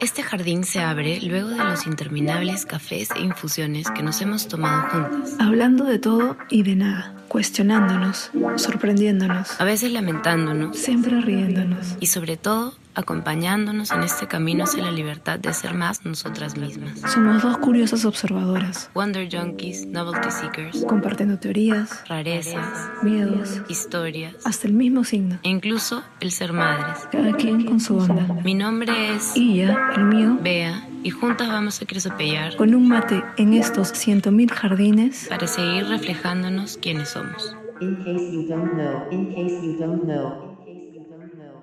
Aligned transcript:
Este 0.00 0.22
jardín 0.22 0.64
se 0.64 0.80
abre 0.80 1.20
luego 1.20 1.48
de 1.48 1.64
los 1.64 1.86
interminables 1.86 2.66
cafés 2.66 3.10
e 3.16 3.20
infusiones 3.20 3.90
que 3.90 4.02
nos 4.02 4.20
hemos 4.22 4.46
tomado 4.46 4.88
juntas. 4.88 5.36
Hablando 5.40 5.84
de 5.84 5.98
todo 5.98 6.36
y 6.50 6.62
de 6.62 6.76
nada, 6.76 7.14
cuestionándonos, 7.28 8.30
sorprendiéndonos, 8.56 9.60
A 9.60 9.64
veces 9.64 9.92
lamentándonos 9.92 10.76
siempre 10.76 11.20
riéndonos. 11.20 11.96
y 12.00 12.06
sobre 12.06 12.36
todo 12.36 12.74
acompañándonos 12.94 13.92
en 13.92 14.02
este 14.02 14.26
camino 14.26 14.64
hacia 14.64 14.82
la 14.82 14.90
libertad 14.90 15.38
de 15.38 15.52
ser 15.54 15.72
más 15.74 16.04
nosotras 16.04 16.56
mismas. 16.56 16.98
Somos 17.12 17.42
dos 17.42 17.58
curiosas 17.58 18.04
observadoras, 18.04 18.90
Wonder 18.92 19.28
Junkies, 19.30 19.86
Novelty 19.86 20.30
Seekers, 20.32 20.84
compartiendo 20.84 21.38
teorías, 21.38 22.02
rarezas, 22.08 22.90
miedos, 23.02 23.60
historias 23.68 24.34
hasta 24.44 24.66
el 24.66 24.72
mismo 24.74 25.04
signo, 25.04 25.38
e 25.44 25.48
incluso 25.48 26.02
el 26.20 26.32
ser 26.32 26.52
madres. 26.52 27.06
cada 27.12 27.32
quien 27.36 27.64
con 27.66 27.78
su 27.78 27.98
onda. 27.98 28.26
Mi 28.42 28.54
nombre 28.54 29.14
es 29.14 29.32
ya, 29.34 29.92
el 29.94 30.04
mío, 30.04 30.36
Bea 30.42 30.87
y 31.02 31.10
juntas 31.10 31.48
vamos 31.48 31.80
a 31.82 31.86
cresopellar 31.86 32.56
con 32.56 32.74
un 32.74 32.88
mate 32.88 33.22
en 33.36 33.54
estos 33.54 33.88
ciento 33.92 34.30
mil 34.32 34.50
jardines, 34.50 35.26
para 35.28 35.46
seguir 35.46 35.86
reflejándonos 35.86 36.76
quiénes 36.78 37.10
somos. 37.10 37.56
In 37.80 37.96
case 37.98 38.32
you 38.32 38.46
don't 38.48 38.72
know, 38.74 39.08
in 39.10 39.28
case 39.34 39.60
you 39.62 39.76
don't 39.78 40.02
know, 40.04 40.42
in 40.42 40.56
case 40.64 40.92
you 40.94 41.04
don't 41.08 41.32
know. 41.34 41.62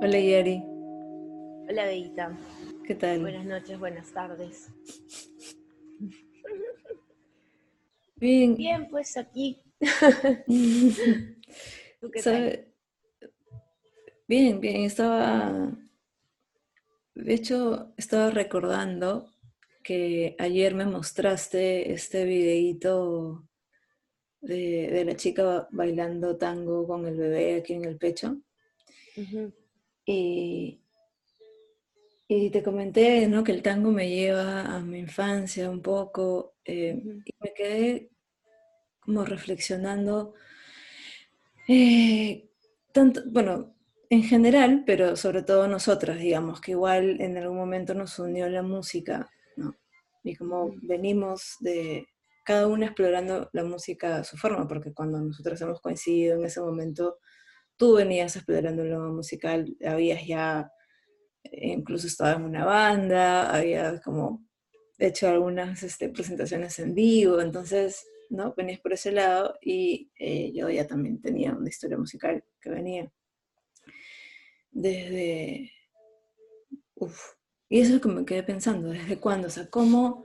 Hola 0.00 0.18
Yari, 0.18 0.62
Hola, 1.68 1.84
Beita. 1.86 2.38
¿qué 2.86 2.94
tal? 2.94 3.20
Buenas 3.20 3.44
noches, 3.46 3.78
buenas 3.78 4.12
tardes. 4.12 4.68
Bien, 8.16 8.54
Bien, 8.56 8.88
pues 8.88 9.16
aquí. 9.16 9.60
¿Tú 12.00 12.10
qué 12.10 12.22
tal? 12.22 12.68
Bien, 14.28 14.60
bien, 14.60 14.82
estaba, 14.82 15.70
de 17.14 17.34
hecho, 17.34 17.92
estaba 17.96 18.30
recordando 18.30 19.30
que 19.82 20.36
ayer 20.38 20.74
me 20.74 20.86
mostraste 20.86 21.92
este 21.92 22.24
videíto 22.24 23.48
de, 24.40 24.90
de 24.92 25.04
la 25.06 25.16
chica 25.16 25.44
ba- 25.44 25.68
bailando 25.72 26.36
tango 26.38 26.86
con 26.86 27.06
el 27.06 27.16
bebé 27.16 27.56
aquí 27.56 27.74
en 27.74 27.84
el 27.86 27.98
pecho. 27.98 28.38
Y, 30.06 30.80
y 32.28 32.50
te 32.50 32.62
comenté, 32.62 33.26
¿no? 33.28 33.44
que 33.44 33.52
el 33.52 33.62
tango 33.62 33.90
me 33.90 34.08
lleva 34.08 34.62
a 34.76 34.80
mi 34.80 34.98
infancia 34.98 35.70
un 35.70 35.82
poco, 35.82 36.54
eh, 36.64 37.06
y 37.24 37.32
me 37.40 37.52
quedé 37.54 38.10
como 39.00 39.24
reflexionando, 39.24 40.34
eh, 41.68 42.48
tanto, 42.92 43.22
bueno, 43.26 43.73
en 44.14 44.22
general, 44.22 44.84
pero 44.86 45.16
sobre 45.16 45.42
todo 45.42 45.66
nosotras, 45.68 46.18
digamos, 46.18 46.60
que 46.60 46.70
igual 46.72 47.20
en 47.20 47.36
algún 47.36 47.56
momento 47.56 47.94
nos 47.94 48.18
unió 48.18 48.48
la 48.48 48.62
música, 48.62 49.28
¿no? 49.56 49.74
Y 50.22 50.36
como 50.36 50.72
venimos 50.82 51.56
de 51.60 52.06
cada 52.44 52.68
una 52.68 52.86
explorando 52.86 53.50
la 53.52 53.64
música 53.64 54.18
a 54.18 54.24
su 54.24 54.36
forma, 54.36 54.68
porque 54.68 54.92
cuando 54.92 55.20
nosotros 55.20 55.60
hemos 55.60 55.80
coincidido 55.80 56.36
en 56.38 56.44
ese 56.44 56.60
momento, 56.60 57.18
tú 57.76 57.94
venías 57.94 58.36
explorando 58.36 58.84
lo 58.84 59.12
musical, 59.12 59.76
habías 59.84 60.24
ya 60.26 60.70
eh, 61.42 61.72
incluso 61.72 62.06
estado 62.06 62.36
en 62.36 62.44
una 62.44 62.64
banda, 62.64 63.54
habías 63.54 64.00
como 64.00 64.46
hecho 64.98 65.28
algunas 65.28 65.82
este, 65.82 66.08
presentaciones 66.08 66.78
en 66.78 66.94
vivo, 66.94 67.40
entonces, 67.40 68.06
¿no? 68.30 68.54
Venías 68.56 68.80
por 68.80 68.92
ese 68.92 69.10
lado 69.10 69.58
y 69.60 70.12
eh, 70.20 70.52
yo 70.54 70.70
ya 70.70 70.86
también 70.86 71.20
tenía 71.20 71.52
una 71.52 71.68
historia 71.68 71.98
musical 71.98 72.44
que 72.60 72.70
venía 72.70 73.10
desde... 74.74 75.72
Uf. 76.96 77.18
Y 77.70 77.80
eso 77.80 77.88
es 77.88 77.94
lo 77.94 78.00
que 78.02 78.08
me 78.08 78.24
quedé 78.26 78.42
pensando, 78.42 78.90
¿desde 78.90 79.18
cuándo? 79.18 79.48
O 79.48 79.50
sea, 79.50 79.68
¿cómo... 79.70 80.24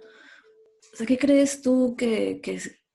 O 0.93 0.95
sea, 0.95 1.07
¿qué 1.07 1.17
crees 1.17 1.61
tú 1.61 1.95
que, 1.97 2.41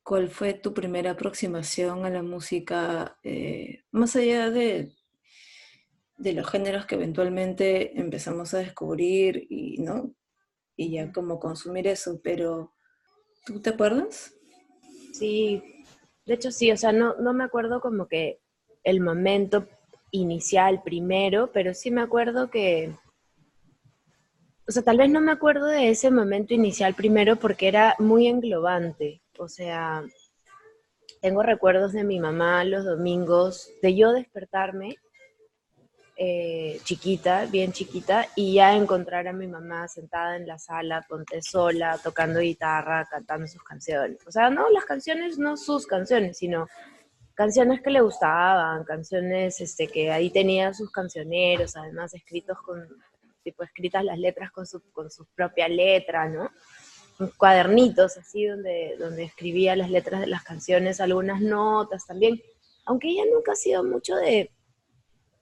cuál 0.02 0.28
fue 0.28 0.54
tu 0.54 0.74
primera 0.74 1.12
aproximación 1.12 2.04
a 2.04 2.10
la 2.10 2.22
música, 2.22 3.16
eh, 3.22 3.84
más 3.92 4.16
allá 4.16 4.50
de, 4.50 4.92
de 6.18 6.32
los 6.34 6.48
géneros 6.50 6.86
que 6.86 6.96
eventualmente 6.96 7.98
empezamos 7.98 8.52
a 8.52 8.58
descubrir 8.58 9.46
y, 9.48 9.78
¿no? 9.78 10.14
y 10.76 10.92
ya 10.92 11.12
como 11.12 11.38
consumir 11.38 11.86
eso, 11.86 12.20
pero 12.22 12.72
¿tú 13.46 13.60
te 13.60 13.70
acuerdas? 13.70 14.34
Sí, 15.12 15.62
de 16.26 16.34
hecho 16.34 16.50
sí, 16.50 16.70
o 16.72 16.76
sea, 16.76 16.92
no, 16.92 17.14
no 17.16 17.32
me 17.32 17.44
acuerdo 17.44 17.80
como 17.80 18.08
que 18.08 18.40
el 18.82 19.00
momento 19.00 19.68
inicial 20.14 20.82
primero, 20.82 21.50
pero 21.52 21.74
sí 21.74 21.90
me 21.90 22.00
acuerdo 22.00 22.48
que, 22.48 22.94
o 24.66 24.72
sea, 24.72 24.82
tal 24.82 24.98
vez 24.98 25.10
no 25.10 25.20
me 25.20 25.32
acuerdo 25.32 25.66
de 25.66 25.90
ese 25.90 26.10
momento 26.10 26.54
inicial 26.54 26.94
primero 26.94 27.36
porque 27.36 27.68
era 27.68 27.96
muy 27.98 28.28
englobante, 28.28 29.22
o 29.38 29.48
sea, 29.48 30.04
tengo 31.20 31.42
recuerdos 31.42 31.92
de 31.92 32.04
mi 32.04 32.20
mamá 32.20 32.64
los 32.64 32.84
domingos, 32.84 33.70
de 33.82 33.96
yo 33.96 34.12
despertarme 34.12 34.96
eh, 36.16 36.78
chiquita, 36.84 37.46
bien 37.46 37.72
chiquita, 37.72 38.28
y 38.36 38.54
ya 38.54 38.76
encontrar 38.76 39.26
a 39.26 39.32
mi 39.32 39.48
mamá 39.48 39.88
sentada 39.88 40.36
en 40.36 40.46
la 40.46 40.60
sala, 40.60 41.04
ponte 41.08 41.42
sola, 41.42 41.98
tocando 42.00 42.38
guitarra, 42.38 43.08
cantando 43.10 43.48
sus 43.48 43.64
canciones. 43.64 44.24
O 44.24 44.30
sea, 44.30 44.48
no 44.48 44.70
las 44.70 44.84
canciones, 44.84 45.38
no 45.38 45.56
sus 45.56 45.88
canciones, 45.88 46.38
sino 46.38 46.68
canciones 47.34 47.82
que 47.82 47.90
le 47.90 48.00
gustaban, 48.00 48.84
canciones 48.84 49.60
este, 49.60 49.88
que 49.88 50.10
ahí 50.10 50.30
tenía 50.30 50.72
sus 50.72 50.90
cancioneros, 50.90 51.76
además 51.76 52.14
escritos 52.14 52.58
con, 52.62 52.88
tipo 53.42 53.62
escritas 53.62 54.04
las 54.04 54.18
letras 54.18 54.50
con 54.50 54.66
su, 54.66 54.80
con 54.92 55.10
su 55.10 55.26
propia 55.34 55.68
letra, 55.68 56.28
¿no? 56.28 56.50
cuadernitos 57.36 58.16
así 58.16 58.44
donde, 58.44 58.96
donde 58.98 59.22
escribía 59.22 59.76
las 59.76 59.90
letras 59.90 60.20
de 60.20 60.26
las 60.26 60.42
canciones, 60.42 61.00
algunas 61.00 61.40
notas 61.40 62.06
también, 62.06 62.40
aunque 62.86 63.08
ella 63.08 63.22
nunca 63.32 63.52
ha 63.52 63.56
sido 63.56 63.84
mucho 63.84 64.16
de... 64.16 64.50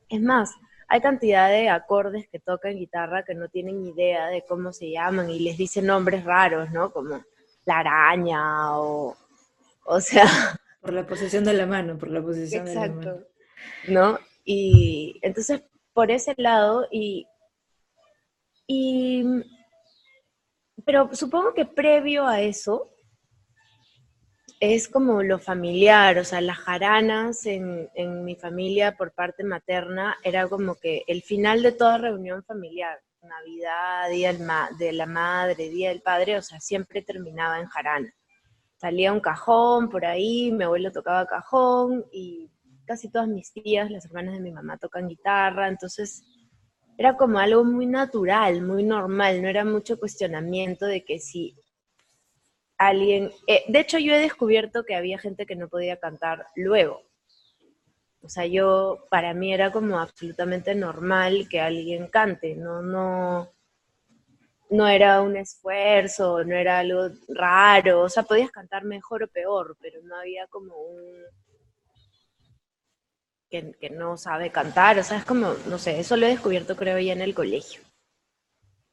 Es 0.08 0.20
más, 0.20 0.50
hay 0.88 1.00
cantidad 1.00 1.48
de 1.48 1.70
acordes 1.70 2.28
que 2.28 2.38
toca 2.38 2.69
en 2.69 2.78
guitarra 2.78 3.25
que 3.25 3.34
no 3.34 3.48
tienen 3.48 3.86
idea 3.86 4.26
de 4.26 4.44
cómo 4.44 4.72
se 4.72 4.91
llaman 4.91 5.31
y 5.31 5.41
les 5.41 5.56
dicen 5.56 5.86
nombres 5.86 6.25
raros, 6.25 6.70
¿no? 6.70 6.92
Como 6.92 7.25
la 7.64 7.78
araña 7.78 8.78
o... 8.78 9.16
O 9.84 10.00
sea, 10.00 10.26
Por 10.82 10.93
la 10.93 11.06
posición 11.06 11.44
de 11.44 11.54
la 11.54 11.65
mano, 11.65 11.97
por 11.97 12.10
la 12.10 12.20
posición 12.20 12.65
de 12.65 12.75
la 12.75 12.81
mano. 12.81 13.00
Exacto. 13.00 13.28
¿No? 13.88 14.19
Y 14.44 15.19
entonces, 15.22 15.62
por 15.93 16.10
ese 16.10 16.34
lado, 16.37 16.88
y, 16.91 17.26
y, 18.66 19.25
pero 20.84 21.09
supongo 21.15 21.54
que 21.54 21.65
previo 21.65 22.26
a 22.26 22.41
eso, 22.41 22.91
es 24.59 24.88
como 24.88 25.22
lo 25.22 25.38
familiar, 25.38 26.19
o 26.19 26.25
sea, 26.25 26.41
las 26.41 26.59
jaranas 26.59 27.47
en, 27.47 27.88
en 27.94 28.25
mi 28.25 28.34
familia 28.37 28.97
por 28.97 29.12
parte 29.12 29.44
materna 29.44 30.16
era 30.22 30.49
como 30.49 30.75
que 30.76 31.04
el 31.06 31.22
final 31.22 31.62
de 31.62 31.72
toda 31.72 31.99
reunión 31.99 32.43
familiar, 32.44 33.00
Navidad, 33.22 34.10
Día 34.10 34.32
del 34.32 34.43
ma- 34.44 34.70
de 34.78 34.93
la 34.93 35.06
Madre, 35.06 35.69
Día 35.69 35.91
del 35.91 36.03
Padre, 36.03 36.38
o 36.38 36.43
sea, 36.43 36.59
siempre 36.60 37.03
terminaba 37.03 37.60
en 37.60 37.66
jarana 37.66 38.12
salía 38.82 39.12
un 39.12 39.20
cajón 39.20 39.88
por 39.88 40.04
ahí, 40.04 40.50
mi 40.50 40.65
abuelo 40.65 40.91
tocaba 40.91 41.25
cajón 41.25 42.04
y 42.10 42.50
casi 42.84 43.09
todas 43.09 43.28
mis 43.28 43.53
tías, 43.53 43.93
las 43.93 44.06
hermanas 44.06 44.34
de 44.34 44.41
mi 44.41 44.50
mamá, 44.50 44.76
tocan 44.76 45.06
guitarra, 45.06 45.69
entonces 45.69 46.25
era 46.98 47.16
como 47.16 47.38
algo 47.38 47.62
muy 47.62 47.87
natural, 47.87 48.60
muy 48.60 48.82
normal, 48.82 49.41
no 49.41 49.47
era 49.47 49.65
mucho 49.65 50.00
cuestionamiento 50.00 50.84
de 50.87 51.05
que 51.05 51.20
si 51.20 51.55
alguien... 52.76 53.31
eh, 53.46 53.62
de 53.69 53.79
hecho, 53.79 53.99
yo 53.99 54.14
he 54.14 54.19
descubierto 54.19 54.82
que 54.82 54.96
había 54.96 55.17
gente 55.17 55.46
que 55.46 55.55
no 55.55 55.69
podía 55.69 55.99
cantar 55.99 56.46
luego. 56.56 57.02
O 58.20 58.28
sea, 58.28 58.46
yo, 58.46 59.06
para 59.11 59.32
mí 59.32 59.55
era 59.55 59.70
como 59.70 60.00
absolutamente 60.00 60.75
normal 60.75 61.46
que 61.49 61.61
alguien 61.61 62.08
cante, 62.08 62.56
no, 62.56 62.82
no, 62.82 63.52
no 64.72 64.88
era 64.88 65.20
un 65.20 65.36
esfuerzo, 65.36 66.42
no 66.44 66.54
era 66.56 66.78
algo 66.78 67.10
raro, 67.28 68.02
o 68.02 68.08
sea, 68.08 68.22
podías 68.22 68.50
cantar 68.50 68.84
mejor 68.84 69.22
o 69.22 69.28
peor, 69.28 69.76
pero 69.80 70.00
no 70.02 70.16
había 70.16 70.46
como 70.46 70.74
un 70.76 71.22
que, 73.50 73.90
no 73.90 74.16
sabe 74.16 74.50
cantar, 74.50 74.98
o 74.98 75.04
sea, 75.04 75.19
es 75.19 75.26
como, 75.26 75.52
no 75.66 75.78
sé, 75.78 76.00
eso 76.00 76.16
lo 76.16 76.24
he 76.24 76.30
descubierto 76.30 76.74
creo 76.74 76.98
ya 76.98 77.12
en 77.12 77.20
el 77.20 77.34
colegio, 77.34 77.82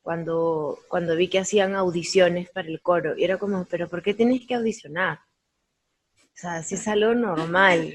cuando, 0.02 0.80
cuando 0.90 1.16
vi 1.16 1.30
que 1.30 1.40
hacían 1.40 1.76
audiciones 1.76 2.50
para 2.50 2.68
el 2.68 2.82
coro, 2.82 3.18
y 3.18 3.24
era 3.24 3.38
como, 3.38 3.64
pero 3.64 3.88
¿por 3.88 4.02
qué 4.04 4.14
tienes 4.14 4.46
que 4.46 4.56
audicionar? 4.56 5.20
O 6.18 6.42
sea, 6.42 6.62
si 6.62 6.76
es 6.76 6.88
algo 6.90 7.14
normal, 7.16 7.94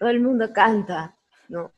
todo 0.00 0.08
el 0.08 0.20
mundo 0.20 0.52
canta, 0.52 1.16
¿no? 1.48 1.72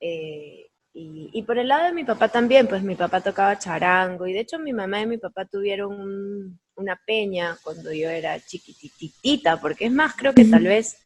Eh, 0.00 0.65
Y, 0.98 1.28
y 1.30 1.42
por 1.42 1.58
el 1.58 1.68
lado 1.68 1.84
de 1.84 1.92
mi 1.92 2.04
papá 2.04 2.28
también, 2.28 2.66
pues 2.66 2.82
mi 2.82 2.94
papá 2.94 3.20
tocaba 3.20 3.58
charango 3.58 4.26
y 4.26 4.32
de 4.32 4.40
hecho 4.40 4.58
mi 4.58 4.72
mamá 4.72 5.02
y 5.02 5.06
mi 5.06 5.18
papá 5.18 5.44
tuvieron 5.44 5.92
un- 5.92 6.58
una 6.74 6.98
peña 7.06 7.54
cuando 7.62 7.92
yo 7.92 8.08
era 8.08 8.40
chiquititita, 8.40 9.60
porque 9.60 9.84
es 9.84 9.92
más, 9.92 10.14
creo 10.16 10.32
que 10.32 10.46
tal 10.46 10.62
vez, 10.64 10.96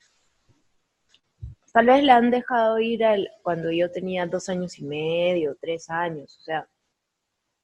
tal 1.72 1.86
vez 1.86 2.04
la 2.04 2.16
han 2.18 2.30
dejado 2.30 2.78
ir 2.78 3.04
al, 3.04 3.28
cuando 3.42 3.72
yo 3.72 3.90
tenía 3.90 4.26
dos 4.26 4.48
años 4.48 4.78
y 4.78 4.84
medio, 4.84 5.56
tres 5.60 5.90
años, 5.90 6.38
o 6.38 6.42
sea, 6.44 6.68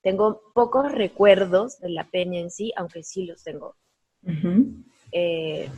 tengo 0.03 0.43
pocos 0.53 0.91
recuerdos 0.91 1.79
de 1.79 1.91
la 1.91 2.11
peña 2.11 2.41
en 2.41 2.51
sí, 2.51 2.73
aunque 2.77 3.05
sí 3.05 3.25
los 3.27 3.45
tengo. 3.45 3.77
Eh, 5.13 5.71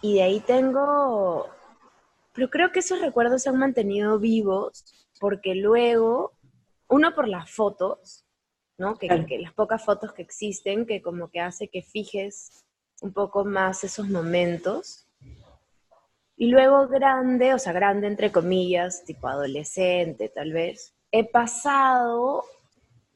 y 0.00 0.14
de 0.14 0.22
ahí 0.22 0.38
tengo, 0.38 1.48
pero 2.34 2.48
creo 2.50 2.70
que 2.70 2.78
esos 2.78 3.00
recuerdos 3.00 3.42
se 3.42 3.48
han 3.48 3.58
mantenido 3.58 4.20
vivos 4.20 4.84
porque 5.20 5.54
luego, 5.54 6.32
uno 6.88 7.14
por 7.14 7.28
las 7.28 7.50
fotos, 7.50 8.24
¿no? 8.78 8.96
Que, 8.96 9.06
Claro. 9.06 9.26
que 9.26 9.38
las 9.38 9.52
pocas 9.52 9.84
fotos 9.84 10.12
que 10.14 10.22
existen, 10.22 10.86
que 10.86 11.02
como 11.02 11.28
que 11.30 11.40
hace 11.40 11.68
que 11.68 11.82
fijes 11.82 12.64
un 13.02 13.12
poco 13.12 13.44
más 13.44 13.84
esos 13.84 14.08
momentos. 14.08 15.06
Y 16.36 16.46
luego 16.46 16.88
grande, 16.88 17.52
o 17.52 17.58
sea, 17.58 17.74
grande 17.74 18.06
entre 18.06 18.32
comillas, 18.32 19.04
tipo 19.04 19.28
adolescente 19.28 20.30
tal 20.30 20.52
vez, 20.52 20.94
he 21.12 21.24
pasado 21.24 22.44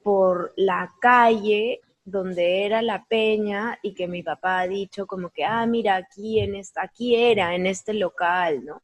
por 0.03 0.53
la 0.55 0.93
calle 1.01 1.81
donde 2.03 2.65
era 2.65 2.83
la 2.83 3.03
peña 3.05 3.79
y 3.81 3.95
que 3.95 4.07
mi 4.07 4.21
papá 4.21 4.59
ha 4.59 4.67
dicho 4.67 5.07
como 5.07 5.31
que, 5.31 5.43
ah, 5.43 5.65
mira, 5.65 5.95
aquí, 5.95 6.39
en 6.39 6.53
esta, 6.53 6.83
aquí 6.83 7.15
era, 7.15 7.55
en 7.55 7.65
este 7.65 7.95
local, 7.95 8.63
¿no? 8.63 8.83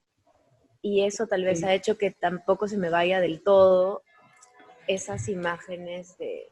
Y 0.81 1.03
eso 1.05 1.27
tal 1.27 1.43
vez 1.43 1.59
Sí. 1.59 1.65
ha 1.65 1.73
hecho 1.73 1.97
que 1.97 2.11
tampoco 2.11 2.67
se 2.67 2.77
me 2.77 2.89
vaya 2.89 3.19
del 3.19 3.43
todo 3.43 4.03
esas 4.87 5.27
imágenes 5.29 6.17
de, 6.17 6.51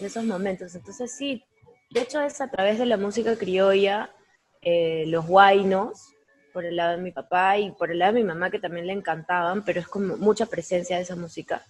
de 0.00 0.06
esos 0.06 0.24
momentos. 0.24 0.74
Entonces 0.74 1.12
sí, 1.16 1.44
de 1.90 2.02
hecho 2.02 2.20
es 2.22 2.40
a 2.40 2.50
través 2.50 2.78
de 2.78 2.86
la 2.86 2.96
música 2.96 3.36
criolla, 3.36 4.10
eh, 4.62 5.04
los 5.06 5.26
guainos, 5.26 6.14
por 6.52 6.64
el 6.64 6.76
lado 6.76 6.96
de 6.96 7.02
mi 7.02 7.12
papá 7.12 7.58
y 7.58 7.70
por 7.72 7.92
el 7.92 8.00
lado 8.00 8.14
de 8.14 8.20
mi 8.20 8.26
mamá 8.26 8.50
que 8.50 8.58
también 8.58 8.86
le 8.88 8.92
encantaban, 8.92 9.64
pero 9.64 9.78
es 9.80 9.86
como 9.86 10.16
mucha 10.16 10.46
presencia 10.46 10.96
de 10.96 11.02
esa 11.02 11.14
música. 11.14 11.64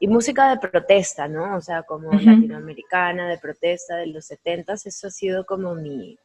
Y 0.00 0.08
música 0.08 0.48
de 0.48 0.58
protesta, 0.68 1.28
¿no? 1.28 1.56
O 1.56 1.60
sea, 1.60 1.82
como 1.82 2.12
latinoamericana, 2.12 3.28
de 3.28 3.36
protesta 3.38 3.96
de 3.96 4.06
los 4.06 4.30
70s, 4.30 4.86
eso 4.86 5.08
ha 5.08 5.10
sido 5.10 5.44
como 5.44 5.74
mi, 5.74 6.18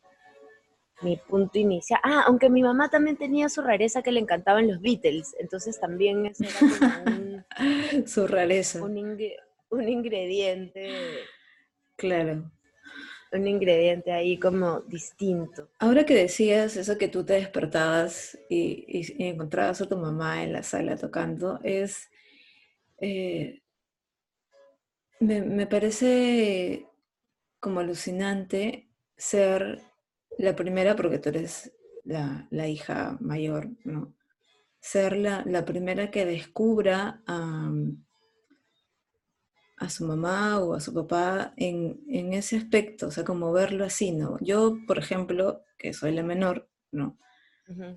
mi 1.03 1.17
punto 1.17 1.59
inicial. 1.59 1.99
Ah, 2.03 2.23
aunque 2.27 2.49
mi 2.49 2.63
mamá 2.63 2.89
también 2.89 3.17
tenía 3.17 3.49
su 3.49 3.61
rareza 3.61 4.01
que 4.01 4.11
le 4.11 4.19
encantaban 4.19 4.67
los 4.67 4.81
Beatles, 4.81 5.35
entonces 5.39 5.79
también 5.79 6.25
eso 6.25 6.43
era 6.47 6.59
como 6.69 7.03
un, 7.03 7.45
Su 8.07 8.27
rareza. 8.27 8.83
un, 8.83 8.95
ingre- 8.95 9.37
un 9.69 9.87
ingrediente, 9.89 10.89
Claro. 11.95 12.51
un 13.31 13.47
ingrediente 13.47 14.11
ahí 14.11 14.37
como 14.37 14.81
distinto. 14.81 15.69
Ahora 15.79 16.05
que 16.05 16.13
decías 16.15 16.77
eso 16.77 16.97
que 16.97 17.07
tú 17.07 17.25
te 17.25 17.33
despertabas 17.33 18.37
y, 18.49 18.85
y- 18.87 19.23
y 19.23 19.27
encontrabas 19.27 19.81
a 19.81 19.89
tu 19.89 19.97
mamá 19.97 20.43
en 20.43 20.53
la 20.53 20.63
sala 20.63 20.95
tocando, 20.97 21.59
es, 21.63 22.09
eh, 23.01 23.61
me, 25.19 25.41
me 25.41 25.67
parece 25.67 26.85
como 27.59 27.79
alucinante 27.79 28.89
ser 29.17 29.81
la 30.37 30.55
primera, 30.55 30.95
porque 30.95 31.19
tú 31.19 31.29
eres 31.29 31.73
la, 32.03 32.47
la 32.51 32.67
hija 32.67 33.17
mayor, 33.19 33.69
¿no? 33.83 34.15
Ser 34.79 35.15
la, 35.15 35.43
la 35.45 35.65
primera 35.65 36.11
que 36.11 36.25
descubra 36.25 37.21
a, 37.25 37.71
a 39.77 39.89
su 39.89 40.05
mamá 40.05 40.59
o 40.59 40.73
a 40.73 40.79
su 40.79 40.93
papá 40.93 41.53
en, 41.57 42.01
en 42.07 42.33
ese 42.33 42.57
aspecto, 42.57 43.07
o 43.07 43.11
sea, 43.11 43.23
como 43.23 43.51
verlo 43.51 43.85
así, 43.85 44.11
¿no? 44.11 44.37
Yo, 44.41 44.77
por 44.87 44.99
ejemplo, 44.99 45.63
que 45.77 45.93
soy 45.93 46.11
la 46.13 46.23
menor, 46.23 46.69
¿no? 46.91 47.17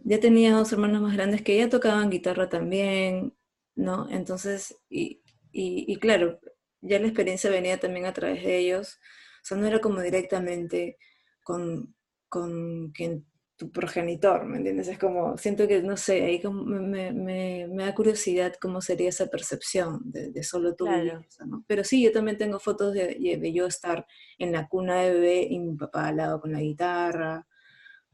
Ya 0.05 0.21
tenía 0.21 0.53
dos 0.53 0.73
hermanos 0.73 1.03
más 1.03 1.15
grandes 1.15 1.43
que 1.43 1.57
ya 1.57 1.69
tocaban 1.69 2.09
guitarra 2.09 2.49
también, 2.49 3.35
¿no? 3.75 4.09
Entonces, 4.11 4.77
y, 4.89 5.23
y, 5.51 5.85
y 5.93 5.97
claro, 5.97 6.39
ya 6.81 7.01
la 7.01 7.09
experiencia 7.09 7.51
venía 7.51 7.79
también 7.79 8.07
a 8.07 8.13
través 8.13 8.45
de 8.45 8.59
ellos, 8.59 8.99
o 9.43 9.45
sea, 9.45 9.57
no 9.59 9.67
era 9.67 9.81
como 9.81 10.01
directamente 10.01 10.99
con, 11.43 11.96
con 12.29 12.91
quien 12.93 13.27
tu 13.57 13.71
progenitor, 13.71 14.45
¿me 14.45 14.59
entiendes? 14.59 14.89
Es 14.89 14.99
como, 14.99 15.39
siento 15.39 15.67
que, 15.67 15.83
no 15.83 15.97
sé, 15.97 16.23
ahí 16.25 16.43
como 16.43 16.63
me, 16.65 17.13
me- 17.13 17.67
me- 17.69 17.85
da 17.85 17.95
curiosidad 17.95 18.55
cómo 18.61 18.83
sería 18.83 19.09
esa 19.09 19.27
percepción 19.29 20.01
de, 20.05 20.31
de 20.31 20.43
solo 20.43 20.75
tú 20.75 20.85
Claro. 20.85 21.21
eso, 21.27 21.47
¿no? 21.47 21.65
Pero 21.67 21.83
sí, 21.83 22.03
yo 22.03 22.13
también 22.13 22.37
tengo 22.37 22.59
fotos 22.59 22.93
de, 22.95 23.07
de 23.41 23.53
yo 23.55 23.67
estar 23.67 24.07
en 24.39 24.53
la 24.53 24.69
cuna 24.69 25.01
de 25.03 25.13
bebé 25.15 25.47
y 25.51 25.59
mi 25.59 25.75
papá 25.77 26.09
al 26.09 26.17
lado 26.19 26.41
con 26.41 26.53
la 26.53 26.61
guitarra, 26.61 27.47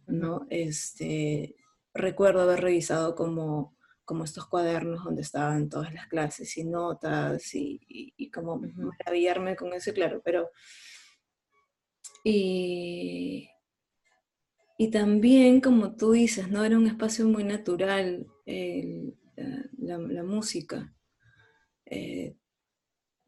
¿no? 0.06 0.46
Este, 0.50 1.56
recuerdo 1.94 2.42
haber 2.42 2.60
revisado 2.60 3.14
como, 3.14 3.76
como 4.04 4.24
estos 4.24 4.46
cuadernos 4.48 5.04
donde 5.04 5.22
estaban 5.22 5.68
todas 5.68 5.92
las 5.94 6.06
clases 6.08 6.56
y 6.58 6.64
notas 6.64 7.54
y, 7.54 7.80
y, 7.88 8.14
y 8.16 8.30
como 8.30 8.58
maravillarme 8.58 9.56
con 9.56 9.72
eso, 9.72 9.92
claro, 9.92 10.20
pero... 10.24 10.50
Y, 12.24 13.48
y 14.82 14.90
también, 14.90 15.60
como 15.60 15.94
tú 15.94 16.10
dices, 16.10 16.48
¿no? 16.48 16.64
Era 16.64 16.76
un 16.76 16.88
espacio 16.88 17.24
muy 17.26 17.44
natural 17.44 18.26
la 20.12 20.24
música. 20.24 20.92
Eh, 21.86 22.34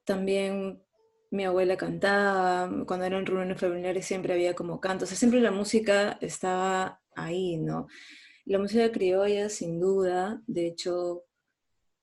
también 0.04 0.82
mi 1.30 1.44
abuela 1.44 1.76
cantaba, 1.76 2.68
cuando 2.86 3.06
eran 3.06 3.24
reuniones 3.24 3.60
familiares 3.60 4.04
siempre 4.04 4.34
había 4.34 4.54
como 4.54 4.80
canto, 4.80 5.04
o 5.04 5.06
sea, 5.06 5.16
siempre 5.16 5.40
la 5.40 5.52
música 5.52 6.18
estaba 6.20 7.00
ahí, 7.14 7.56
¿no? 7.56 7.86
La 8.46 8.58
música 8.58 8.90
criolla, 8.90 9.48
sin 9.48 9.78
duda, 9.78 10.42
de 10.48 10.66
hecho, 10.66 11.22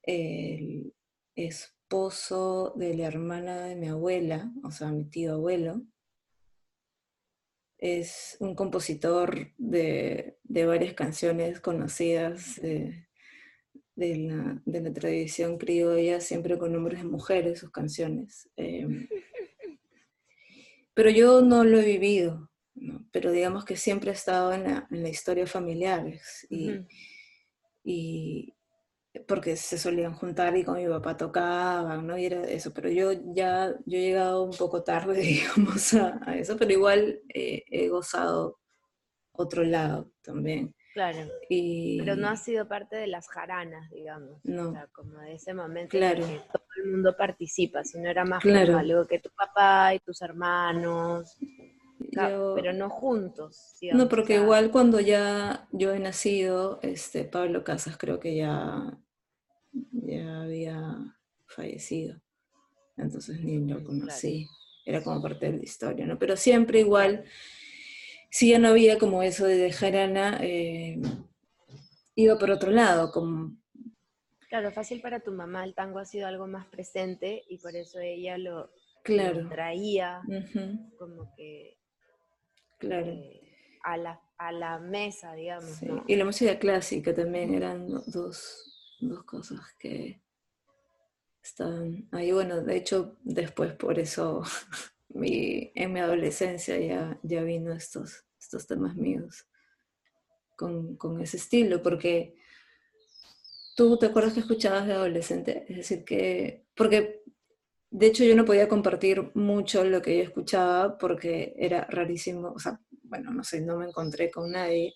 el 0.04 0.94
esposo 1.36 2.74
de 2.78 2.96
la 2.96 3.08
hermana 3.08 3.66
de 3.66 3.76
mi 3.76 3.90
abuela, 3.90 4.50
o 4.64 4.72
sea, 4.72 4.94
mi 4.94 5.10
tío 5.10 5.34
abuelo, 5.34 5.82
es 7.82 8.38
un 8.40 8.54
compositor 8.56 9.52
de, 9.58 10.38
de 10.44 10.66
varias 10.68 10.94
canciones 10.94 11.60
conocidas 11.60 12.62
de, 12.62 13.08
de 13.96 14.16
la, 14.18 14.62
de 14.66 14.82
la 14.82 14.94
tradición 14.94 15.58
criolla, 15.58 16.22
siempre 16.22 16.60
con 16.60 16.74
nombres 16.74 17.02
de 17.02 17.10
mujeres, 17.10 17.60
sus 17.60 17.72
canciones. 17.72 18.48
Em, 18.56 19.08
pero 20.94 21.10
yo 21.10 21.42
no 21.42 21.64
lo 21.64 21.80
he 21.80 21.86
vivido, 21.86 22.52
¿no? 22.76 23.04
pero 23.12 23.32
digamos 23.32 23.66
que 23.66 23.76
siempre 23.76 24.12
he 24.12 24.14
estado 24.14 24.54
en 24.54 24.64
la, 24.64 24.88
en 24.92 25.02
la 25.02 25.10
historia 25.10 25.46
y, 26.50 26.72
Ujú. 26.72 26.86
y 27.84 28.54
porque 29.28 29.56
se 29.58 29.78
solían 29.78 30.14
juntar 30.14 30.56
y 30.58 30.64
con 30.64 30.78
mi 30.78 30.88
papá 30.88 31.18
tocaban, 31.18 32.08
¿no? 32.08 32.18
Y 32.18 32.26
era 32.26 32.44
eso, 32.44 32.74
pero 32.74 32.90
yo 32.90 33.12
ya, 33.34 33.74
yo 33.86 33.98
he 33.98 34.02
llegado 34.02 34.44
un 34.44 34.56
poco 34.58 34.84
tarde, 34.84 35.20
digamos, 35.22 35.94
a, 35.94 36.20
a 36.26 36.38
eso, 36.38 36.58
pero 36.58 36.72
igual 36.72 37.20
eh, 37.34 37.64
he 37.70 37.90
gozado 37.90 38.60
otro 39.34 39.64
lado 39.64 40.12
también. 40.22 40.74
Claro, 40.94 41.20
Y, 41.50 42.00
pero 42.00 42.18
no 42.18 42.28
ha 42.28 42.36
sido 42.36 42.68
parte 42.68 42.98
de 42.98 43.08
las 43.08 43.30
jaranas, 43.30 43.90
digamos. 43.92 44.40
No. 44.44 44.70
O 44.70 44.74
sea, 44.74 44.88
como 44.88 45.20
de 45.20 45.36
ese 45.36 45.54
momento 45.54 45.92
Claro. 45.98 46.26
en 46.26 46.32
el 46.32 46.42
que 46.42 46.48
todo 46.52 46.64
el 46.84 46.92
mundo 46.92 47.16
participa, 47.18 47.84
sino 47.86 48.10
era 48.10 48.26
más 48.26 48.42
Claro. 48.44 48.68
como 48.74 48.80
algo 48.80 49.08
que 49.08 49.20
tu 49.20 49.30
papá 49.30 49.94
y 49.96 50.00
tus 50.00 50.22
hermanos, 50.22 51.38
yo- 52.12 52.54
pero 52.56 52.74
no 52.74 52.90
juntos. 52.90 53.78
digamos, 53.80 54.04
No, 54.04 54.08
o 54.08 54.10
porque 54.10 54.34
sea, 54.34 54.44
igual 54.44 54.72
cuando 54.72 55.00
ya 55.00 55.68
yo 55.72 55.94
he 55.94 56.00
nacido, 56.00 56.80
este, 56.82 57.24
Pablo 57.26 57.64
Casas 57.64 57.98
creo 57.98 58.20
que 58.20 58.36
ya, 58.36 58.98
ya 59.92 60.42
había 60.42 61.16
fallecido. 61.48 62.22
Entonces 62.98 63.42
ni 63.42 63.60
lo 63.68 63.84
conocí. 63.84 64.48
Era 64.86 65.04
como 65.04 65.22
parte 65.22 65.52
de 65.52 65.58
la 65.58 65.64
historia, 65.64 66.06
¿no? 66.06 66.18
Pero 66.18 66.36
siempre 66.36 66.80
igual, 66.80 67.26
si 68.30 68.50
ya 68.50 68.60
no 68.60 68.70
había 68.70 68.98
como 68.98 69.24
eso 69.24 69.46
de 69.46 69.58
dejar 69.58 69.96
Ana, 69.96 70.40
eh, 70.42 71.00
iba 72.16 72.38
por 72.38 72.52
otro 72.52 72.72
lado, 72.72 73.12
como, 73.12 73.56
Claro, 74.50 74.72
fácil 74.74 75.00
para 75.02 75.22
tu 75.22 75.32
mamá, 75.32 75.64
el 75.64 75.74
tango 75.76 76.00
ha 76.00 76.06
sido 76.06 76.28
algo 76.28 76.46
más 76.46 76.66
presente 76.68 77.44
y 77.48 77.58
por 77.60 77.74
eso 77.76 78.00
ella 78.00 78.38
lo, 78.38 78.70
claro. 79.04 79.48
traía 79.50 80.22
como 80.98 81.34
que 81.38 81.78
claro. 82.82 83.08
eh, 83.08 83.42
a, 83.84 83.98
la, 83.98 84.22
a 84.38 84.52
la 84.52 84.80
mesa, 84.80 85.34
digamos, 85.34 85.70
sí. 85.80 85.86
¿no? 85.86 86.06
Y 86.08 86.16
la 86.16 86.26
música 86.26 86.60
clásica 86.60 87.14
también 87.14 87.54
eran 87.54 87.88
do- 87.88 88.04
dos, 88.08 88.98
dos 89.00 89.24
cosas 89.24 89.60
que 89.80 90.22
estaban 91.44 92.08
ahí. 92.12 92.32
Bueno, 92.32 92.62
de 92.62 92.78
hecho, 92.78 93.18
después 93.24 93.74
por 93.74 94.00
eso 94.00 94.44
mi, 95.10 95.72
en 95.76 95.94
mi 95.94 96.00
adolescencia 96.00 96.78
ya, 96.80 97.20
ya 97.24 97.44
vino 97.44 97.74
estos, 97.74 98.26
estos 98.40 98.68
temas 98.68 98.96
míos 98.96 99.46
con, 100.56 100.96
con 100.98 101.22
ese 101.22 101.38
estilo, 101.38 101.82
porque 101.82 102.36
¿Tú 103.76 103.98
te 103.98 104.08
acuerdas 104.08 104.34
que 104.34 104.42
escuchabas 104.42 104.86
de 104.88 104.94
adolescente? 104.94 105.66
Es 105.70 105.78
decir, 105.78 106.04
que, 106.06 106.66
porque 106.76 107.24
de 107.92 108.08
hecho 108.08 108.24
yo 108.24 108.36
no 108.36 108.46
podía 108.46 108.70
compartir 108.70 109.32
mucho 109.36 109.84
lo 109.84 110.02
que 110.02 110.18
yo 110.18 110.24
escuchaba 110.24 110.98
porque 110.98 111.54
era 111.58 111.86
rarísimo, 111.90 112.54
o 112.54 112.60
sea, 112.60 112.80
bueno, 113.04 113.32
no 113.32 113.44
sé, 113.44 113.62
no 113.62 113.78
me 113.78 113.86
encontré 113.86 114.32
con 114.32 114.52
nadie 114.52 114.94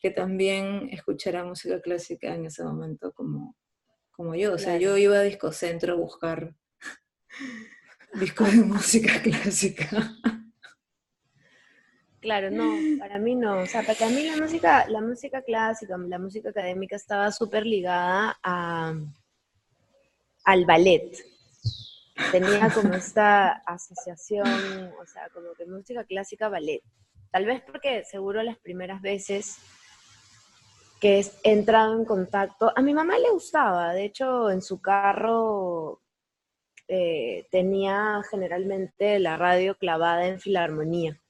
que 0.00 0.10
también 0.10 0.88
escuchara 0.92 1.44
música 1.44 1.80
clásica 1.80 2.34
en 2.34 2.46
ese 2.46 2.62
momento 2.62 3.12
como, 3.12 3.56
como 4.12 4.34
yo. 4.34 4.54
O 4.54 4.58
sea, 4.58 4.76
yo 4.76 4.96
iba 4.96 5.18
a 5.18 5.22
Discocentro 5.22 5.94
a 5.94 5.96
buscar 5.96 6.54
discos 8.20 8.52
de 8.52 8.62
música 8.62 9.20
clásica. 9.22 9.88
Claro, 12.20 12.50
no, 12.50 12.76
para 12.98 13.18
mí 13.18 13.34
no. 13.34 13.60
O 13.60 13.66
sea, 13.66 13.82
para 13.82 14.08
mí 14.08 14.22
la 14.24 14.36
música, 14.36 14.88
la 14.88 15.00
música 15.00 15.42
clásica, 15.42 15.96
la 15.96 16.18
música 16.18 16.50
académica 16.50 16.96
estaba 16.96 17.32
súper 17.32 17.64
ligada 17.64 18.38
a, 18.42 18.94
al 20.44 20.64
ballet. 20.66 21.37
Tenía 22.32 22.70
como 22.70 22.94
esta 22.94 23.62
asociación, 23.66 24.92
o 25.00 25.06
sea, 25.06 25.28
como 25.32 25.52
que 25.54 25.66
música 25.66 26.04
clásica, 26.04 26.48
ballet. 26.48 26.82
Tal 27.30 27.44
vez 27.44 27.62
porque 27.62 28.04
seguro 28.04 28.42
las 28.42 28.58
primeras 28.58 29.00
veces 29.02 29.58
que 31.00 31.20
he 31.44 31.52
entrado 31.52 31.96
en 31.96 32.04
contacto, 32.04 32.72
a 32.74 32.82
mi 32.82 32.92
mamá 32.92 33.18
le 33.18 33.30
gustaba, 33.30 33.92
de 33.92 34.04
hecho 34.04 34.50
en 34.50 34.62
su 34.62 34.80
carro 34.80 36.00
eh, 36.88 37.46
tenía 37.50 38.22
generalmente 38.30 39.18
la 39.18 39.36
radio 39.36 39.76
clavada 39.76 40.26
en 40.26 40.40
filarmonía. 40.40 41.20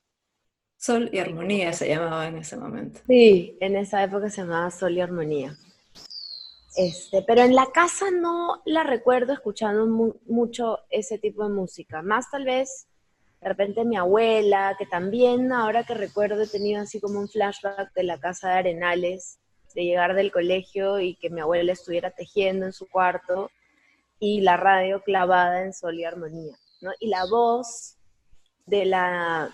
Sol 0.77 1.11
y 1.13 1.19
Armonía 1.19 1.73
se 1.73 1.89
llamaba 1.89 2.29
en 2.29 2.39
ese 2.39 2.57
momento. 2.57 3.01
Sí, 3.09 3.59
en 3.61 3.77
esa 3.77 4.05
época 4.05 4.31
se 4.31 4.43
llamaba 4.43 4.71
Sol 4.71 4.93
y 4.93 5.01
Armonía. 5.01 5.57
Este, 6.77 7.23
pero 7.23 7.43
en 7.43 7.55
la 7.55 7.67
casa 7.67 8.11
no 8.11 8.63
la 8.65 8.83
recuerdo 8.83 9.33
escuchando 9.33 9.87
mucho 10.27 10.79
ese 10.91 11.19
tipo 11.19 11.43
de 11.45 11.55
música. 11.55 12.03
Más 12.03 12.31
tal 12.31 12.45
vez, 12.45 12.87
de 13.41 13.49
repente 13.49 13.85
mi 13.85 13.97
abuela, 13.97 14.77
que 14.79 14.87
también 14.87 15.53
ahora 15.53 15.85
que 15.85 15.95
recuerdo 15.95 16.43
he 16.43 16.47
tenido 16.47 16.83
así 16.83 17.01
como 17.01 17.21
un 17.21 17.29
flashback 17.29 17.93
de 17.95 18.03
la 18.03 18.19
casa 18.19 18.49
de 18.49 18.55
Arenales, 18.55 19.39
de 19.75 19.85
llegar 19.85 20.15
del 20.15 20.33
colegio 20.33 21.01
y 21.01 21.15
que 21.17 21.31
mi 21.31 21.41
abuela 21.41 21.73
estuviera 21.73 22.11
tejiendo 22.11 22.67
en 22.67 22.73
su 22.73 22.89
cuarto 22.89 23.51
y 24.19 24.41
la 24.41 24.57
radio 24.57 25.03
clavada 25.03 25.63
en 25.63 25.73
sol 25.73 25.99
y 25.99 26.05
armonía, 26.05 26.57
¿no? 26.81 26.91
Y 27.01 27.09
la 27.09 27.25
voz 27.27 27.97
de 28.67 28.85
la 28.85 29.51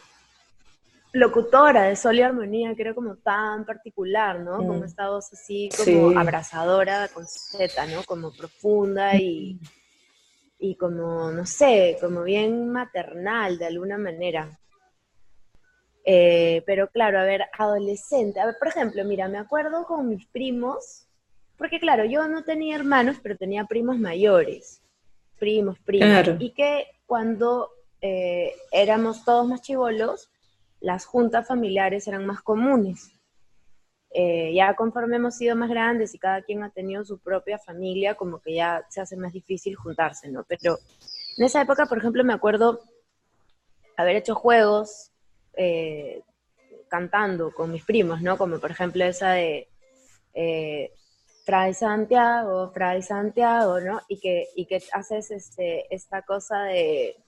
locutora 1.14 1.84
de 1.84 1.94
Sol 1.94 2.18
y 2.18 2.22
Armonía, 2.22 2.74
que 2.74 2.82
era 2.82 2.92
como 2.92 3.16
tan 3.16 3.64
particular, 3.64 4.40
¿no? 4.40 4.56
Como 4.56 4.80
mm. 4.80 4.84
esta 4.84 5.08
voz 5.08 5.32
así 5.32 5.68
como 5.76 6.18
abrazadora 6.18 7.08
con 7.08 7.24
Z, 7.24 7.86
¿no? 7.86 8.02
Como 8.02 8.32
profunda 8.32 9.14
y, 9.14 9.60
y 10.58 10.74
como, 10.74 11.30
no 11.30 11.46
sé, 11.46 11.96
como 12.00 12.24
bien 12.24 12.68
maternal 12.68 13.58
de 13.58 13.66
alguna 13.66 13.96
manera. 13.96 14.58
Eh, 16.04 16.64
pero 16.66 16.90
claro, 16.90 17.20
a 17.20 17.24
ver, 17.24 17.44
adolescente. 17.56 18.40
A 18.40 18.46
ver, 18.46 18.56
por 18.58 18.68
ejemplo, 18.68 19.04
mira, 19.04 19.28
me 19.28 19.38
acuerdo 19.38 19.86
con 19.86 20.08
mis 20.08 20.26
primos, 20.26 21.06
porque 21.56 21.78
claro, 21.78 22.04
yo 22.04 22.26
no 22.26 22.42
tenía 22.42 22.74
hermanos, 22.74 23.18
pero 23.22 23.36
tenía 23.36 23.66
primos 23.66 23.98
mayores, 23.98 24.82
primos, 25.38 25.78
primos. 25.78 26.26
Y 26.40 26.50
que 26.50 26.88
cuando 27.06 27.70
eh, 28.00 28.52
éramos 28.72 29.24
todos 29.24 29.46
más 29.46 29.62
chivolos, 29.62 30.28
las 30.84 31.06
juntas 31.06 31.48
familiares 31.48 32.06
eran 32.06 32.26
más 32.26 32.42
comunes. 32.42 33.10
Eh, 34.10 34.52
ya 34.54 34.74
conforme 34.76 35.16
hemos 35.16 35.34
sido 35.34 35.56
más 35.56 35.70
grandes 35.70 36.14
y 36.14 36.18
cada 36.18 36.42
quien 36.42 36.62
ha 36.62 36.70
tenido 36.70 37.04
su 37.04 37.18
propia 37.18 37.58
familia, 37.58 38.14
como 38.14 38.38
que 38.38 38.54
ya 38.54 38.84
se 38.90 39.00
hace 39.00 39.16
más 39.16 39.32
difícil 39.32 39.74
juntarse, 39.74 40.30
¿no? 40.30 40.44
Pero 40.44 40.78
en 41.38 41.46
esa 41.46 41.62
época, 41.62 41.86
por 41.86 41.98
ejemplo, 41.98 42.22
me 42.22 42.34
acuerdo 42.34 42.80
haber 43.96 44.16
hecho 44.16 44.34
juegos 44.34 45.10
eh, 45.56 46.22
cantando 46.88 47.50
con 47.52 47.72
mis 47.72 47.84
primos, 47.84 48.20
¿no? 48.20 48.36
Como 48.36 48.58
por 48.58 48.70
ejemplo 48.70 49.04
esa 49.04 49.32
de 49.32 49.68
eh, 50.34 50.92
Fray 51.46 51.72
Santiago, 51.72 52.70
Fray 52.72 53.00
Santiago, 53.00 53.80
¿no? 53.80 54.02
Y 54.06 54.20
que, 54.20 54.48
y 54.54 54.66
que 54.66 54.82
haces 54.92 55.30
este, 55.30 55.92
esta 55.92 56.20
cosa 56.22 56.64
de, 56.64 57.23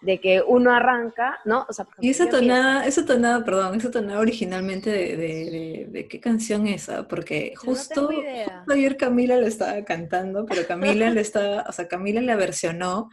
de 0.00 0.18
que 0.18 0.42
uno 0.46 0.72
arranca, 0.72 1.38
¿no? 1.44 1.66
y 2.00 2.10
esa 2.10 2.28
tonada, 2.28 2.86
esa 2.86 3.04
tonada, 3.04 3.44
perdón, 3.44 3.76
esa 3.76 3.90
tonada 3.90 4.18
originalmente 4.18 4.90
de, 4.90 5.86
de, 5.90 6.08
qué 6.08 6.20
canción 6.20 6.66
es 6.66 6.84
esa, 6.84 7.06
porque 7.06 7.52
justo, 7.56 8.08
ayer 8.68 8.96
Camila 8.96 9.36
le 9.36 9.48
estaba 9.48 9.84
cantando, 9.84 10.46
pero 10.46 10.66
Camila 10.66 11.10
le 11.10 11.20
estaba, 11.20 11.64
o 11.68 11.72
sea, 11.72 11.86
Camila 11.86 12.22
la 12.22 12.36
versionó. 12.36 13.10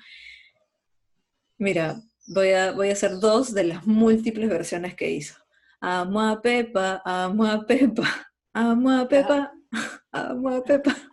Mira, 1.58 1.98
voy 2.28 2.52
a, 2.52 2.72
voy 2.72 2.90
a 2.90 2.94
hacer 2.94 3.20
dos 3.20 3.54
de 3.54 3.66
las 3.66 3.86
múltiples 3.86 4.50
versiones 4.50 4.96
que 4.96 5.12
hizo. 5.12 5.36
Amo 5.82 6.22
a 6.22 6.42
Pepa, 6.42 7.02
amo 7.04 7.46
a 7.46 7.66
Pepa, 7.66 8.32
amo 8.54 8.92
a 8.92 9.08
Pepa, 9.08 9.52
amo 10.12 10.50
a 10.50 10.64
Pepa. 10.64 10.96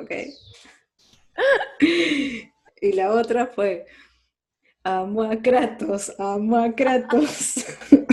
Ok. 0.00 0.12
Y 2.80 2.92
la 2.92 3.12
otra 3.12 3.46
fue, 3.46 3.86
amo 4.82 5.22
a 5.22 5.40
Kratos, 5.40 6.14
amo 6.18 6.56
a 6.56 6.74
Kratos. 6.74 7.64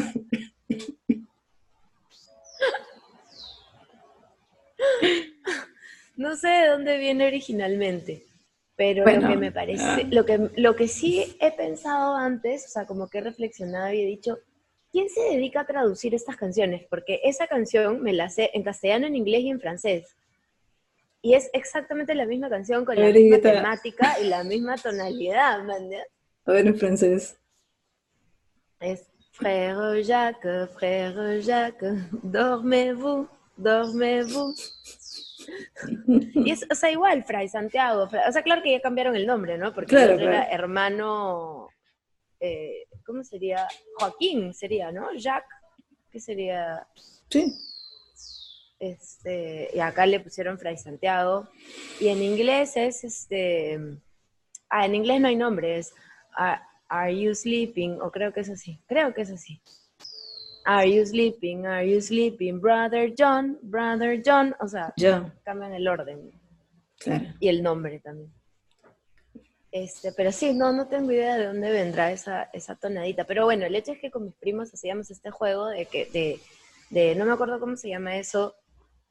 No 6.17 6.37
sé 6.37 6.47
de 6.47 6.67
dónde 6.69 6.97
viene 6.97 7.27
originalmente, 7.27 8.23
pero 8.77 9.05
lo 9.05 9.27
que 9.27 9.35
me 9.35 9.51
parece, 9.51 10.05
lo, 10.05 10.25
que, 10.25 10.49
lo 10.55 10.75
que 10.75 10.87
sí 10.87 11.35
he 11.41 11.51
pensado 11.51 12.15
antes, 12.15 12.65
o 12.65 12.69
sea, 12.69 12.85
como 12.85 13.09
que 13.09 13.17
he 13.17 13.21
reflexionado 13.21 13.93
y 13.93 14.01
he 14.01 14.05
dicho, 14.05 14.39
¿quién 14.93 15.09
se 15.09 15.21
dedica 15.21 15.61
a 15.61 15.67
traducir 15.67 16.15
estas 16.15 16.37
canciones? 16.37 16.85
Porque 16.89 17.19
esa 17.25 17.47
canción 17.47 18.01
me 18.01 18.13
la 18.13 18.29
sé 18.29 18.49
en 18.53 18.63
castellano, 18.63 19.07
en 19.07 19.17
inglés 19.17 19.41
y 19.41 19.49
en 19.49 19.59
francés. 19.59 20.15
Y 21.25 21.33
es 21.33 21.49
exactamente 21.53 22.13
la 22.13 22.27
misma 22.27 22.49
canción 22.49 22.85
con 22.85 22.95
la 22.95 23.09
misma 23.09 23.39
temática 23.39 24.19
y 24.21 24.25
la 24.25 24.43
misma 24.43 24.75
tonalidad, 24.75 25.63
¿me 25.63 26.03
A 26.45 26.51
ver 26.51 26.67
en 26.67 26.77
francés. 26.77 27.35
Es 28.79 29.09
Frère 29.33 30.03
Jacques, 30.03 30.69
Frère 30.77 31.41
Jacques, 31.41 31.83
dormez-vous, 32.21 33.27
dormez-vous. 33.57 34.53
y 36.45 36.51
es, 36.51 36.63
o 36.69 36.75
sea, 36.75 36.91
igual, 36.91 37.23
Fray 37.23 37.49
Santiago, 37.49 38.03
o 38.03 38.31
sea, 38.31 38.43
claro 38.43 38.61
que 38.61 38.73
ya 38.73 38.81
cambiaron 38.81 39.15
el 39.15 39.25
nombre, 39.25 39.57
¿no? 39.57 39.73
Porque 39.73 39.95
era 39.95 40.43
hermano, 40.51 41.69
eh, 42.39 42.85
¿cómo 43.03 43.23
sería? 43.23 43.67
Joaquín 43.95 44.53
sería, 44.53 44.91
¿no? 44.91 45.11
Jacques, 45.15 45.57
¿qué 46.11 46.19
sería? 46.19 46.87
Sí. 47.31 47.51
Este, 48.79 49.69
y 49.73 49.79
acá 49.79 50.05
le 50.05 50.19
pusieron 50.19 50.59
Fray 50.59 50.77
Santiago. 50.77 51.47
Y 51.99 52.07
en 52.09 52.21
inglés 52.21 52.75
es 52.75 53.03
este. 53.03 53.79
Ah, 54.69 54.85
en 54.85 54.95
inglés 54.95 55.21
no 55.21 55.27
hay 55.27 55.35
nombre, 55.35 55.77
es 55.77 55.93
Are, 56.89 57.19
You 57.19 57.33
Sleeping? 57.33 58.01
O 58.01 58.11
creo 58.11 58.33
que 58.33 58.41
es 58.41 58.49
así. 58.49 58.79
Creo 58.87 59.13
que 59.13 59.21
es 59.21 59.31
así. 59.31 59.61
Are 60.65 60.91
you 60.91 61.05
sleeping? 61.05 61.67
Are 61.67 61.87
you 61.87 62.01
sleeping? 62.01 62.59
Brother 62.59 63.13
John, 63.15 63.59
Brother 63.61 64.21
John. 64.25 64.55
O 64.59 64.67
sea, 64.67 64.93
cambian 65.43 65.73
el 65.73 65.87
orden. 65.87 66.31
Y 67.39 67.49
el 67.49 67.61
nombre 67.61 67.99
también. 67.99 68.33
Este, 69.71 70.11
pero 70.13 70.31
sí, 70.31 70.53
no, 70.53 70.71
no 70.71 70.87
tengo 70.87 71.11
idea 71.11 71.37
de 71.37 71.47
dónde 71.47 71.69
vendrá 71.69 72.11
esa, 72.11 72.43
esa 72.53 72.75
tonadita. 72.75 73.25
Pero 73.25 73.43
bueno, 73.43 73.65
el 73.65 73.75
hecho 73.75 73.91
es 73.91 73.99
que 73.99 74.09
con 74.09 74.23
mis 74.23 74.33
primos 74.35 74.73
hacíamos 74.73 75.11
este 75.11 75.31
juego 75.31 75.67
de 75.67 75.85
que, 75.85 76.05
de, 76.05 76.39
de, 76.89 77.13
no 77.13 77.25
me 77.25 77.33
acuerdo 77.33 77.59
cómo 77.59 77.75
se 77.75 77.89
llama 77.89 78.15
eso, 78.17 78.55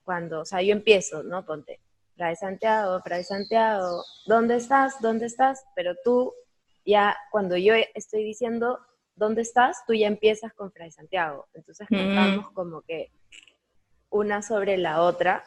cuando, 0.04 0.40
o 0.40 0.44
sea, 0.44 0.62
yo 0.62 0.72
empiezo, 0.72 1.22
¿no? 1.22 1.44
Ponte, 1.44 1.80
Fray 2.16 2.36
Santiago, 2.36 3.00
Fray 3.02 3.24
Santiago, 3.24 4.04
¿dónde 4.26 4.56
estás? 4.56 5.00
¿Dónde 5.00 5.26
estás? 5.26 5.64
Pero 5.74 5.94
tú 6.04 6.32
ya, 6.84 7.16
cuando 7.30 7.56
yo 7.56 7.74
estoy 7.94 8.24
diciendo, 8.24 8.78
¿dónde 9.16 9.42
estás? 9.42 9.84
Tú 9.86 9.94
ya 9.94 10.06
empiezas 10.06 10.52
con 10.52 10.70
Fray 10.72 10.90
Santiago. 10.90 11.48
Entonces 11.54 11.86
mm. 11.90 11.94
cantamos 11.94 12.50
como 12.52 12.82
que 12.82 13.10
una 14.10 14.42
sobre 14.42 14.76
la 14.76 15.02
otra. 15.02 15.44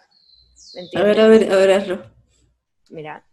A 0.95 1.03
ver, 1.03 1.19
a 1.19 1.27
ver, 1.27 1.51
a 1.51 1.55
ver, 1.55 1.71
hazlo. 1.71 2.03
Mira. 2.89 3.23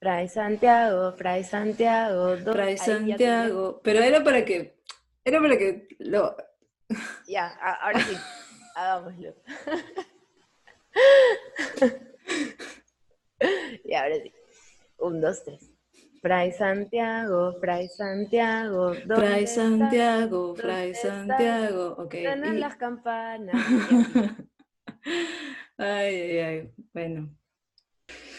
Fray 0.00 0.28
Santiago, 0.28 1.12
Fray 1.12 1.42
Santiago, 1.42 2.36
Fray 2.52 2.78
Santiago. 2.78 3.80
Pero 3.82 4.00
era 4.00 4.22
para 4.22 4.44
que, 4.44 4.78
era 5.24 5.40
para 5.40 5.58
que 5.58 5.88
lo... 5.98 6.36
Ya, 7.26 7.48
ahora 7.82 8.00
sí, 8.00 8.16
hagámoslo. 8.76 9.34
y 13.84 13.94
ahora 13.94 14.16
sí. 14.22 14.32
Un, 14.98 15.20
dos, 15.20 15.42
tres. 15.44 15.70
Fray 16.20 16.52
Santiago, 16.52 17.54
Fray 17.60 17.88
Santiago. 17.88 18.92
Fray 19.06 19.46
Santiago, 19.46 20.56
Fray 20.56 20.94
Santiago. 20.94 21.94
Ok. 21.98 22.14
Suenan 22.14 22.60
las 22.60 22.76
campanas. 22.76 23.54
Ay, 25.80 26.14
ay, 26.16 26.38
ay. 26.38 26.72
Bueno. 26.92 27.30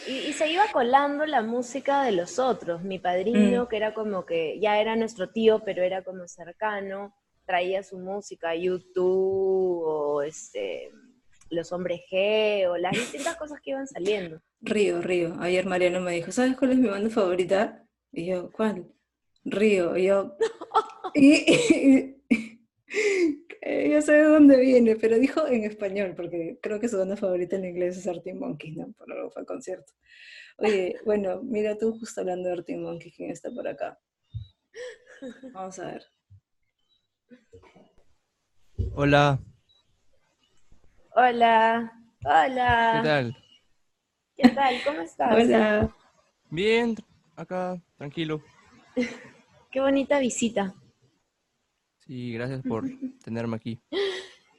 Y, 0.06 0.12
y 0.12 0.34
se 0.34 0.52
iba 0.52 0.66
colando 0.74 1.26
la 1.26 1.42
música 1.42 2.04
de 2.04 2.12
los 2.12 2.38
otros. 2.38 2.84
Mi 2.84 3.00
padrino, 3.00 3.64
Mm. 3.64 3.68
que 3.70 3.78
era 3.78 3.94
como 3.94 4.26
que 4.26 4.60
ya 4.60 4.78
era 4.82 4.98
nuestro 4.98 5.30
tío, 5.30 5.64
pero 5.64 5.82
era 5.82 6.04
como 6.04 6.28
cercano, 6.28 7.16
traía 7.46 7.82
su 7.82 7.98
música, 7.98 8.54
YouTube 8.56 9.84
o 9.86 10.22
este, 10.22 10.92
Los 11.50 11.72
Hombres 11.72 12.02
G 12.12 12.68
o 12.70 12.78
las 12.78 12.92
distintas 12.94 13.36
cosas 13.38 13.60
que 13.62 13.72
iban 13.72 13.88
saliendo. 13.88 14.42
Río, 14.62 15.02
Río. 15.02 15.36
Ayer 15.40 15.66
Mariano 15.66 16.02
me 16.02 16.14
dijo, 16.14 16.32
¿sabes 16.32 16.56
cuál 16.58 16.72
es 16.74 16.78
mi 16.78 16.88
banda 16.90 17.10
favorita? 17.10 17.84
Y 18.12 18.26
yo, 18.28 18.52
¿cuál? 18.52 18.92
Río. 19.46 19.96
Y 19.98 20.06
yo, 20.06 20.36
y, 21.14 21.36
y- 21.52 22.16
yo 23.92 24.02
sé 24.02 24.14
de 24.14 24.24
dónde 24.24 24.60
viene, 24.60 24.96
pero 24.96 25.18
dijo 25.20 25.48
en 25.48 25.64
español, 25.64 26.14
porque 26.16 26.58
creo 26.62 26.80
que 26.80 26.90
su 26.90 26.98
banda 26.98 27.16
favorita 27.16 27.56
en 27.56 27.66
inglés 27.66 27.98
es 27.98 28.08
Arctic 28.08 28.36
Monkeys, 28.36 28.78
¿no? 28.78 28.92
Por 28.94 29.12
algo 29.12 29.30
fue 29.32 29.42
al 29.42 29.46
concierto. 29.46 29.94
Oye, 30.58 30.96
bueno, 31.06 31.42
mira 31.44 31.78
tú 31.78 31.98
justo 31.98 32.22
hablando 32.22 32.48
de 32.50 32.56
Arctic 32.56 32.78
Monkeys, 32.78 33.16
¿quién 33.16 33.32
está 33.32 33.52
por 33.52 33.68
acá? 33.68 34.00
Vamos 35.54 35.78
a 35.80 35.86
ver. 35.92 36.04
Hola, 38.94 39.40
Hola, 41.16 41.92
hola. 42.24 43.00
¿qué 43.02 43.08
tal? 43.08 43.38
¿Qué 44.36 44.50
tal? 44.50 44.76
¿Cómo 44.86 45.02
estás? 45.02 45.34
Hola. 45.34 45.96
Bien, 46.52 46.96
acá, 47.36 47.82
tranquilo. 47.98 48.42
Qué 49.72 49.80
bonita 49.82 50.20
visita. 50.20 50.76
Sí, 51.98 52.34
gracias 52.34 52.62
por 52.62 52.86
tenerme 53.24 53.56
aquí. 53.56 53.80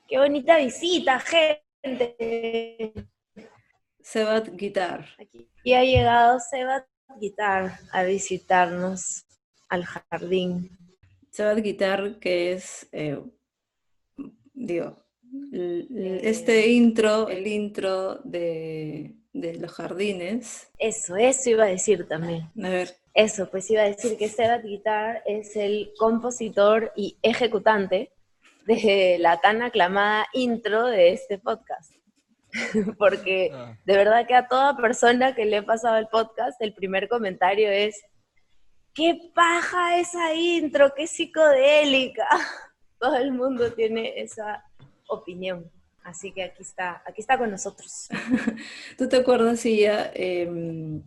Qué 0.09 0.19
bonita 0.19 0.59
visita, 0.59 1.21
gente. 1.21 2.95
Sebat 4.00 4.49
Guitar. 4.49 5.07
Aquí. 5.19 5.49
Y 5.62 5.75
ha 5.75 5.85
llegado 5.85 6.40
Seba 6.40 6.85
Guitar 7.21 7.78
a 7.92 8.02
visitarnos 8.02 9.25
al 9.69 9.85
jardín. 9.85 10.76
Sebat 11.30 11.59
Guitar, 11.59 12.19
que 12.19 12.52
es, 12.52 12.88
eh, 12.90 13.23
digo. 14.52 15.10
Este 15.52 16.68
intro, 16.68 17.28
el 17.28 17.46
intro 17.46 18.16
de, 18.25 19.14
de 19.32 19.54
los 19.54 19.72
jardines. 19.72 20.70
Eso, 20.78 21.16
eso 21.16 21.50
iba 21.50 21.64
a 21.64 21.68
decir 21.68 22.06
también. 22.08 22.50
A 22.62 22.68
ver, 22.68 22.96
Eso, 23.14 23.50
pues 23.50 23.70
iba 23.70 23.82
a 23.82 23.87
decir 23.87 24.16
que 24.16 24.28
Sebat 24.28 24.64
Guitar 24.64 25.22
es 25.26 25.56
el 25.56 25.92
compositor 25.99 26.92
y 26.96 27.18
ejecutante 27.22 28.12
de 28.66 29.16
la 29.18 29.40
tan 29.40 29.62
aclamada 29.62 30.26
intro 30.32 30.87
de 30.87 31.12
este 31.12 31.38
podcast. 31.38 31.92
Porque 32.99 33.50
Ah, 33.52 33.76
de 33.84 33.96
verdad 33.96 34.26
que 34.26 34.34
a 34.34 34.49
toda 34.49 34.76
persona 34.76 35.34
que 35.34 35.44
le 35.44 35.58
he 35.58 35.62
pasado 35.62 35.96
el 35.96 36.08
podcast, 36.08 36.60
el 36.60 36.75
primer 36.75 37.08
comentario 37.08 37.68
es, 37.68 38.02
¡qué 38.94 39.30
paja 39.34 39.99
esa 39.99 40.34
intro! 40.34 40.92
¡Qué 40.94 41.06
psicodélica! 41.06 42.26
Todo 42.99 43.16
el 43.16 43.32
mundo 43.32 43.72
tiene 43.72 44.20
esa 44.20 44.64
opinión. 45.11 45.71
Así 46.02 46.33
que 46.33 46.43
aquí 46.43 46.62
está, 46.62 47.02
aquí 47.07 47.21
está 47.21 47.37
con 47.38 47.50
nosotros. 47.50 48.09
¿tú 48.99 49.09
te 49.09 49.19
acuerdas, 49.19 49.64
Illa, 49.67 50.11
em, 50.14 51.02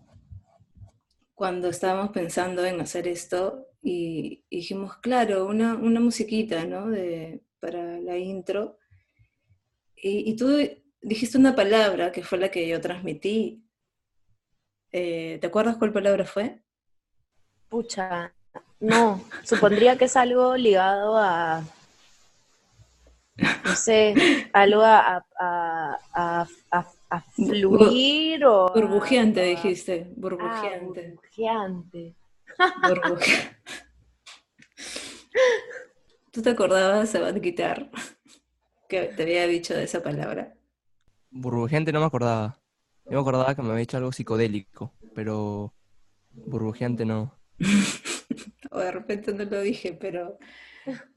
cuando 1.33 1.69
estábamos 1.69 2.11
pensando 2.11 2.63
en 2.63 2.79
hacer 2.79 3.07
esto 3.07 3.67
y 3.81 4.43
y 4.49 4.57
dijimos, 4.57 4.97
claro, 4.97 5.45
una, 5.47 5.75
una 5.75 5.99
musiquita, 5.99 6.63
¿no? 6.65 6.87
De, 6.89 7.43
para 7.59 7.99
la 7.99 8.17
intro. 8.17 8.77
Y, 9.95 10.29
y 10.29 10.35
tú 10.35 10.57
dijiste 11.01 11.37
una 11.37 11.55
palabra 11.55 12.11
que 12.11 12.23
fue 12.23 12.37
la 12.37 12.49
que 12.49 12.67
yo 12.67 12.79
transmití. 12.79 13.63
Eh, 14.91 15.39
¿te 15.41 15.47
acuerdas 15.47 15.77
cuál 15.77 15.91
palabra 15.91 16.23
fue? 16.23 16.61
Pucha, 17.67 18.33
no, 18.79 19.23
supondría 19.43 19.97
que 19.97 20.05
es 20.05 20.15
algo 20.15 20.55
ligado 20.55 21.17
a, 21.17 21.63
no 23.37 23.75
sé, 23.75 24.15
algo 24.53 24.81
a, 24.81 25.25
a, 25.39 25.97
a- 26.13 26.47
a- 26.71 27.21
fluir 27.35 28.45
o... 28.45 28.73
Burbujeante, 28.73 29.41
a- 29.41 29.45
dijiste. 29.45 30.07
Ah, 30.09 30.13
Burbujeante. 30.17 31.01
burbujeante. 31.11 32.15
burbujeante. 32.87 33.57
¿Tú 36.31 36.41
te 36.41 36.49
acordabas, 36.49 37.09
Sabat 37.11 37.37
Guitar, 37.37 37.89
que 38.89 39.03
te 39.15 39.23
había 39.23 39.47
dicho 39.47 39.73
de 39.73 39.83
esa 39.83 40.01
palabra? 40.01 40.53
burbujeante 41.31 41.91
no 41.91 41.99
me 41.99 42.05
acordaba. 42.05 42.59
Yo 43.05 43.11
me 43.11 43.19
acordaba 43.19 43.55
que 43.55 43.61
me 43.61 43.71
había 43.71 43.83
hecho 43.83 43.97
algo 43.97 44.11
psicodélico, 44.11 44.93
pero 45.13 45.73
burbujeante 46.31 47.05
no. 47.05 47.33
O 48.71 48.79
de 48.79 48.91
repente 48.91 49.33
no 49.33 49.43
lo 49.45 49.61
dije, 49.61 49.93
pero, 49.93 50.39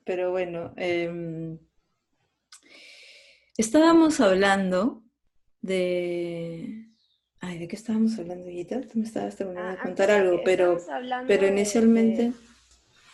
pero 0.05 0.31
bueno. 0.31 0.75
em, 0.77 1.59
estábamos 3.63 4.21
hablando 4.21 5.03
de... 5.61 6.89
Ay, 7.41 7.59
¿de 7.59 7.69
qué 7.69 7.77
estábamos 7.77 8.19
hablando, 8.19 8.47
Guita? 8.47 8.81
Tú 8.81 8.99
me 8.99 9.05
estabas 9.05 9.37
terminando 9.37 9.71
de 9.71 9.79
Ah, 9.79 9.83
contar 9.83 10.11
antes 10.11 10.27
algo, 10.27 10.43
pero, 10.45 10.79
pero 11.27 11.47
inicialmente... 11.47 12.23
De, 12.23 12.33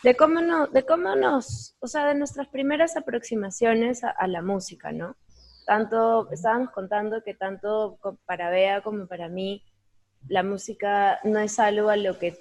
de 0.03 0.15
cómo 0.15 0.41
no, 0.41 0.67
de 0.67 0.85
cómo 0.85 1.15
nos, 1.15 1.75
o 1.79 1.87
sea, 1.87 2.07
de 2.07 2.15
nuestras 2.15 2.47
primeras 2.47 2.97
aproximaciones 2.97 4.03
a, 4.03 4.09
a 4.09 4.27
la 4.27 4.41
música, 4.41 4.91
¿no? 4.91 5.15
Tanto, 5.65 6.29
estábamos 6.31 6.71
contando 6.71 7.23
que 7.23 7.33
tanto 7.35 7.99
para 8.25 8.49
Bea 8.49 8.81
como 8.81 9.07
para 9.07 9.29
mí, 9.29 9.63
la 10.27 10.43
música 10.43 11.19
no 11.23 11.39
es 11.39 11.59
algo 11.59 11.89
a 11.89 11.97
lo 11.97 12.17
que 12.17 12.37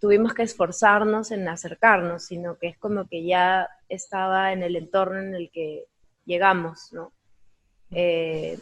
tuvimos 0.00 0.34
que 0.34 0.42
esforzarnos 0.42 1.30
en 1.30 1.48
acercarnos, 1.48 2.24
sino 2.24 2.58
que 2.58 2.68
es 2.68 2.78
como 2.78 3.08
que 3.08 3.24
ya 3.24 3.68
estaba 3.88 4.52
en 4.52 4.62
el 4.62 4.76
entorno 4.76 5.18
en 5.18 5.34
el 5.34 5.50
que 5.52 5.84
llegamos, 6.24 6.90
¿no? 6.92 7.12
Eh, 7.94 8.58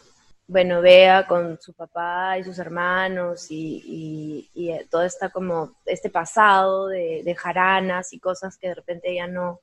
bueno, 0.47 0.81
Bea 0.81 1.27
con 1.27 1.59
su 1.61 1.73
papá 1.73 2.39
y 2.39 2.45
sus 2.45 2.59
hermanos 2.59 3.51
y, 3.51 3.83
y, 3.87 4.51
y, 4.55 4.71
eh, 4.71 4.87
todo 4.91 5.03
está 5.03 5.31
como 5.31 5.77
este 5.87 6.11
pasado 6.11 6.89
de, 6.89 7.23
de 7.25 7.35
jaranas 7.35 8.13
y 8.13 8.21
cosas 8.21 8.59
que 8.59 8.69
de 8.69 8.75
repente 8.75 9.11
ella 9.11 9.27
no 9.27 9.61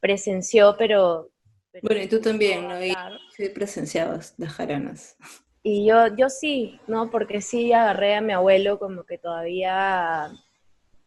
presenció, 0.00 0.76
pero... 0.78 1.30
pero 1.70 1.82
Bueno, 1.86 2.02
y 2.02 2.08
tú 2.08 2.20
también, 2.20 2.66
¿no? 2.66 2.82
Y 2.82 2.94
sí 3.36 3.48
presenciabas 3.50 4.34
las 4.38 4.52
jaranas. 4.52 5.16
Y 5.62 5.86
yo, 5.86 6.08
yo 6.16 6.28
sí, 6.28 6.80
¿no? 6.86 7.10
Porque 7.10 7.40
sí 7.40 7.72
agarré 7.72 8.16
a 8.16 8.20
mi 8.20 8.32
abuelo 8.32 8.78
como 8.78 9.04
que 9.04 9.18
todavía 9.18 10.32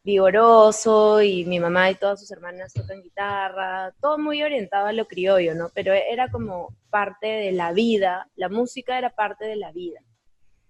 vigoroso 0.05 1.19
y 1.23 1.45
mi 1.45 1.59
mamá 1.59 1.89
y 1.89 1.95
todas 1.95 2.19
sus 2.19 2.29
hermanas 2.29 2.73
tocan 2.73 3.01
guitarra, 3.01 3.91
todo 3.99 4.19
muy 4.19 4.43
orientado 4.43 4.85
a 4.85 4.93
lo 4.93 5.07
criollo, 5.07 5.55
¿no? 5.55 5.71
Pero 5.73 5.93
era 5.93 6.29
como 6.29 6.77
parte 6.91 7.25
de 7.25 7.51
la 7.51 7.73
vida, 7.73 8.29
la 8.35 8.47
música 8.47 8.99
era 8.99 9.09
parte 9.09 9.45
de 9.45 9.55
la 9.55 9.71
vida, 9.71 9.99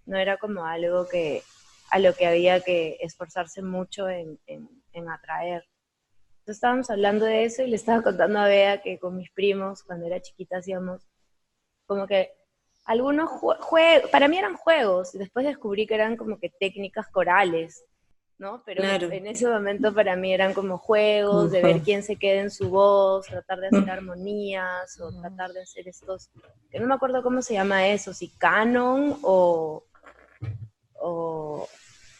no 0.06 0.16
era 0.16 0.38
como 0.38 0.64
algo 0.64 1.06
que 1.06 1.42
a 1.90 1.98
lo 1.98 2.14
que 2.14 2.26
había 2.26 2.60
que 2.60 2.96
esforzarse 3.00 3.60
mucho 3.62 4.08
en, 4.08 4.40
en, 4.46 4.70
en 4.92 5.10
atraer. 5.10 5.64
Entonces 6.38 6.56
estábamos 6.56 6.88
hablando 6.88 7.26
de 7.26 7.44
eso 7.44 7.62
y 7.62 7.68
le 7.68 7.76
estaba 7.76 8.02
contando 8.02 8.38
a 8.38 8.48
Bea 8.48 8.80
que 8.80 8.98
con 8.98 9.16
mis 9.16 9.30
primos, 9.32 9.82
cuando 9.82 10.06
era 10.06 10.20
chiquita, 10.20 10.58
hacíamos 10.58 11.06
como 11.84 12.06
que 12.06 12.32
algunos 12.86 13.28
juegos, 13.30 14.10
para 14.10 14.28
mí 14.28 14.38
eran 14.38 14.56
juegos, 14.56 15.14
y 15.14 15.18
después 15.18 15.44
descubrí 15.44 15.86
que 15.86 15.94
eran 15.94 16.16
como 16.16 16.38
que 16.38 16.48
técnicas 16.48 17.06
corales, 17.08 17.84
¿no? 18.38 18.62
Pero 18.64 18.82
Claro. 18.82 19.10
en 19.10 19.26
ese 19.26 19.46
momento 19.46 19.94
para 19.94 20.14
mí 20.16 20.32
eran 20.32 20.52
como 20.52 20.78
juegos 20.78 21.50
de 21.50 21.62
ver 21.62 21.80
quién 21.80 22.02
se 22.02 22.16
queda 22.16 22.40
en 22.42 22.50
su 22.50 22.68
voz, 22.68 23.26
tratar 23.26 23.60
de 23.60 23.68
hacer 23.68 23.90
armonías 23.90 25.00
o 25.00 25.10
tratar 25.20 25.52
de 25.52 25.62
hacer 25.62 25.88
estos, 25.88 26.30
que 26.70 26.78
no 26.78 26.86
me 26.86 26.94
acuerdo 26.94 27.22
cómo 27.22 27.40
se 27.42 27.54
llama 27.54 27.88
eso, 27.88 28.12
si 28.12 28.28
canon 28.28 29.18
o, 29.22 29.84
o... 30.94 31.68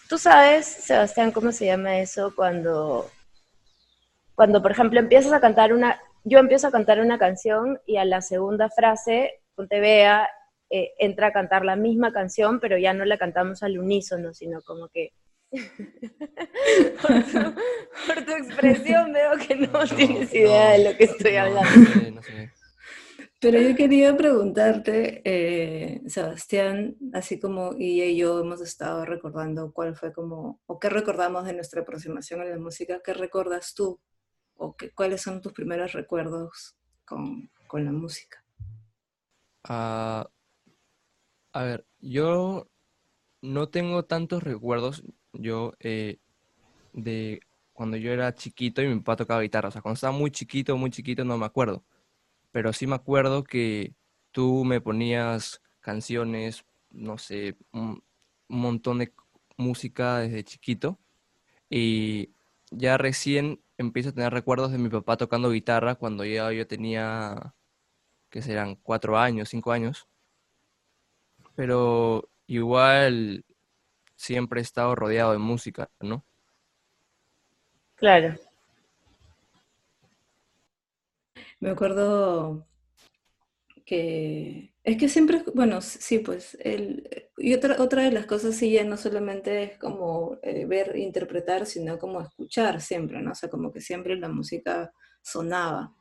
¿Tú 0.09 0.19
sabes, 0.19 0.67
Sebastián, 0.67 1.33
cómo 1.33 1.51
se 1.53 1.67
llama 1.67 1.99
eso 1.99 2.33
cuando, 2.35 3.11
cuando 4.35 4.63
por 4.63 4.71
ejemplo 4.71 5.01
empiezas 5.01 5.33
a 5.33 5.41
cantar 5.41 5.73
una, 5.73 6.01
yo 6.25 6.39
empiezo 6.39 6.69
a 6.69 6.73
cantar 6.73 7.01
una 7.01 7.19
canción 7.19 7.81
y 7.87 7.97
a 7.97 8.05
la 8.05 8.23
segunda 8.23 8.71
frase, 8.71 9.43
ponte 9.57 9.81
vea, 9.81 10.29
eh, 10.71 10.93
entra 10.99 11.29
a 11.29 11.33
cantar 11.33 11.65
la 11.65 11.77
misma 11.77 12.13
canción, 12.13 12.61
pero 12.61 12.79
ya 12.79 12.93
no 12.95 13.05
la 13.05 13.19
cantamos 13.19 13.63
al 13.63 13.79
unísono, 13.79 14.33
sino 14.33 14.63
como 14.63 14.89
que... 14.89 15.13
por, 17.03 17.25
tu, 17.25 17.55
por 18.07 18.25
tu 18.25 18.33
expresión 18.33 19.13
veo 19.13 19.33
que 19.39 19.57
no, 19.57 19.85
No, 19.91 19.97
tienes 19.97 20.33
no, 20.35 20.39
idea 20.39 20.71
de 20.73 20.85
lo 20.91 20.97
que 20.97 21.05
estoy 21.05 21.37
hablando. 21.37 21.71
No 21.71 21.85
sé, 21.85 22.11
no 22.11 22.23
sé. 22.23 22.53
Pero 23.41 23.61
yo 23.61 23.75
quería 23.77 24.17
preguntarte, 24.17 25.23
eh, 25.25 26.03
Sebastián, 26.09 26.97
así 27.13 27.39
como 27.39 27.73
Illa 27.79 28.07
y 28.07 28.17
yo 28.17 28.41
hemos 28.41 28.61
estado 28.61 29.05
recordando 29.05 29.73
cuál 29.73 29.95
fue 29.97 30.13
como, 30.13 30.61
o 30.67 30.79
qué 30.79 30.89
recordamos 30.89 31.45
de 31.45 31.53
nuestra 31.53 31.83
aproximación 31.83 32.41
a 32.41 32.45
la 32.45 32.59
música, 32.59 33.01
¿qué 33.05 33.13
recuerdas 33.15 33.75
tú? 33.75 34.01
¿O 34.57 34.77
qué, 34.77 34.93
cuáles 34.93 35.23
son 35.23 35.41
tus 35.43 35.53
primeros 35.53 35.93
recuerdos 35.93 36.77
con, 37.05 37.51
con 37.67 37.85
la 37.85 37.93
música? 37.93 38.45
Ah, 39.69 40.27
A 41.53 41.63
ver, 41.65 41.87
yo 42.01 42.69
no 43.43 43.69
tengo 43.71 44.05
tantos 44.05 44.43
recuerdos, 44.43 45.05
yo, 45.39 45.75
eh, 45.81 46.19
de 46.93 47.41
cuando 47.73 47.97
yo 47.97 48.13
era 48.13 48.35
chiquito 48.35 48.83
y 48.83 48.89
mi 48.89 48.97
papá 48.97 49.17
tocaba 49.17 49.43
guitarra. 49.43 49.69
O 49.69 49.73
sea, 49.73 49.83
cuando 49.83 49.97
estaba 49.97 50.17
muy 50.17 50.31
chiquito, 50.31 50.77
muy 50.77 50.91
chiquito, 50.91 51.25
no 51.25 51.39
me 51.39 51.47
acuerdo. 51.47 51.85
Pero 52.53 52.73
sí 52.73 52.87
me 52.87 52.97
acuerdo 52.97 53.45
que 53.45 53.95
tú 54.33 54.65
me 54.65 54.81
ponías 54.81 55.63
canciones, 55.81 56.65
no 56.91 57.19
sé, 57.19 57.57
un, 57.73 58.03
un 58.49 58.61
montón 58.61 58.99
de 58.99 59.13
música 59.57 60.19
desde 60.19 60.45
chiquito. 60.45 60.99
Y 61.71 62.31
ya 62.71 62.99
recién 62.99 63.61
empiezo 63.79 64.11
a 64.11 64.13
tener 64.13 64.33
recuerdos 64.33 64.73
de 64.73 64.79
mi 64.79 64.89
papá 64.89 65.17
tocando 65.17 65.51
guitarra 65.51 65.97
cuando 65.97 66.25
ya 66.25 66.53
yo 66.53 66.67
tenía, 66.67 67.55
que 68.31 68.43
serán 68.43 68.77
cuatro 68.77 69.19
años, 69.19 69.51
cinco 69.51 69.73
años. 69.73 70.09
Pero 71.57 72.29
igual 72.47 73.46
siempre 74.17 74.61
he 74.61 74.63
estado 74.63 74.95
rodeado 74.95 75.33
de 75.33 75.39
música, 75.39 75.91
¿no? 76.01 76.25
Claro. 77.95 78.35
Me 81.61 81.71
acuerdo 81.71 82.67
que 83.87 84.75
es 84.83 84.99
que 84.99 85.09
siempre, 85.09 85.43
bueno, 85.55 85.81
sí, 85.81 86.19
pues, 86.19 86.57
el, 86.61 87.29
y 87.37 87.55
otra, 87.55 87.77
otra 87.81 88.03
de 88.03 88.13
las 88.13 88.27
cosas 88.27 88.55
sí 88.57 88.71
ya 88.71 88.85
no 88.85 88.97
solamente 88.97 89.63
es 89.63 89.79
como 89.79 90.39
eh, 90.43 90.67
ver, 90.67 90.97
interpretar, 90.97 91.67
sino 91.67 91.99
como 91.99 92.21
escuchar 92.21 92.81
siempre, 92.81 93.21
¿no? 93.23 93.33
O 93.33 93.35
sea, 93.35 93.49
como 93.49 93.73
que 93.73 93.81
siempre 93.81 94.17
la 94.17 94.29
música 94.29 94.93
sonaba 95.23 95.95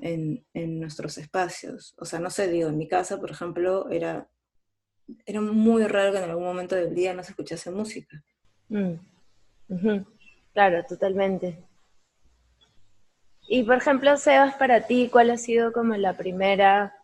en, 0.00 0.44
en 0.54 0.80
nuestros 0.80 1.18
espacios. 1.18 1.94
O 1.98 2.04
sea, 2.04 2.18
no 2.18 2.30
sé, 2.30 2.48
digo, 2.48 2.68
en 2.68 2.78
mi 2.78 2.88
casa, 2.88 3.18
por 3.18 3.30
ejemplo, 3.30 3.88
era, 3.90 4.28
era 5.26 5.40
muy 5.40 5.86
raro 5.86 6.12
que 6.12 6.18
en 6.18 6.30
algún 6.30 6.44
momento 6.44 6.74
del 6.74 6.94
día 6.94 7.14
no 7.14 7.22
se 7.22 7.30
escuchase 7.30 7.70
música. 7.70 8.22
Mm. 8.68 8.94
Claro, 10.52 10.84
totalmente. 10.88 11.58
Y 13.48 13.64
por 13.64 13.76
ejemplo, 13.76 14.16
Sebas, 14.16 14.54
para 14.54 14.86
ti, 14.86 15.08
¿cuál 15.10 15.30
ha 15.30 15.36
sido 15.36 15.72
como 15.72 15.96
la 15.96 16.16
primera, 16.16 16.94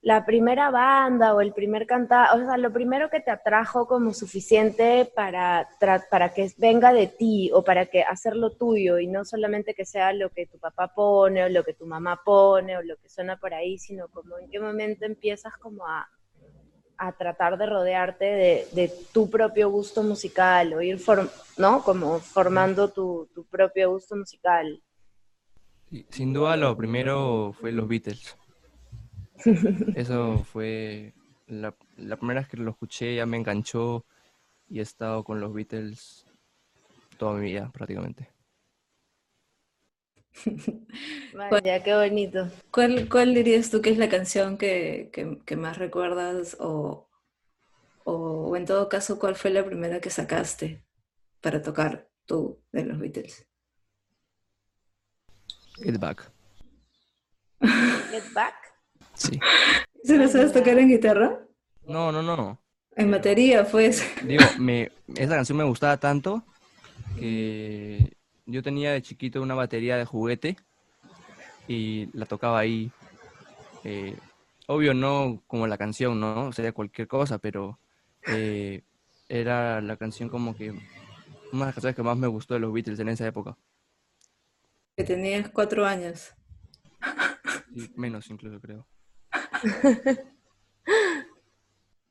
la 0.00 0.26
primera 0.26 0.70
banda 0.70 1.34
o 1.34 1.40
el 1.40 1.52
primer 1.52 1.86
cantar, 1.86 2.36
o 2.36 2.44
sea, 2.44 2.56
lo 2.56 2.72
primero 2.72 3.08
que 3.10 3.20
te 3.20 3.30
atrajo 3.30 3.86
como 3.86 4.12
suficiente 4.12 5.10
para, 5.14 5.68
para 6.10 6.34
que 6.34 6.50
venga 6.56 6.92
de 6.92 7.06
ti 7.06 7.50
o 7.52 7.62
para 7.62 7.86
que 7.86 8.02
hacerlo 8.02 8.50
tuyo 8.50 8.98
y 8.98 9.06
no 9.06 9.24
solamente 9.24 9.74
que 9.74 9.84
sea 9.84 10.12
lo 10.12 10.30
que 10.30 10.46
tu 10.46 10.58
papá 10.58 10.92
pone 10.94 11.44
o 11.44 11.48
lo 11.48 11.62
que 11.62 11.74
tu 11.74 11.86
mamá 11.86 12.20
pone 12.24 12.76
o 12.76 12.82
lo 12.82 12.96
que 12.96 13.08
suena 13.08 13.36
por 13.36 13.54
ahí, 13.54 13.78
sino 13.78 14.08
como 14.08 14.38
en 14.38 14.50
qué 14.50 14.58
momento 14.58 15.04
empiezas 15.04 15.56
como 15.58 15.86
a, 15.86 16.08
a 16.98 17.12
tratar 17.12 17.56
de 17.56 17.66
rodearte 17.66 18.24
de, 18.24 18.68
de 18.72 18.92
tu 19.12 19.30
propio 19.30 19.70
gusto 19.70 20.02
musical 20.02 20.74
o 20.74 20.82
ir, 20.82 21.00
¿no? 21.56 21.82
Como 21.82 22.18
formando 22.18 22.90
tu, 22.90 23.28
tu 23.32 23.44
propio 23.44 23.92
gusto 23.92 24.16
musical. 24.16 24.82
Sin 26.10 26.32
duda 26.32 26.56
lo 26.56 26.76
primero 26.76 27.54
fue 27.58 27.72
los 27.72 27.88
Beatles. 27.88 28.36
Eso 29.94 30.44
fue 30.44 31.14
la, 31.46 31.74
la 31.96 32.16
primera 32.16 32.40
vez 32.40 32.48
que 32.48 32.56
lo 32.56 32.70
escuché, 32.72 33.14
ya 33.14 33.26
me 33.26 33.36
enganchó 33.36 34.04
y 34.68 34.80
he 34.80 34.82
estado 34.82 35.22
con 35.22 35.40
los 35.40 35.54
Beatles 35.54 36.26
toda 37.16 37.34
mi 37.34 37.46
vida 37.46 37.70
prácticamente. 37.72 38.28
Vaya, 41.34 41.82
qué 41.82 41.94
bonito. 41.94 42.48
¿Cuál, 42.70 43.08
cuál 43.08 43.34
dirías 43.34 43.70
tú 43.70 43.80
que 43.80 43.90
es 43.90 43.98
la 43.98 44.08
canción 44.08 44.58
que, 44.58 45.10
que- 45.12 45.38
que 45.44 45.56
más 45.56 45.78
recuerdas 45.78 46.56
o, 46.60 47.08
o, 48.04 48.12
o 48.48 48.56
en 48.56 48.64
todo 48.66 48.88
caso, 48.88 49.18
cuál 49.18 49.36
fue 49.36 49.50
la 49.50 49.64
primera 49.64 50.00
que 50.00 50.10
sacaste 50.10 50.84
para 51.40 51.62
tocar 51.62 52.08
tú 52.26 52.60
de 52.72 52.84
los 52.84 52.98
Beatles? 52.98 53.46
Get 55.82 55.98
Back. 55.98 56.30
Get 58.10 58.32
Back. 58.34 58.54
Sí. 59.14 59.38
¿Se 60.02 60.16
la 60.16 60.28
sabes 60.28 60.52
tocar 60.52 60.78
en 60.78 60.88
guitarra? 60.88 61.40
No, 61.86 62.10
no, 62.12 62.22
no. 62.22 62.60
En 62.96 63.10
batería, 63.10 63.64
pues. 63.64 64.04
Digo, 64.24 64.44
me, 64.58 64.90
esa 65.14 65.36
canción 65.36 65.58
me 65.58 65.64
gustaba 65.64 65.96
tanto 65.98 66.44
que 67.16 68.16
yo 68.48 68.62
tenía 68.62 68.92
de 68.92 69.02
chiquito 69.02 69.40
una 69.42 69.54
batería 69.54 69.96
de 69.96 70.04
juguete 70.04 70.56
y 71.68 72.06
la 72.16 72.26
tocaba 72.26 72.58
ahí. 72.58 72.90
Eh, 73.84 74.16
obvio, 74.66 74.94
no 74.94 75.42
como 75.46 75.66
la 75.66 75.78
canción, 75.78 76.18
¿no? 76.18 76.50
Sería 76.52 76.72
cualquier 76.72 77.06
cosa, 77.06 77.38
pero 77.38 77.78
eh, 78.26 78.82
era 79.28 79.80
la 79.80 79.96
canción 79.96 80.28
como 80.28 80.56
que 80.56 80.70
una 80.70 80.80
de 80.80 81.66
las 81.66 81.74
canciones 81.74 81.96
que 81.96 82.02
más 82.02 82.16
me 82.16 82.26
gustó 82.26 82.54
de 82.54 82.60
los 82.60 82.72
Beatles 82.72 82.98
en 83.00 83.10
esa 83.10 83.26
época. 83.26 83.56
Que 84.96 85.04
tenías 85.04 85.48
cuatro 85.50 85.84
años. 85.86 86.34
Y 87.74 87.88
menos 87.96 88.28
incluso, 88.30 88.60
creo. 88.60 88.86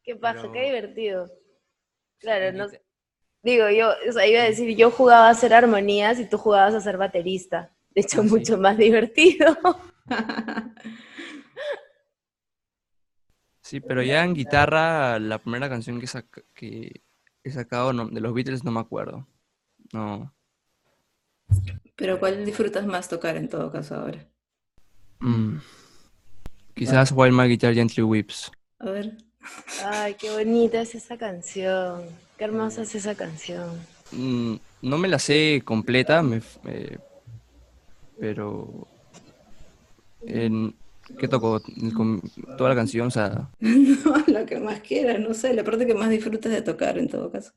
Qué 0.04 0.16
paja, 0.16 0.42
Pero- 0.42 0.52
qué 0.54 0.66
divertido. 0.66 1.30
Claro, 2.20 2.52
no 2.54 2.66
Lite- 2.68 2.82
digo 3.44 3.70
yo, 3.70 3.90
o 4.10 4.12
sea, 4.12 4.28
iba 4.28 4.42
a 4.42 4.46
decir, 4.46 4.76
yo 4.76 4.92
jugaba 4.92 5.28
a 5.28 5.32
hacer 5.32 5.54
armonías 5.54 6.20
y 6.20 6.26
tú 6.30 6.38
jugabas 6.38 6.74
a 6.74 6.82
ser 6.82 6.98
baterista. 6.98 7.72
De 7.96 8.02
hecho, 8.02 8.22
Ah, 8.22 8.24
sí. 8.24 8.30
mucho 8.30 8.58
más 8.58 8.78
divertido. 8.78 9.58
Sí, 13.62 13.82
pero 13.82 14.02
ya 14.02 14.24
en 14.24 14.34
guitarra, 14.34 15.20
la 15.20 15.40
primera 15.40 15.68
canción 15.68 16.00
que, 16.00 16.06
sac- 16.08 16.46
que 16.54 17.02
he 17.44 17.52
sacado 17.52 17.92
no- 17.92 18.08
de 18.08 18.22
los 18.22 18.34
Beatles 18.34 18.64
no 18.64 18.72
me 18.72 18.80
acuerdo. 18.80 19.28
No. 19.92 20.34
Pero 21.98 22.18
¿cuál 22.20 22.46
disfrutas 22.46 22.86
más 22.86 23.10
tocar 23.10 23.36
en 23.36 23.50
todo 23.50 23.70
caso 23.72 23.96
ahora? 23.96 24.26
Mm. 25.20 25.58
Quizás 26.76 27.12
While 27.12 27.32
My 27.36 27.50
Guitar 27.50 27.74
Gently 27.74 28.04
Weeps. 28.04 28.52
A 28.80 28.90
ver. 28.92 29.18
Ay, 29.84 30.14
qué 30.14 30.30
bonita 30.30 30.80
es 30.80 30.96
esa 30.96 31.18
canción. 31.18 32.04
Qué 32.38 32.44
hermosa 32.44 32.84
es 32.84 32.94
esa 32.94 33.16
canción. 33.16 33.80
Mm, 34.12 34.56
no 34.84 34.98
me 34.98 35.08
la 35.08 35.20
sé 35.20 35.62
completa, 35.66 36.22
me 36.22 36.42
eh, 36.66 36.98
pero 38.20 38.88
en, 40.26 40.76
¿qué 41.18 41.28
tocó? 41.28 41.62
Toda 42.58 42.70
la 42.70 42.76
canción, 42.76 43.08
o 43.08 43.12
sea, 43.12 43.50
No, 43.60 44.24
lo 44.28 44.46
que 44.46 44.60
más 44.60 44.82
quieras, 44.82 45.20
no 45.20 45.34
sé, 45.34 45.54
la 45.54 45.64
parte 45.64 45.86
que 45.88 45.94
más 45.94 46.10
disfrutas 46.10 46.52
de 46.52 46.62
tocar 46.62 46.98
en 46.98 47.10
todo 47.10 47.32
caso. 47.32 47.52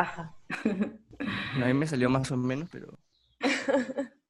A 0.00 1.66
mí 1.66 1.74
me 1.74 1.86
salió 1.86 2.08
más 2.10 2.30
o 2.30 2.36
menos, 2.36 2.68
pero 2.70 2.98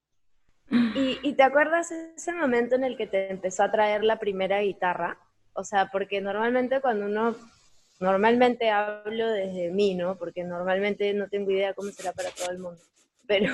¿Y, 0.70 1.18
y 1.22 1.32
te 1.34 1.42
acuerdas 1.42 1.90
ese 1.90 2.32
momento 2.32 2.76
en 2.76 2.84
el 2.84 2.96
que 2.96 3.06
te 3.06 3.30
empezó 3.30 3.64
a 3.64 3.72
traer 3.72 4.04
la 4.04 4.18
primera 4.18 4.60
guitarra? 4.60 5.18
O 5.52 5.64
sea, 5.64 5.90
porque 5.90 6.20
normalmente 6.20 6.80
cuando 6.80 7.06
uno, 7.06 7.34
normalmente 7.98 8.70
hablo 8.70 9.28
desde 9.30 9.70
mí, 9.70 9.94
¿no? 9.94 10.16
Porque 10.16 10.44
normalmente 10.44 11.12
no 11.12 11.28
tengo 11.28 11.50
idea 11.50 11.74
cómo 11.74 11.90
será 11.90 12.12
para 12.12 12.30
todo 12.30 12.50
el 12.50 12.60
mundo. 12.60 12.80
Pero 13.26 13.52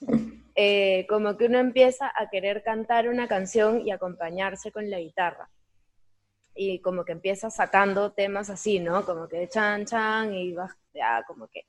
eh, 0.54 1.06
como 1.08 1.36
que 1.36 1.46
uno 1.46 1.58
empieza 1.58 2.10
a 2.14 2.30
querer 2.30 2.62
cantar 2.62 3.08
una 3.08 3.28
canción 3.28 3.86
y 3.86 3.90
acompañarse 3.90 4.72
con 4.72 4.90
la 4.90 4.98
guitarra. 4.98 5.50
Y 6.54 6.80
como 6.80 7.04
que 7.04 7.12
empieza 7.12 7.50
sacando 7.50 8.12
temas 8.12 8.48
así, 8.48 8.80
¿no? 8.80 9.04
Como 9.04 9.28
que 9.28 9.46
chan, 9.48 9.84
chan, 9.84 10.32
y 10.32 10.54
vas, 10.54 10.72
ya, 10.96 11.22
como 11.26 11.48
que 11.48 11.66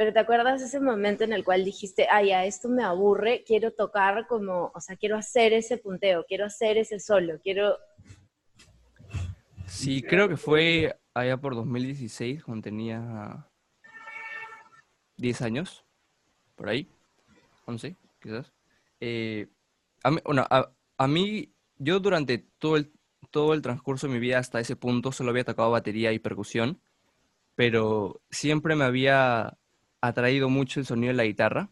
pero 0.00 0.14
¿te 0.14 0.18
acuerdas 0.18 0.62
ese 0.62 0.80
momento 0.80 1.24
en 1.24 1.34
el 1.34 1.44
cual 1.44 1.62
dijiste, 1.62 2.06
ay, 2.10 2.28
ya, 2.28 2.46
esto 2.46 2.70
me 2.70 2.82
aburre, 2.82 3.44
quiero 3.46 3.70
tocar 3.70 4.26
como, 4.26 4.72
o 4.74 4.80
sea, 4.80 4.96
quiero 4.96 5.14
hacer 5.18 5.52
ese 5.52 5.76
punteo, 5.76 6.24
quiero 6.26 6.46
hacer 6.46 6.78
ese 6.78 6.98
solo, 6.98 7.38
quiero... 7.42 7.76
sí, 9.66 10.00
creo 10.00 10.26
que 10.26 10.38
fue 10.38 10.98
allá 11.12 11.36
por 11.36 11.54
2016, 11.54 12.44
cuando 12.44 12.62
tenía 12.62 13.46
10 15.18 15.42
años, 15.42 15.84
por 16.54 16.70
ahí, 16.70 16.90
11 17.66 17.94
quizás. 18.22 18.54
Eh, 19.00 19.48
a, 20.02 20.12
mí, 20.12 20.20
bueno, 20.24 20.46
a, 20.48 20.72
a 20.96 21.08
mí, 21.08 21.52
yo 21.76 22.00
durante 22.00 22.38
todo 22.38 22.78
el, 22.78 22.90
todo 23.30 23.52
el 23.52 23.60
transcurso 23.60 24.06
de 24.06 24.14
mi 24.14 24.18
vida 24.18 24.38
hasta 24.38 24.60
ese 24.60 24.76
punto 24.76 25.12
solo 25.12 25.28
había 25.28 25.44
tocado 25.44 25.70
batería 25.70 26.10
y 26.12 26.18
percusión, 26.18 26.80
pero 27.54 28.22
siempre 28.30 28.76
me 28.76 28.84
había 28.84 29.58
atraído 30.00 30.48
mucho 30.48 30.80
el 30.80 30.86
sonido 30.86 31.12
de 31.12 31.16
la 31.16 31.24
guitarra. 31.24 31.70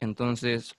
Entonces, 0.00 0.76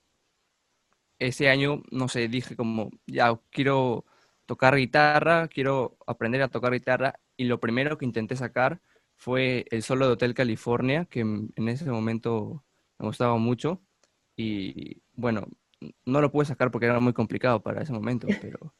ese 1.20 1.50
año, 1.50 1.84
no 1.92 2.08
sé, 2.08 2.28
dije 2.28 2.56
como, 2.56 2.90
ya 3.06 3.40
quiero 3.52 4.06
tocar 4.46 4.76
guitarra, 4.76 5.48
quiero 5.48 5.98
aprender 6.08 6.42
a 6.42 6.50
tocar 6.50 6.74
guitarra 6.74 7.20
y 7.38 7.46
lo 7.46 7.60
primero 7.60 7.98
que 7.98 8.06
intenté 8.06 8.36
sacar 8.36 8.82
fue 9.16 9.66
el 9.70 9.84
solo 9.84 10.08
de 10.08 10.14
Hotel 10.14 10.34
California, 10.34 11.06
que 11.06 11.22
en 11.22 11.70
ese 11.70 11.90
momento 11.92 12.64
me 12.98 13.06
gustaba 13.08 13.38
mucho 13.38 13.82
y 14.36 15.02
bueno, 15.14 15.48
no 16.06 16.22
lo 16.22 16.32
pude 16.32 16.46
sacar 16.46 16.72
porque 16.72 16.88
era 16.88 17.00
muy 17.00 17.14
complicado 17.14 17.62
para 17.62 17.82
ese 17.82 17.94
momento, 17.94 18.28
pero 18.42 18.74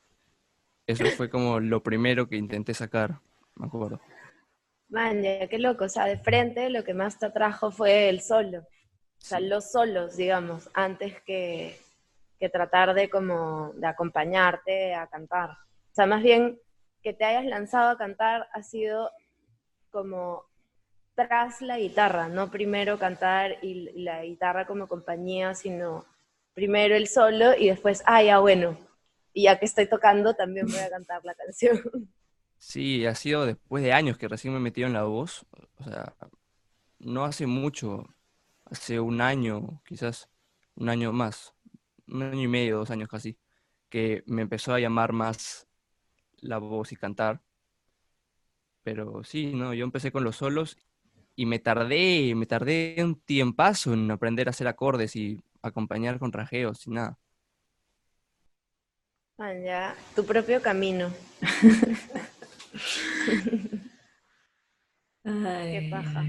eso 0.88 1.06
fue 1.06 1.30
como 1.30 1.60
lo 1.60 1.84
primero 1.84 2.28
que 2.28 2.38
intenté 2.38 2.74
sacar, 2.74 3.22
me 3.56 3.68
acuerdo. 3.68 4.02
Man, 4.92 5.24
ya, 5.24 5.48
qué 5.48 5.58
loco, 5.58 5.86
o 5.86 5.90
sea, 5.90 6.06
de 6.06 6.18
frente 6.18 6.70
lo 6.70 6.84
que 6.84 6.94
más 6.94 7.18
te 7.18 7.26
atrajo 7.26 7.72
fue 7.72 8.10
el 8.10 8.22
solo, 8.22 8.60
o 8.60 8.66
sea, 9.22 9.40
los 9.40 9.72
solos, 9.72 10.18
digamos, 10.18 10.70
antes 10.74 11.22
que, 11.22 11.80
que 12.38 12.50
tratar 12.50 12.94
de 12.94 13.10
como 13.10 13.72
de 13.76 13.88
acompañarte 13.88 14.94
a 14.94 15.08
cantar. 15.08 15.52
O 15.52 15.94
sea, 15.94 16.08
más 16.08 16.22
bien 16.22 16.60
que 17.02 17.14
te 17.14 17.24
hayas 17.24 17.46
lanzado 17.46 17.90
a 17.90 17.98
cantar 17.98 18.48
ha 18.54 18.64
sido 18.64 19.10
como 19.92 20.44
tras 21.16 21.62
la 21.62 21.78
guitarra, 21.78 22.28
no 22.28 22.52
primero 22.52 23.00
cantar 23.00 23.58
y 23.62 24.04
la 24.04 24.24
guitarra 24.24 24.68
como 24.68 24.88
compañía, 24.88 25.56
sino 25.56 26.06
primero 26.54 26.96
el 26.96 27.08
solo 27.08 27.56
y 27.58 27.70
después, 27.70 28.04
ah, 28.06 28.24
ya 28.24 28.40
bueno, 28.40 28.78
y 29.34 29.44
ya 29.44 29.58
que 29.58 29.66
estoy 29.66 29.88
tocando 29.88 30.34
también 30.34 30.68
voy 30.68 30.80
a 30.80 30.90
cantar 30.90 31.24
la 31.24 31.34
canción. 31.34 31.80
Sí, 32.62 33.06
ha 33.08 33.16
sido 33.16 33.46
después 33.48 33.84
de 33.84 33.92
años 33.92 34.18
que 34.20 34.28
recién 34.28 34.54
me 34.54 34.60
he 34.60 34.62
metido 34.62 34.88
en 34.88 34.94
la 34.94 35.04
voz, 35.04 35.46
o 35.80 35.84
sea, 35.84 36.16
no 37.00 37.26
hace 37.26 37.48
mucho, 37.48 38.08
hace 38.66 39.00
un 39.00 39.20
año, 39.22 39.82
quizás 39.86 40.30
un 40.76 40.90
año 40.90 41.12
más, 41.12 41.56
un 42.08 42.22
año 42.24 42.44
y 42.44 42.48
medio, 42.48 42.78
dos 42.78 42.92
años 42.92 43.10
casi, 43.10 43.38
que 43.90 44.24
me 44.28 44.44
empezó 44.44 44.74
a 44.76 44.80
llamar 44.80 45.12
más 45.12 45.68
la 46.42 46.60
voz 46.60 46.92
y 46.92 46.98
cantar. 46.98 47.42
Pero 48.84 49.24
sí, 49.24 49.54
no, 49.56 49.74
yo 49.74 49.84
empecé 49.84 50.12
con 50.12 50.24
los 50.24 50.36
solos 50.36 50.78
y 51.36 51.48
me 51.48 51.58
tardé, 51.58 52.36
me 52.36 52.46
tardé 52.46 52.96
un 53.00 53.20
tiempazo 53.22 53.94
en 53.94 54.12
aprender 54.12 54.48
a 54.48 54.52
hacer 54.52 54.68
acordes 54.68 55.16
y 55.16 55.42
acompañar 55.64 56.20
con 56.20 56.32
rajeos 56.32 56.86
y 56.86 56.92
nada. 56.92 57.18
Ah, 59.40 59.54
ya, 59.54 59.96
tu 60.16 60.24
propio 60.24 60.62
camino. 60.62 61.12
Qué 65.24 65.88
paja. 65.92 66.24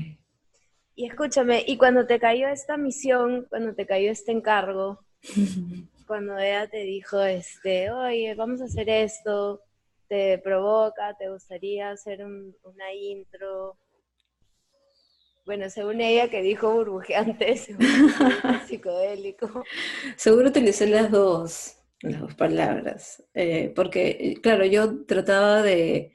Y 0.95 1.07
escúchame, 1.07 1.65
y 1.67 1.79
cuando 1.79 2.07
te 2.07 2.19
cayó 2.19 2.49
esta 2.49 2.77
misión, 2.77 3.47
cuando 3.49 3.75
te 3.75 3.87
cayó 3.87 4.11
este 4.11 4.33
encargo, 4.33 5.01
cuando 6.07 6.37
ella 6.39 6.69
te 6.69 6.79
dijo, 6.79 7.23
este, 7.23 7.91
oye, 7.91 8.35
vamos 8.35 8.61
a 8.61 8.65
hacer 8.65 8.89
esto, 8.91 9.63
te 10.09 10.39
provoca, 10.39 11.17
te 11.17 11.31
gustaría 11.31 11.91
hacer 11.91 12.25
una 12.25 12.93
intro, 12.93 13.79
bueno, 15.45 15.69
según 15.71 16.01
ella 16.01 16.29
que 16.29 16.43
dijo 16.43 16.73
burbujeante, 16.73 17.57
psicodélico. 18.67 19.65
Seguro 20.17 20.49
utilicé 20.49 20.87
las 20.87 21.11
dos, 21.11 21.79
las 22.01 22.21
dos 22.21 22.35
palabras, 22.35 23.25
eh, 23.35 23.73
porque 23.75 24.39
claro, 24.43 24.65
yo 24.67 25.05
trataba 25.07 25.63
de 25.63 26.13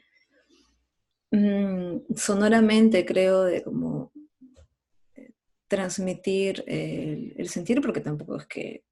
mm, 1.31 2.15
sonoramente, 2.15 3.05
creo, 3.05 3.43
de 3.43 3.63
como 3.63 4.11
eh, 5.15 5.31
transmitir 5.67 6.63
el, 6.67 7.49
sentir, 7.49 7.81
porque 7.81 8.01
tampoco 8.01 8.37
es 8.37 8.45
que 8.45 8.83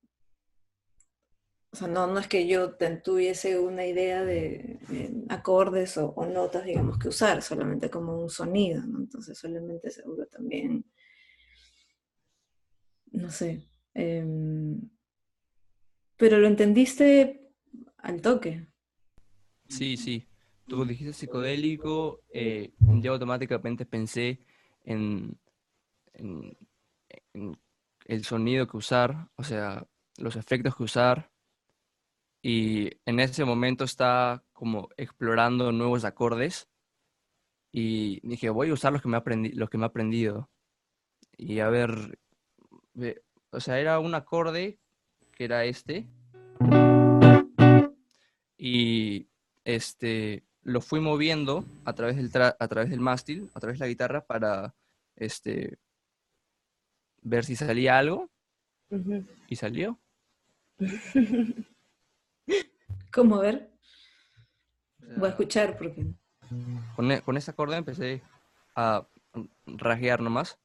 o 1.71 1.77
sea, 1.77 1.89
no, 1.89 2.07
no 2.07 2.19
es 2.19 2.29
que 2.29 2.47
yo 2.47 2.77
tuviese 3.03 3.59
una 3.59 3.85
idea 3.85 4.23
de, 4.23 4.79
acordes 5.27 5.97
o, 5.97 6.25
notas, 6.25 6.63
digamos, 6.63 6.97
que 6.97 7.09
usar, 7.09 7.41
solamente 7.41 7.89
como 7.89 8.17
un 8.17 8.29
sonido, 8.29 8.81
¿no? 8.85 8.99
Entonces, 8.99 9.37
solamente 9.37 9.91
seguro 9.91 10.25
también, 10.27 10.85
no 13.11 13.29
sé. 13.29 13.67
Em, 13.93 14.89
pero 16.15 16.37
lo 16.37 16.47
entendiste 16.47 17.51
al 17.97 18.21
toque. 18.21 18.67
Sí, 19.67 19.97
sí. 19.97 20.25
Tú 20.67 20.83
dijiste 20.83 21.13
psicodélico, 21.13 22.21
eh, 22.29 22.73
yo 22.79 23.13
automáticamente 23.13 23.85
pensé 23.85 24.39
en, 24.83 25.37
el 28.05 28.23
sonido 28.23 28.67
que 28.67 28.77
usar, 28.77 29.29
o 29.35 29.43
sea, 29.43 29.85
los 30.17 30.35
efectos 30.35 30.75
que 30.75 30.83
usar, 30.83 31.29
y 32.41 32.89
en 33.05 33.19
ese 33.19 33.45
momento 33.45 33.83
estaba 33.83 34.43
como 34.53 34.89
explorando 34.97 35.71
nuevos 35.71 36.05
acordes 36.05 36.67
y 37.71 38.19
dije, 38.27 38.49
voy 38.49 38.69
a 38.69 38.73
usar 38.73 38.93
los 38.93 39.01
que 39.01 39.09
me, 39.09 39.17
aprendí, 39.17 39.49
los 39.51 39.69
que 39.69 39.77
me 39.77 39.85
he 39.85 39.87
aprendido. 39.87 40.49
Y 41.37 41.59
a 41.59 41.69
ver, 41.69 42.19
o 43.51 43.59
sea, 43.59 43.79
era 43.79 43.99
un 43.99 44.15
acorde 44.15 44.79
que 45.33 45.45
era 45.45 45.65
este. 45.65 46.07
Y 48.57 49.27
este 49.65 50.43
lo 50.65 50.81
fui 50.81 50.99
moviendo 50.99 51.63
a 51.85 51.93
través 51.93 52.17
del 52.17 52.29
a 52.41 52.67
través 52.67 52.89
del 52.89 52.99
mástil, 52.99 53.49
a 53.53 53.59
través 53.59 53.79
de 53.79 53.85
la 53.85 53.89
guitarra 53.89 54.25
para 54.25 54.73
este 55.15 55.77
ver 57.21 57.45
si 57.45 57.55
salía 57.55 57.97
algo. 57.99 58.29
Y 59.47 59.55
salió. 59.55 59.99
¿Cómo? 63.13 63.39
ver? 63.39 63.71
Voy 65.17 65.27
a 65.27 65.29
escuchar 65.29 65.77
porque... 65.77 66.05
Con, 66.95 67.11
e, 67.11 67.21
con 67.21 67.37
ese 67.37 67.51
acorde 67.51 67.77
empecé 67.77 68.21
a 68.75 69.07
rajear 69.65 70.21
nomás. 70.21 70.59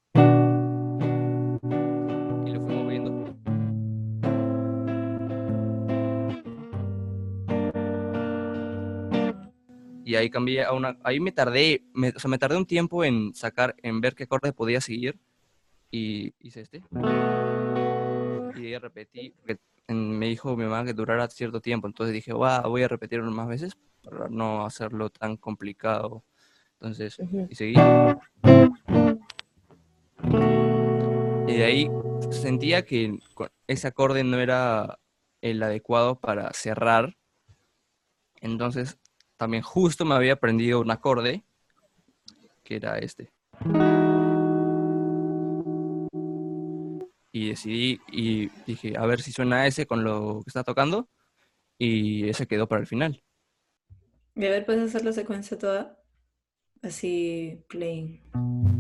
Ahí 10.21 10.31
cambié 10.31 10.65
a 10.65 10.73
una... 10.73 10.99
Ahí 11.03 11.21
me 11.21 11.33
tardé, 11.33 11.85
me, 11.93 12.11
o 12.11 12.19
sea, 12.19 12.29
me 12.31 12.39
tardé 12.39 12.57
un 12.57 12.67
tiempo 12.67 13.05
en 13.05 13.35
sacar, 13.35 13.75
en 13.83 14.01
ver 14.01 14.15
qué 14.15 14.25
acorde 14.25 14.53
podía 14.53 14.81
seguir. 14.81 15.19
Y 15.91 16.35
hice 16.41 16.61
este. 16.61 16.83
Y 18.57 18.67
ahí 18.67 18.79
repetí, 18.79 19.31
porque 19.31 19.59
me 19.89 20.27
dijo 20.27 20.57
mi 20.57 20.65
mamá 20.65 20.85
que 20.85 20.93
durara 20.93 21.29
cierto 21.29 21.61
tiempo, 21.61 21.87
entonces 21.87 22.15
dije, 22.15 22.33
voy 22.33 22.83
a 22.83 22.89
repetirlo 22.89 23.31
más 23.31 23.49
veces 23.49 23.77
para 24.03 24.29
no 24.29 24.65
hacerlo 24.65 25.11
tan 25.11 25.37
complicado. 25.37 26.25
Entonces, 26.75 27.19
y 27.49 27.55
seguí. 27.55 27.75
Y 31.47 31.53
de 31.53 31.65
ahí 31.65 31.91
sentía 32.31 32.85
que 32.85 33.19
ese 33.67 33.89
acorde 33.89 34.25
no 34.25 34.39
era 34.39 34.99
el 35.43 35.63
adecuado 35.63 36.19
para 36.21 36.53
cerrar. 36.53 37.17
Entonces, 38.41 38.99
también 39.41 39.63
justo 39.63 40.05
me 40.05 40.15
había 40.15 40.35
aprendido 40.35 40.83
un 40.83 40.91
acorde, 40.91 41.43
que 42.63 42.77
era 42.77 42.99
este. 42.99 43.33
y 47.33 47.49
decidí 47.49 48.01
y 48.09 48.49
dije, 48.67 48.99
a 48.99 49.07
ver 49.07 49.23
si 49.23 49.33
suena 49.33 49.67
ese 49.67 49.87
con 49.87 50.05
lo 50.05 50.43
que 50.45 50.51
está 50.51 50.63
tocando 50.63 51.09
y 51.79 52.29
ese 52.29 52.47
quedó 52.47 52.69
para 52.69 52.83
el 52.83 52.87
final. 52.87 53.23
Y 54.35 54.45
a 54.45 54.51
ver, 54.51 54.67
¿puedes 54.67 54.83
hacer 54.83 55.07
la 55.07 55.13
secuencia 55.15 55.59
toda? 55.59 55.99
Así, 56.83 57.65
playing. 57.69 58.80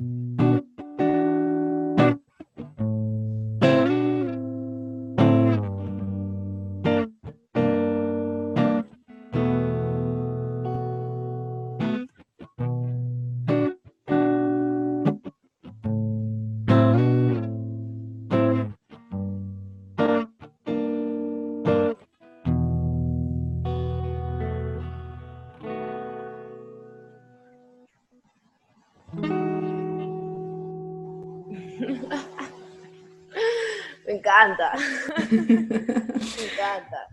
Encanta. 34.44 34.72
me 35.30 36.44
encanta. 36.52 37.08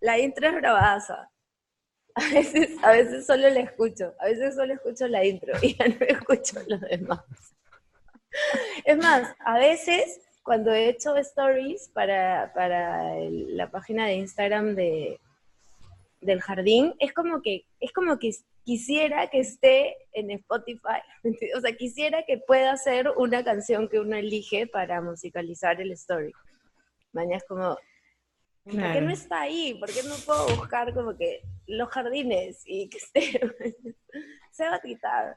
La 0.00 0.18
intro 0.18 0.48
es 0.48 0.54
bravaza. 0.54 1.28
A 2.14 2.28
veces, 2.28 2.70
a 2.82 2.90
veces 2.92 3.26
solo 3.26 3.48
la 3.48 3.60
escucho, 3.60 4.14
a 4.20 4.26
veces 4.26 4.54
solo 4.54 4.74
escucho 4.74 5.08
la 5.08 5.24
intro 5.24 5.52
y 5.62 5.74
ya 5.76 5.88
no 5.88 5.96
escucho 6.06 6.60
lo 6.66 6.78
demás. 6.78 7.20
Es 8.84 8.96
más, 8.98 9.34
a 9.40 9.58
veces 9.58 10.20
cuando 10.42 10.72
he 10.72 10.88
hecho 10.88 11.16
stories 11.16 11.88
para, 11.88 12.52
para 12.54 13.16
el- 13.18 13.56
la 13.56 13.70
página 13.70 14.06
de 14.06 14.14
Instagram 14.16 14.74
de, 14.74 15.20
del 16.20 16.40
jardín, 16.42 16.94
es 16.98 17.12
como 17.12 17.40
que, 17.40 17.64
es 17.80 17.92
como 17.92 18.18
que 18.18 18.32
quisiera 18.64 19.28
que 19.28 19.40
esté 19.40 19.96
en 20.12 20.30
Spotify. 20.32 21.00
O 21.56 21.60
sea, 21.60 21.72
quisiera 21.76 22.24
que 22.24 22.38
pueda 22.38 22.76
ser 22.76 23.08
una 23.16 23.42
canción 23.44 23.88
que 23.88 24.00
uno 24.00 24.16
elige 24.16 24.66
para 24.66 25.00
musicalizar 25.00 25.80
el 25.80 25.92
story. 25.92 26.32
Mañana 27.12 27.36
es 27.36 27.44
como, 27.44 27.76
¿por 28.64 28.72
qué 28.72 28.78
Claro. 28.78 29.00
no 29.02 29.10
está 29.10 29.42
ahí? 29.42 29.74
¿Por 29.78 29.90
qué 29.92 30.02
no 30.04 30.14
puedo 30.24 30.56
buscar 30.56 30.92
como 30.94 31.16
que 31.16 31.42
los 31.66 31.88
jardines 31.90 32.62
y 32.64 32.88
que 32.88 32.98
esté? 32.98 33.20
Se 34.52 34.64
va 34.64 34.76
a 34.76 34.80
quitar. 34.82 35.36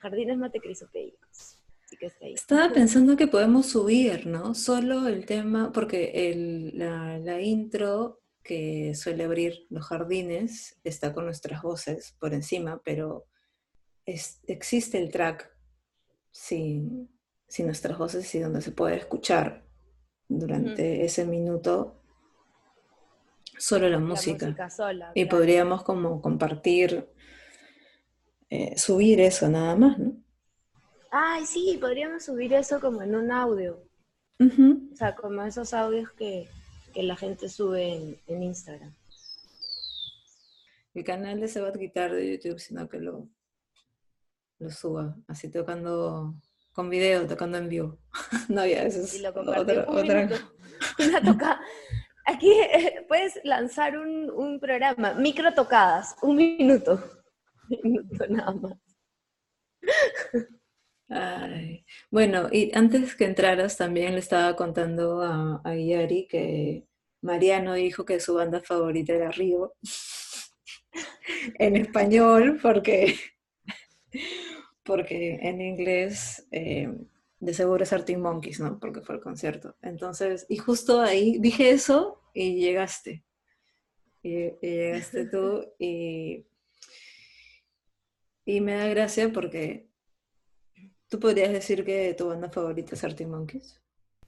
Jardines 0.00 0.38
matecrisopeicos. 0.38 1.54
Que 1.98 2.06
está 2.06 2.26
ahí. 2.26 2.34
Estaba 2.34 2.70
pensando 2.72 3.16
que 3.16 3.26
podemos 3.26 3.66
subir, 3.66 4.26
¿no? 4.26 4.54
Solo 4.54 5.08
el 5.08 5.24
tema, 5.24 5.72
porque 5.72 6.30
el- 6.30 6.78
la, 6.78 7.18
la 7.18 7.40
intro 7.40 8.20
que 8.44 8.94
suele 8.94 9.24
abrir 9.24 9.66
los 9.70 9.86
jardines 9.86 10.78
está 10.84 11.12
con 11.14 11.24
nuestras 11.24 11.62
voces 11.62 12.14
por 12.20 12.34
encima, 12.34 12.80
pero 12.84 13.26
es- 14.04 14.40
existe 14.46 14.98
el 14.98 15.10
track 15.10 15.50
sin, 16.30 17.08
sin 17.48 17.66
nuestras 17.66 17.96
voces 17.98 18.32
y 18.34 18.38
donde 18.40 18.60
se 18.60 18.70
puede 18.72 18.96
escuchar 18.96 19.64
durante 20.28 21.04
ese 21.04 21.24
minuto 21.24 21.94
solo 23.58 23.88
la 23.88 23.98
La 23.98 23.98
música. 23.98 24.70
sola. 24.70 25.10
Y 25.14 25.24
claro. 25.24 25.36
podríamos 25.38 25.82
como 25.82 26.20
compartir, 26.22 27.08
eh, 28.50 28.76
subir 28.78 29.20
eso 29.20 29.48
nada 29.48 29.74
más, 29.76 29.98
¿no? 29.98 30.12
Ay, 31.10 31.44
sí, 31.46 31.78
podríamos 31.80 32.24
subir 32.24 32.52
eso 32.52 32.80
como 32.80 33.02
en 33.02 33.14
un 33.14 33.32
audio. 33.32 33.82
O 34.40 34.94
sea, 34.96 35.16
como 35.16 35.42
esos 35.42 35.74
audios 35.74 36.12
que, 36.12 36.48
que 36.94 37.02
la 37.02 37.16
gente 37.16 37.48
sube 37.48 37.94
en, 37.94 38.20
en 38.28 38.42
Instagram. 38.44 38.94
el 40.94 41.04
canal 41.04 41.40
de 41.40 41.48
Sebat 41.48 41.76
Guitar 41.76 42.12
de 42.12 42.32
YouTube, 42.36 42.60
sino 42.60 42.88
que 42.88 42.98
lo, 43.00 43.28
lo 44.58 44.70
suba, 44.70 45.16
así 45.26 45.48
tocando 45.48 46.34
con 46.78 46.90
video, 46.90 47.26
tocando 47.26 47.58
en 47.58 47.68
vivo. 47.68 47.98
no, 48.48 48.64
ya, 48.64 48.84
eso 48.84 49.00
es 49.00 49.12
Y 49.16 49.18
lo 49.18 49.30
otra, 49.30 49.84
un. 49.88 50.30
Una 51.08 51.22
toca. 51.24 51.60
Aquí 52.24 52.52
eh, 52.52 53.04
puedes 53.08 53.40
lanzar 53.42 53.98
un, 53.98 54.30
un 54.30 54.60
programa, 54.60 55.12
micro 55.14 55.52
tocadas, 55.54 56.14
un 56.22 56.36
minuto. 56.36 57.02
Un 57.70 57.78
minuto 57.82 58.24
nada 58.28 58.52
más. 58.52 58.78
Ay. 61.08 61.84
Bueno, 62.12 62.48
y 62.52 62.70
antes 62.74 63.16
que 63.16 63.24
entraras 63.24 63.76
también 63.76 64.12
le 64.12 64.20
estaba 64.20 64.54
contando 64.54 65.20
a, 65.20 65.60
a 65.64 65.74
Yari 65.74 66.28
que 66.28 66.86
Mariano 67.22 67.74
dijo 67.74 68.04
que 68.04 68.20
su 68.20 68.34
banda 68.34 68.60
favorita 68.60 69.12
era 69.14 69.32
Río. 69.32 69.74
en 71.58 71.76
español, 71.76 72.58
porque, 72.62 73.16
porque 74.88 75.38
en 75.42 75.60
inglés 75.60 76.48
eh, 76.50 76.90
de 77.40 77.52
seguro 77.52 77.82
es 77.82 77.92
Arctic 77.92 78.16
Monkeys, 78.16 78.58
¿no? 78.58 78.80
Porque 78.80 79.02
fue 79.02 79.16
el 79.16 79.20
concierto. 79.20 79.76
Entonces, 79.82 80.46
y 80.48 80.56
justo 80.56 81.02
ahí 81.02 81.36
dije 81.38 81.70
eso 81.70 82.22
y 82.32 82.54
llegaste. 82.54 83.22
Y, 84.22 84.46
y 84.46 84.56
llegaste 84.62 85.26
tú 85.26 85.66
y, 85.78 86.46
y 88.46 88.62
me 88.62 88.76
da 88.76 88.86
gracia 88.86 89.30
porque 89.30 89.90
tú 91.08 91.20
podrías 91.20 91.52
decir 91.52 91.84
que 91.84 92.14
tu 92.14 92.28
banda 92.28 92.48
favorita 92.48 92.94
es 92.94 93.04
Arctic 93.04 93.28
Monkeys. 93.28 93.78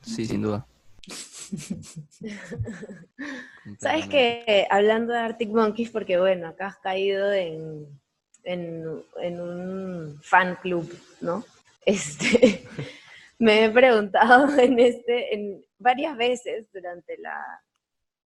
Sí, 0.03 0.27
sin 0.27 0.42
duda. 0.42 0.66
¿Sabes 3.81 4.09
que 4.09 4.66
Hablando 4.70 5.14
de 5.14 5.20
Arctic 5.20 5.49
Monkeys, 5.49 5.90
porque 5.90 6.18
bueno, 6.18 6.49
acá 6.49 6.66
has 6.66 6.77
caído 6.77 7.33
en, 7.33 7.99
en, 8.44 9.03
en 9.20 9.40
un 9.40 10.20
fan 10.22 10.57
club, 10.57 10.90
¿no? 11.20 11.44
Este, 11.85 12.64
me 13.38 13.64
he 13.64 13.70
preguntado 13.70 14.48
en 14.59 14.79
este, 14.79 15.35
en 15.35 15.64
varias 15.79 16.16
veces 16.16 16.66
durante 16.72 17.18
la, 17.18 17.62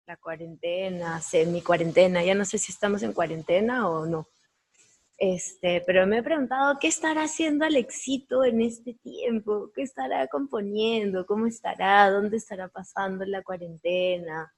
la 0.06 0.16
cuarentena, 0.16 1.20
semi-cuarentena, 1.20 2.22
ya 2.22 2.34
no 2.34 2.44
sé 2.44 2.58
si 2.58 2.72
estamos 2.72 3.02
en 3.02 3.12
cuarentena 3.12 3.88
o 3.88 4.06
no. 4.06 4.26
Este, 5.16 5.80
pero 5.86 6.06
me 6.06 6.18
he 6.18 6.22
preguntado 6.22 6.76
qué 6.80 6.88
estará 6.88 7.22
haciendo 7.22 7.64
Alexito 7.64 8.44
en 8.44 8.60
este 8.60 8.94
tiempo, 8.94 9.70
qué 9.74 9.82
estará 9.82 10.26
componiendo, 10.26 11.24
cómo 11.24 11.46
estará, 11.46 12.10
dónde 12.10 12.36
estará 12.36 12.68
pasando 12.68 13.24
la 13.24 13.42
cuarentena, 13.42 14.52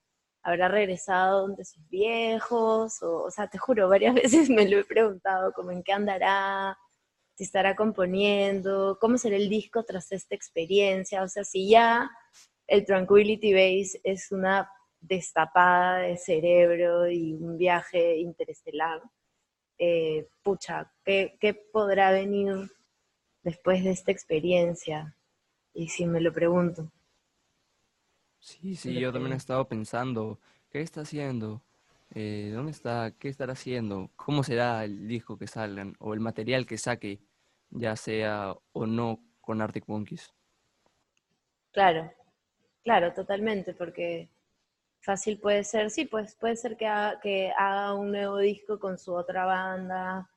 habrá 0.46 0.68
regresado 0.68 1.42
donde 1.42 1.64
sus 1.64 1.86
viejos, 1.88 3.02
o, 3.02 3.24
o 3.24 3.30
sea, 3.32 3.48
te 3.48 3.58
juro, 3.58 3.88
varias 3.88 4.14
veces 4.22 4.48
me 4.48 4.68
lo 4.68 4.78
he 4.78 4.84
preguntado, 4.84 5.52
como 5.52 5.72
en 5.72 5.82
qué 5.82 5.92
andará, 5.92 6.78
si 7.34 7.44
estará 7.44 7.74
componiendo, 7.74 8.96
cómo 9.00 9.18
será 9.18 9.36
el 9.36 9.48
disco 9.48 9.84
tras 9.84 10.12
esta 10.12 10.36
experiencia, 10.36 11.24
o 11.24 11.28
sea, 11.28 11.42
si 11.42 11.68
ya 11.68 12.08
el 12.68 12.84
Tranquility 12.86 13.52
Base 13.52 14.00
es 14.04 14.30
una 14.30 14.70
destapada 15.00 15.98
de 15.98 16.16
cerebro 16.16 17.10
y 17.10 17.34
un 17.34 17.58
viaje 17.58 18.16
interestelar, 18.18 19.02
eh, 19.78 20.28
pucha, 20.44 20.92
¿qué, 21.04 21.36
¿qué 21.40 21.54
podrá 21.54 22.12
venir 22.12 22.54
después 23.42 23.82
de 23.82 23.90
esta 23.90 24.12
experiencia? 24.12 25.16
Y 25.74 25.88
si 25.88 26.06
me 26.06 26.20
lo 26.20 26.32
pregunto. 26.32 26.92
Sí, 28.46 28.76
sí, 28.76 28.94
yo 29.00 29.12
también 29.12 29.32
he 29.32 29.36
estado 29.36 29.66
pensando, 29.66 30.38
¿qué 30.70 30.80
está 30.80 31.00
haciendo? 31.00 31.62
Eh, 32.14 32.52
¿dónde 32.54 32.70
está? 32.70 33.10
¿Qué 33.18 33.28
estará 33.28 33.54
haciendo? 33.54 34.08
¿Cómo 34.14 34.44
será 34.44 34.84
el 34.84 35.08
disco 35.08 35.36
que 35.36 35.48
salgan? 35.48 35.96
O 35.98 36.14
el 36.14 36.20
material 36.20 36.64
que 36.64 36.78
saque, 36.78 37.18
ya 37.70 37.96
sea 37.96 38.54
o 38.72 38.86
no 38.86 39.18
con 39.40 39.60
Arctic 39.60 39.88
Monkeys. 39.88 40.32
Claro, 41.72 42.12
claro, 42.84 43.12
totalmente, 43.12 43.74
porque 43.74 44.28
fácil 45.00 45.40
puede 45.40 45.64
ser, 45.64 45.90
sí, 45.90 46.04
pues 46.04 46.36
puede 46.36 46.54
ser 46.54 46.76
que 46.76 46.86
haga, 46.86 47.18
que 47.18 47.50
haga 47.50 47.94
un 47.94 48.12
nuevo 48.12 48.38
disco 48.38 48.78
con 48.78 48.96
su 48.96 49.12
otra 49.12 49.44
banda, 49.44 50.30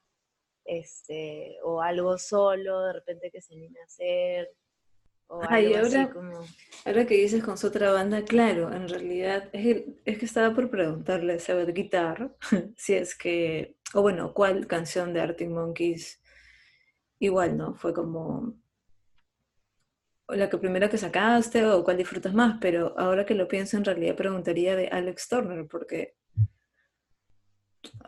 este, 0.65 1.59
o 1.61 1.79
algo 1.79 2.17
solo, 2.17 2.81
de 2.85 2.93
repente 2.93 3.29
que 3.29 3.39
se 3.39 3.53
anime 3.53 3.79
a 3.81 3.85
hacer, 3.85 4.49
o 5.29 5.41
Ay, 5.47 5.73
algo 5.73 5.87
así 5.87 5.95
ahora- 5.95 6.13
como... 6.13 6.45
Ahora 6.85 7.05
que 7.05 7.15
dices 7.15 7.43
con 7.43 7.57
su 7.57 7.67
otra 7.67 7.91
banda, 7.91 8.23
claro, 8.23 8.73
en 8.73 8.87
realidad 8.87 9.49
es 9.51 9.63
que, 9.63 9.85
es 10.05 10.17
que 10.17 10.25
estaba 10.25 10.55
por 10.55 10.69
preguntarle 10.69 11.33
a 11.33 11.39
Sabbath 11.39 11.73
Guitar 11.73 12.35
si 12.77 12.93
es 12.93 13.15
que, 13.15 13.75
o 13.93 14.01
bueno, 14.01 14.33
cuál 14.33 14.65
canción 14.65 15.13
de 15.13 15.19
Arctic 15.21 15.49
Monkeys 15.49 16.21
igual, 17.19 17.57
¿no? 17.57 17.75
Fue 17.75 17.93
como 17.93 18.55
la 20.29 20.49
que 20.49 20.57
primero 20.57 20.89
que 20.89 20.97
sacaste 20.97 21.65
o 21.65 21.83
cuál 21.83 21.97
disfrutas 21.97 22.33
más, 22.33 22.57
pero 22.61 22.97
ahora 22.97 23.25
que 23.25 23.35
lo 23.35 23.47
pienso 23.47 23.75
en 23.77 23.83
realidad 23.85 24.15
preguntaría 24.15 24.75
de 24.75 24.87
Alex 24.87 25.27
Turner, 25.27 25.67
porque, 25.67 26.15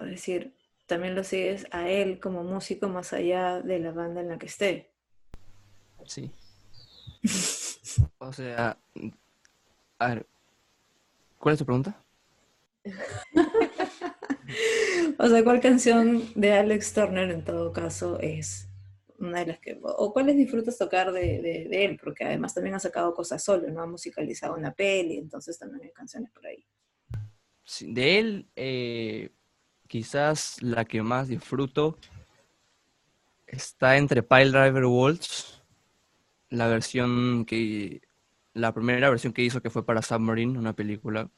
es 0.01 0.09
decir, 0.09 0.55
también 0.87 1.13
lo 1.15 1.23
sigues 1.23 1.67
a 1.71 1.89
él 1.89 2.19
como 2.19 2.43
músico 2.43 2.87
más 2.89 3.11
allá 3.11 3.61
de 3.61 3.79
la 3.79 3.91
banda 3.91 4.21
en 4.21 4.29
la 4.29 4.37
que 4.37 4.45
esté. 4.45 4.93
Sí. 6.05 6.31
O 8.19 8.31
sea, 8.33 8.77
a 9.99 10.07
ver, 10.07 10.25
¿cuál 11.37 11.53
es 11.53 11.59
tu 11.59 11.65
pregunta? 11.65 12.01
O 15.19 15.27
sea, 15.27 15.43
¿cuál 15.43 15.61
canción 15.61 16.23
de 16.35 16.53
Alex 16.53 16.93
Turner 16.93 17.29
en 17.31 17.43
todo 17.43 17.71
caso 17.73 18.19
es 18.19 18.69
una 19.19 19.39
de 19.41 19.45
las 19.47 19.59
que, 19.59 19.79
o 19.81 20.13
cuáles 20.13 20.35
disfrutas 20.35 20.77
tocar 20.77 21.11
de, 21.11 21.41
de- 21.41 21.67
de 21.69 21.85
él? 21.85 21.99
Porque 22.03 22.23
además 22.25 22.53
también 22.53 22.75
ha 22.75 22.79
sacado 22.79 23.13
cosas 23.13 23.43
solo, 23.43 23.69
¿no? 23.71 23.81
Ha 23.81 23.87
musicalizado 23.87 24.55
una 24.55 24.73
peli, 24.73 25.17
entonces 25.17 25.57
también 25.59 25.83
hay 25.85 25.91
canciones 25.91 26.31
por 26.31 26.45
ahí. 26.47 26.65
Sí, 27.63 27.93
De 27.93 28.19
él, 28.19 28.49
eh, 28.55 29.29
quizás 29.87 30.61
la 30.61 30.85
que 30.85 31.01
más 31.01 31.27
disfruto 31.27 31.97
está 33.45 33.97
entre 33.97 34.23
Pile 34.23 34.49
Driver 34.49 34.85
Waltz, 34.85 35.60
la 36.51 36.67
versión 36.67 37.45
que, 37.45 38.01
la 38.53 38.73
primera 38.73 39.09
versión 39.09 39.33
que 39.33 39.41
hizo 39.41 39.61
que 39.61 39.71
fue 39.71 39.85
para 39.85 40.03
Submarine, 40.03 40.59
una 40.59 40.73
película, 40.73 41.31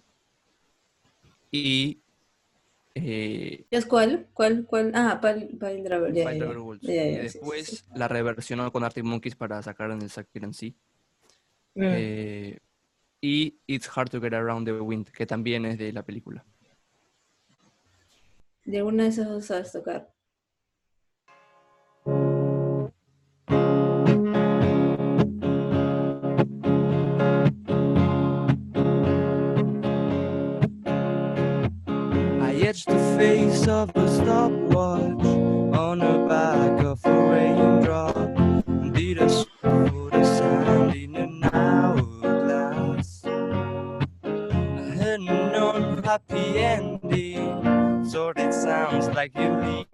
y 1.52 2.04
eh, 2.96 3.66
¿Es 3.72 3.86
cuál? 3.86 4.28
¿Cuál? 4.34 4.66
¿Cuál? 4.66 4.92
Ah, 4.94 5.20
Pile, 5.20 5.50
Y 6.82 6.86
sí, 6.86 6.94
después 6.94 7.68
sí. 7.68 7.84
la 7.96 8.08
reversionó 8.08 8.72
con 8.72 8.84
Arctic 8.84 9.04
Monkeys 9.04 9.36
para 9.36 9.62
sacar 9.64 9.92
en 9.92 10.02
el 10.02 10.10
Sack 10.10 10.28
en 10.34 10.54
sí. 10.54 10.76
Mm. 11.76 11.82
Eh, 11.84 12.60
y 13.20 13.58
It's 13.66 13.90
Hard 13.96 14.10
to 14.10 14.22
Get 14.22 14.34
Around 14.34 14.68
the 14.68 14.74
Wind, 14.74 15.10
que 15.10 15.26
también 15.26 15.66
es 15.66 15.78
de 15.78 15.92
la 15.92 16.04
película. 16.04 16.46
¿De 18.66 18.78
alguna 18.78 19.04
de 19.04 19.10
esas 19.10 19.28
dos 19.28 19.46
sabes 19.46 19.72
tocar? 19.72 20.13
I 32.74 32.76
etched 32.76 32.88
the 32.88 33.18
face 33.20 33.68
of 33.68 33.96
a 33.96 34.08
stopwatch 34.16 35.26
on 35.78 36.00
the 36.00 36.26
back 36.28 36.84
of 36.84 37.06
a 37.06 37.30
raindrop. 37.30 38.16
Did 38.96 39.20
a 39.20 39.30
swallow 39.30 40.10
the 40.10 40.26
sand 40.26 40.96
in 40.96 41.16
an 41.16 41.44
hourglass. 41.54 43.26
I 43.26 44.96
had 44.98 45.20
no 45.20 46.02
happy 46.04 46.58
ending, 46.58 48.10
so 48.10 48.30
it 48.36 48.52
sounds 48.52 49.08
like 49.10 49.36
you're 49.36 49.62
leaving. 49.62 49.93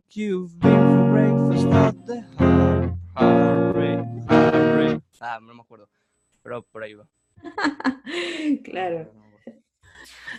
Like 0.00 0.16
you've 0.16 0.58
been 0.58 0.72
for 0.72 1.10
breakfast 1.12 1.66
at 1.74 2.06
the 2.06 2.20
heart, 2.38 2.92
heartbreak, 3.14 4.06
heartbreak. 4.28 5.00
Ah, 5.20 5.38
no 5.42 5.52
me 5.54 5.60
acuerdo. 5.60 5.88
Pero 6.42 6.62
por 6.62 6.82
ahí 6.82 6.94
va. 6.94 7.06
claro. 8.64 9.12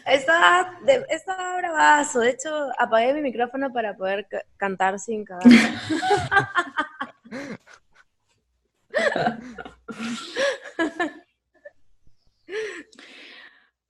Estaba, 0.08 0.80
de- 0.86 1.06
estaba 1.10 1.58
bravazo. 1.58 2.22
De 2.22 2.32
hecho, 2.32 2.70
apagué 2.80 3.14
mi 3.14 3.22
micrófono 3.22 3.72
para 3.72 3.96
poder 3.96 4.28
ca- 4.28 4.44
cantar 4.58 4.98
sin 5.00 5.24
cagar. 5.26 5.46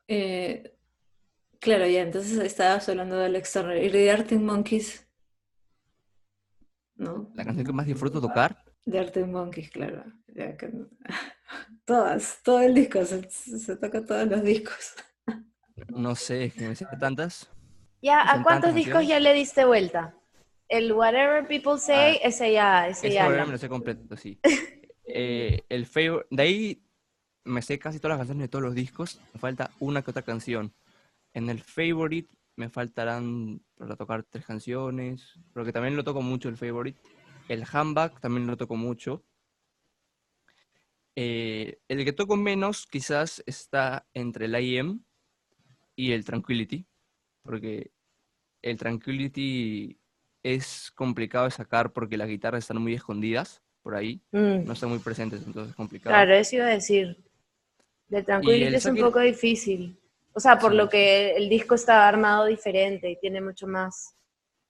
Eh, 0.07 0.73
claro, 1.59 1.87
ya, 1.87 2.01
entonces 2.01 2.37
estabas 2.39 2.87
hablando 2.89 3.17
del 3.17 3.35
externo. 3.35 3.75
¿Y 3.75 3.89
de 3.89 4.11
Arctic 4.11 4.39
Monkeys? 4.39 5.07
¿No? 7.01 7.31
La 7.33 7.43
canción 7.43 7.65
que 7.65 7.73
más 7.73 7.87
disfruto 7.87 8.21
tocar, 8.21 8.63
De 8.85 8.99
Arctic 8.99 9.25
Monkeys, 9.25 9.71
claro. 9.71 10.03
Ya 10.27 10.55
que- 10.55 10.71
Todas, 11.85 12.39
todo 12.43 12.61
el 12.61 12.75
disco, 12.75 13.03
se, 13.05 13.27
se 13.29 13.75
toca 13.75 14.05
todos 14.05 14.27
los 14.27 14.43
discos. 14.43 14.93
no 15.89 16.15
sé, 16.15 16.45
es 16.45 16.53
que 16.53 16.67
me 16.67 16.75
sé 16.75 16.85
tantas. 16.99 17.49
Ya, 18.03 18.21
¿a 18.21 18.43
cuántos 18.43 18.73
discos 18.75 18.93
canciones. 18.99 19.09
ya 19.09 19.19
le 19.19 19.33
diste 19.33 19.65
vuelta? 19.65 20.15
El 20.67 20.93
Whatever 20.93 21.47
People 21.47 21.77
Say, 21.79 22.17
Ah, 22.21 22.27
ese 22.27 22.53
ya, 22.53 22.87
ese 22.87 23.07
Ese 23.07 23.15
ya. 23.15 23.27
No. 23.29 23.45
me 23.47 23.51
lo 23.51 23.57
sé 23.57 23.67
completo, 23.67 24.15
sí. 24.15 24.39
Eh, 25.13 25.65
el 25.67 25.87
favor, 25.87 26.25
de 26.29 26.43
ahí 26.43 26.85
me 27.43 27.61
sé 27.61 27.77
casi 27.77 27.99
todas 27.99 28.11
las 28.17 28.19
canciones 28.19 28.43
de 28.43 28.47
todos 28.47 28.63
los 28.63 28.73
discos. 28.75 29.19
Me 29.33 29.41
falta 29.41 29.69
una 29.79 30.01
que 30.03 30.11
otra 30.11 30.21
canción. 30.21 30.71
En 31.33 31.49
el 31.49 31.59
favorite 31.61 32.29
me 32.55 32.69
faltarán 32.69 33.61
para 33.75 33.95
tocar 33.95 34.23
tres 34.23 34.45
canciones, 34.45 35.39
porque 35.53 35.71
también 35.71 35.95
lo 35.95 36.03
toco 36.03 36.21
mucho 36.21 36.49
el 36.49 36.57
favorite. 36.57 36.99
El 37.47 37.65
handbag 37.71 38.19
también 38.19 38.47
lo 38.47 38.57
toco 38.57 38.75
mucho. 38.75 39.23
Eh, 41.15 41.79
el 41.87 42.05
que 42.05 42.13
toco 42.13 42.37
menos 42.37 42.87
quizás 42.87 43.43
está 43.45 44.07
entre 44.13 44.45
el 44.45 44.55
IM 44.55 45.03
y 45.95 46.13
el 46.13 46.23
Tranquility, 46.23 46.85
porque 47.43 47.91
el 48.61 48.77
Tranquility 48.77 49.99
es 50.43 50.91
complicado 50.95 51.45
de 51.45 51.51
sacar 51.51 51.91
porque 51.91 52.17
las 52.17 52.27
guitarras 52.27 52.63
están 52.63 52.81
muy 52.81 52.93
escondidas 52.93 53.61
por 53.81 53.95
ahí, 53.95 54.21
Mm, 54.31 54.65
no 54.65 54.73
están 54.73 54.89
muy 54.89 54.99
presentes, 54.99 55.43
entonces 55.45 55.71
es 55.71 55.75
complicado. 55.75 56.15
Claro, 56.15 56.33
eso 56.35 56.55
iba 56.55 56.65
a 56.65 56.69
decir. 56.69 57.17
De 58.07 58.23
Tranquility 58.23 58.63
el 58.65 58.75
es 58.75 58.85
un 58.85 58.97
poco 58.97 59.19
difícil. 59.19 59.97
O 60.33 60.39
sea, 60.39 60.57
por 60.59 60.71
Sí, 60.71 60.77
lo 60.77 60.89
que 60.89 61.35
el 61.35 61.49
disco 61.49 61.75
está 61.75 62.07
armado 62.07 62.45
diferente 62.45 63.09
y 63.09 63.17
tiene 63.19 63.41
mucho 63.41 63.67
más 63.67 64.15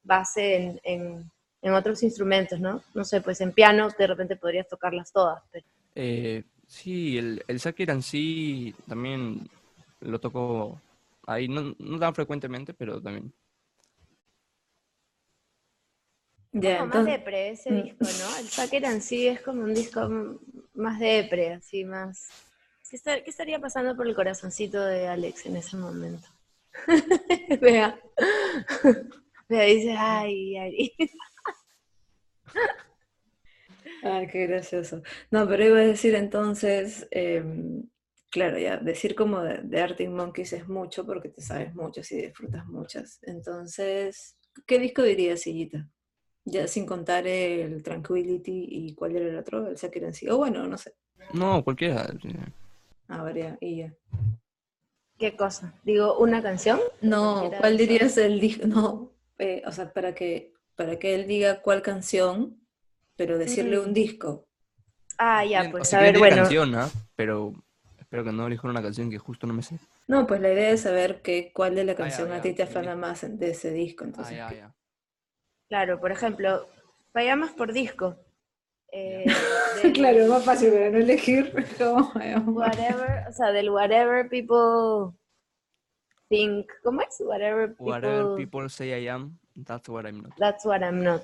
base 0.04 0.56
en, 0.58 0.82
en- 0.84 1.32
en 1.64 1.74
otros 1.74 2.02
instrumentos, 2.04 2.60
¿no? 2.60 2.82
No 2.96 3.04
sé, 3.06 3.22
pues 3.22 3.40
en 3.42 3.52
piano 3.54 3.90
de 3.98 4.08
repente 4.08 4.36
podrías 4.36 4.68
tocarlas 4.68 5.12
todas, 5.12 5.44
pero 5.52 5.66
Eh, 5.96 6.44
sí, 6.68 7.18
el, 7.18 7.44
el 7.48 7.62
en 7.78 8.02
sí 8.02 8.74
también 8.88 9.50
lo 10.02 10.20
toco 10.20 10.80
ahí, 11.28 11.48
no, 11.48 11.76
no 11.80 12.00
tan 12.00 12.16
frecuentemente, 12.16 12.74
pero 12.74 13.02
también. 13.02 13.34
Ya, 16.54 16.78
como 16.78 16.90
más 16.90 16.96
entonces, 16.98 17.20
depre 17.20 17.50
ese 17.50 17.72
Mm. 17.72 17.82
disco, 17.84 18.04
¿no? 18.04 18.38
El 18.38 18.50
Sucker 18.50 18.84
en 18.86 19.02
sí 19.02 19.28
es 19.28 19.42
como 19.42 19.64
un 19.64 19.74
disco 19.74 20.10
más 20.74 21.00
depre, 21.00 21.54
así 21.54 21.86
más... 21.86 22.30
¿Qué, 22.92 22.98
esta- 22.98 23.24
qué 23.24 23.30
estaría 23.30 23.58
pasando 23.58 23.96
por 23.96 24.06
el 24.06 24.14
corazoncito 24.14 24.86
de 24.86 25.08
Alex 25.08 25.46
en 25.46 25.56
ese 25.56 25.78
momento? 25.78 26.28
Vea. 27.62 27.98
Vea, 29.48 29.64
dice, 29.64 29.96
ay, 29.98 30.58
ay. 30.58 30.92
Ay, 34.04 34.28
qué 34.28 34.46
gracioso. 34.46 35.02
No, 35.30 35.48
pero 35.48 35.66
iba 35.66 35.78
a 35.78 35.84
decir 35.86 36.16
entonces, 36.16 37.08
em, 37.12 37.84
claro, 38.30 38.60
ya, 38.60 38.76
decir 38.76 39.16
como 39.16 39.40
de, 39.42 39.60
de 39.64 39.80
Arctic 39.82 40.10
Monkeys 40.10 40.52
es 40.52 40.68
mucho 40.68 41.06
porque 41.06 41.30
te 41.30 41.42
sabes 41.42 41.74
muchas 41.74 42.12
y 42.12 42.22
disfrutas 42.24 42.66
muchas. 42.66 43.20
Entonces, 43.22 44.36
¿qué 44.68 44.80
disco 44.80 45.02
dirías, 45.04 45.40
Sillita? 45.44 45.88
Ya 46.44 46.68
sin 46.68 46.86
contar 46.86 47.26
el 47.26 47.84
Tranquility 47.84 48.66
y 48.70 48.96
cuál 48.96 49.16
era 49.16 49.30
el 49.30 49.38
otro, 49.38 49.68
el 49.68 49.78
Sakura 49.78 50.08
en 50.08 50.14
sí. 50.14 50.28
O 50.28 50.36
bueno, 50.36 50.68
no 50.68 50.78
sé. 50.78 50.94
No, 51.34 51.64
cualquiera. 51.64 52.14
A 53.12 53.34
y 53.60 53.78
ya. 53.78 53.94
¿Qué 55.18 55.36
cosa? 55.36 55.74
Digo, 55.84 56.18
¿una 56.18 56.42
canción? 56.42 56.80
No, 57.02 57.52
¿cuál 57.60 57.78
dirías 57.78 58.18
el 58.18 58.40
disco? 58.40 58.66
No, 58.68 59.12
eh, 59.38 59.62
o 59.66 59.72
sea, 59.72 59.92
para 59.94 60.16
que, 60.16 60.54
para 60.76 60.98
que 60.98 61.14
él 61.16 61.28
diga 61.28 61.62
cuál 61.62 61.82
canción, 61.82 62.60
pero 63.18 63.38
decirle 63.38 63.80
un 63.80 63.94
disco. 63.94 64.48
Ah, 65.18 65.46
ya, 65.46 65.62
bien, 65.62 65.72
o 65.74 65.78
pues 65.78 65.90
sea, 65.90 66.00
a 66.00 66.04
ver, 66.04 66.18
bueno. 66.18 66.36
canción, 66.38 66.76
¿ah? 66.76 66.90
Pero 67.16 67.54
espero 68.00 68.24
que 68.24 68.32
no 68.32 68.48
elijan 68.48 68.72
una 68.72 68.82
canción 68.82 69.10
que 69.12 69.18
justo 69.20 69.46
no 69.46 69.54
me 69.54 69.62
sé. 69.62 69.78
No, 70.08 70.26
pues 70.26 70.42
la 70.42 70.52
idea 70.52 70.72
es 70.72 70.82
saber 70.82 71.22
que, 71.22 71.52
cuál 71.54 71.76
de 71.76 71.84
la 71.84 71.92
Ah, 71.92 71.96
ya, 71.96 72.04
canción 72.04 72.32
a 72.32 72.38
ya, 72.38 72.42
ti 72.42 72.54
te 72.54 72.64
afana 72.64 72.96
más 72.96 73.40
de 73.40 73.50
ese 73.52 73.72
disco. 73.72 74.04
Ah, 74.04 74.08
Entonces, 74.08 74.38
ya, 74.38 74.50
¿qué- 74.50 74.56
ya. 74.56 74.76
Claro, 75.70 76.00
por 76.00 76.12
ejemplo, 76.12 76.68
vayamos 77.14 77.52
por 77.52 77.72
disco. 77.74 78.18
Eh, 78.92 79.26
Claro, 79.94 80.20
es 80.24 80.30
más 80.30 80.44
fácil 80.44 80.72
para 80.72 80.90
no 80.90 80.98
elegir. 80.98 81.54
Whatever, 81.80 83.28
o 83.28 83.34
sea, 83.34 83.52
del 83.52 83.70
whatever 83.70 84.30
people 84.30 85.18
think. 86.30 86.70
¿Cómo 86.84 87.02
es? 87.02 87.18
Whatever 87.20 87.70
people. 87.70 87.86
Whatever 87.86 88.36
people 88.36 88.70
say 88.70 88.90
I 89.04 89.08
am, 89.10 89.38
that's 89.66 89.88
what 89.90 90.06
I'm 90.06 90.22
not. 90.22 90.34
That's 90.38 90.66
what 90.66 90.82
I'm 90.82 91.04
not. 91.04 91.24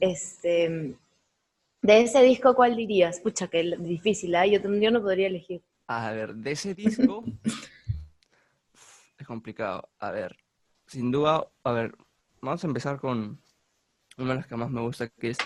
Este. 0.00 0.94
De 1.82 2.00
ese 2.00 2.22
disco, 2.22 2.54
¿cuál 2.54 2.74
dirías? 2.74 3.20
Pucha, 3.20 3.48
que 3.48 3.60
l- 3.60 3.76
difícil, 3.78 4.34
¿ah? 4.34 4.46
Yo, 4.46 4.58
yo 4.60 4.90
no 4.90 5.00
podría 5.02 5.26
elegir. 5.28 5.62
A 5.88 6.10
ver, 6.12 6.34
de 6.34 6.50
ese 6.52 6.74
disco 6.74 7.22
es 9.18 9.26
complicado. 9.26 9.88
A 9.98 10.10
ver, 10.10 10.36
sin 10.86 11.10
duda, 11.12 11.46
a 11.64 11.72
ver, 11.72 11.94
vamos 12.40 12.64
a 12.64 12.66
empezar 12.66 12.98
con 12.98 13.38
una 14.18 14.28
de 14.30 14.34
las 14.36 14.46
que 14.46 14.56
más 14.56 14.70
me 14.70 14.80
gusta, 14.80 15.08
que 15.08 15.30
es 15.30 15.38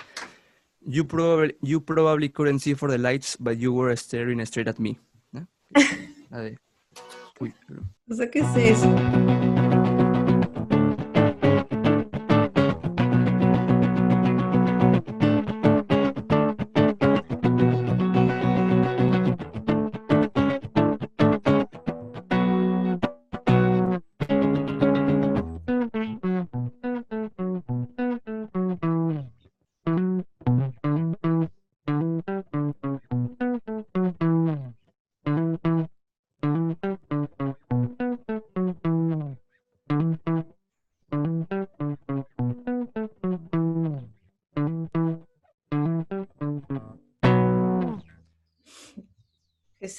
You 0.87 1.05
probably, 1.05 1.55
you 1.63 1.81
probably 1.81 2.29
couldn't 2.31 2.61
see 2.61 2.75
for 2.75 2.89
the 2.91 2.99
lights, 2.99 3.37
but 3.39 3.59
you 3.59 3.73
were 3.73 3.95
staring 3.97 4.45
straight 4.47 4.69
at 4.69 4.79
me. 4.79 4.99
¿no? 5.33 5.47
La 6.31 6.39
de... 6.41 6.59
Uy, 7.39 7.53
pero- 7.67 7.83
O 8.11 8.15
sea, 8.15 8.31
¿qué 8.31 8.41
es 8.41 8.57
eso? 8.57 9.50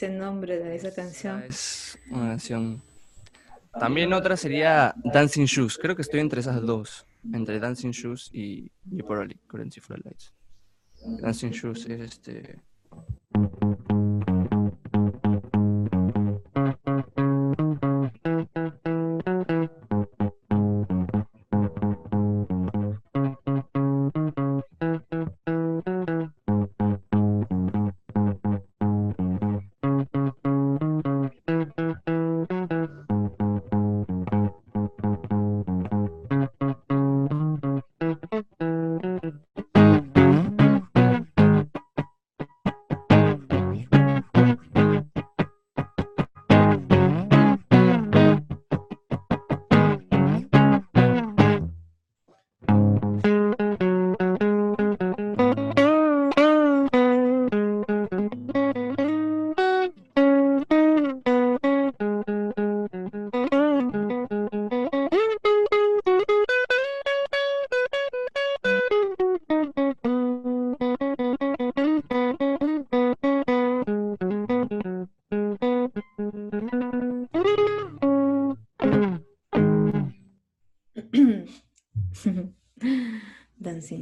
Ese 0.02 0.10
nombre 0.10 0.58
de 0.58 0.76
esa 0.76 0.92
canción. 0.92 1.44
Es 1.48 2.00
una 2.10 2.30
canción. 2.30 2.82
También 3.80 4.12
otra 4.14 4.36
sería 4.36 4.96
Dancing 5.04 5.46
Shoes. 5.46 5.78
Creo 5.78 5.96
que 5.96 6.02
estoy 6.02 6.22
entre 6.22 6.42
esas 6.42 6.60
dos. 6.62 7.06
Entre 7.32 7.60
Dancing 7.60 7.92
Shoes 7.92 8.32
y 8.34 8.72
Jeopardy, 8.90 9.36
Currency 9.46 9.80
Floodlights. 9.80 10.34
Dancing 11.22 11.52
Shoes 11.52 11.86
es 11.86 12.02
este. 12.02 12.60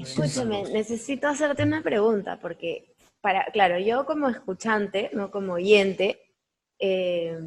Escúchame, 0.09 0.63
necesito 0.71 1.27
hacerte 1.27 1.63
una 1.63 1.81
pregunta, 1.81 2.39
porque, 2.39 2.93
para, 3.21 3.45
claro, 3.45 3.79
yo 3.79 4.05
como 4.05 4.29
escuchante, 4.29 5.09
no 5.13 5.31
como 5.31 5.53
oyente, 5.53 6.19
eh, 6.79 7.37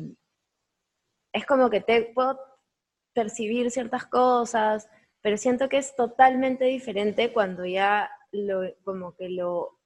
es 1.32 1.46
como 1.46 1.70
que 1.70 1.80
te 1.80 2.12
puedo 2.14 2.38
percibir 3.14 3.70
ciertas 3.70 4.06
cosas, 4.06 4.88
pero 5.20 5.36
siento 5.36 5.68
que 5.68 5.78
es 5.78 5.94
totalmente 5.96 6.64
diferente 6.64 7.32
cuando 7.32 7.64
ya 7.64 8.10
lo, 8.32 8.62
como 8.84 9.14
que 9.14 9.28
lo, 9.28 9.78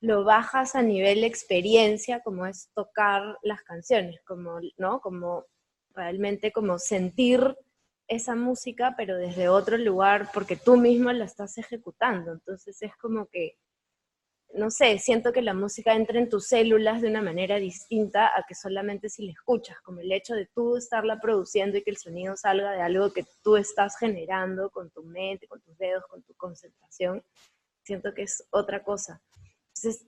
lo 0.00 0.24
bajas 0.24 0.74
a 0.74 0.82
nivel 0.82 1.24
experiencia, 1.24 2.20
como 2.20 2.46
es 2.46 2.70
tocar 2.74 3.38
las 3.42 3.62
canciones, 3.62 4.20
como, 4.26 4.58
¿no? 4.76 5.00
Como 5.00 5.46
realmente 5.94 6.52
como 6.52 6.78
sentir 6.78 7.56
esa 8.08 8.34
música, 8.34 8.94
pero 8.96 9.16
desde 9.16 9.48
otro 9.48 9.76
lugar, 9.76 10.30
porque 10.34 10.56
tú 10.56 10.76
mismo 10.76 11.12
la 11.12 11.24
estás 11.24 11.56
ejecutando. 11.58 12.32
Entonces 12.32 12.80
es 12.82 12.96
como 12.96 13.26
que, 13.26 13.58
no 14.54 14.70
sé, 14.70 14.98
siento 14.98 15.32
que 15.32 15.40
la 15.40 15.54
música 15.54 15.94
entra 15.94 16.18
en 16.18 16.28
tus 16.28 16.46
células 16.46 17.00
de 17.00 17.08
una 17.08 17.22
manera 17.22 17.56
distinta 17.56 18.26
a 18.26 18.44
que 18.46 18.54
solamente 18.54 19.08
si 19.08 19.24
la 19.24 19.32
escuchas, 19.32 19.80
como 19.82 20.00
el 20.00 20.12
hecho 20.12 20.34
de 20.34 20.46
tú 20.54 20.76
estarla 20.76 21.20
produciendo 21.20 21.78
y 21.78 21.82
que 21.82 21.90
el 21.90 21.96
sonido 21.96 22.36
salga 22.36 22.72
de 22.72 22.82
algo 22.82 23.12
que 23.12 23.24
tú 23.42 23.56
estás 23.56 23.96
generando 23.98 24.70
con 24.70 24.90
tu 24.90 25.02
mente, 25.04 25.48
con 25.48 25.60
tus 25.62 25.76
dedos, 25.78 26.04
con 26.08 26.22
tu 26.22 26.34
concentración. 26.34 27.24
Siento 27.82 28.12
que 28.12 28.22
es 28.22 28.46
otra 28.50 28.82
cosa. 28.82 29.22
Entonces, 29.74 30.06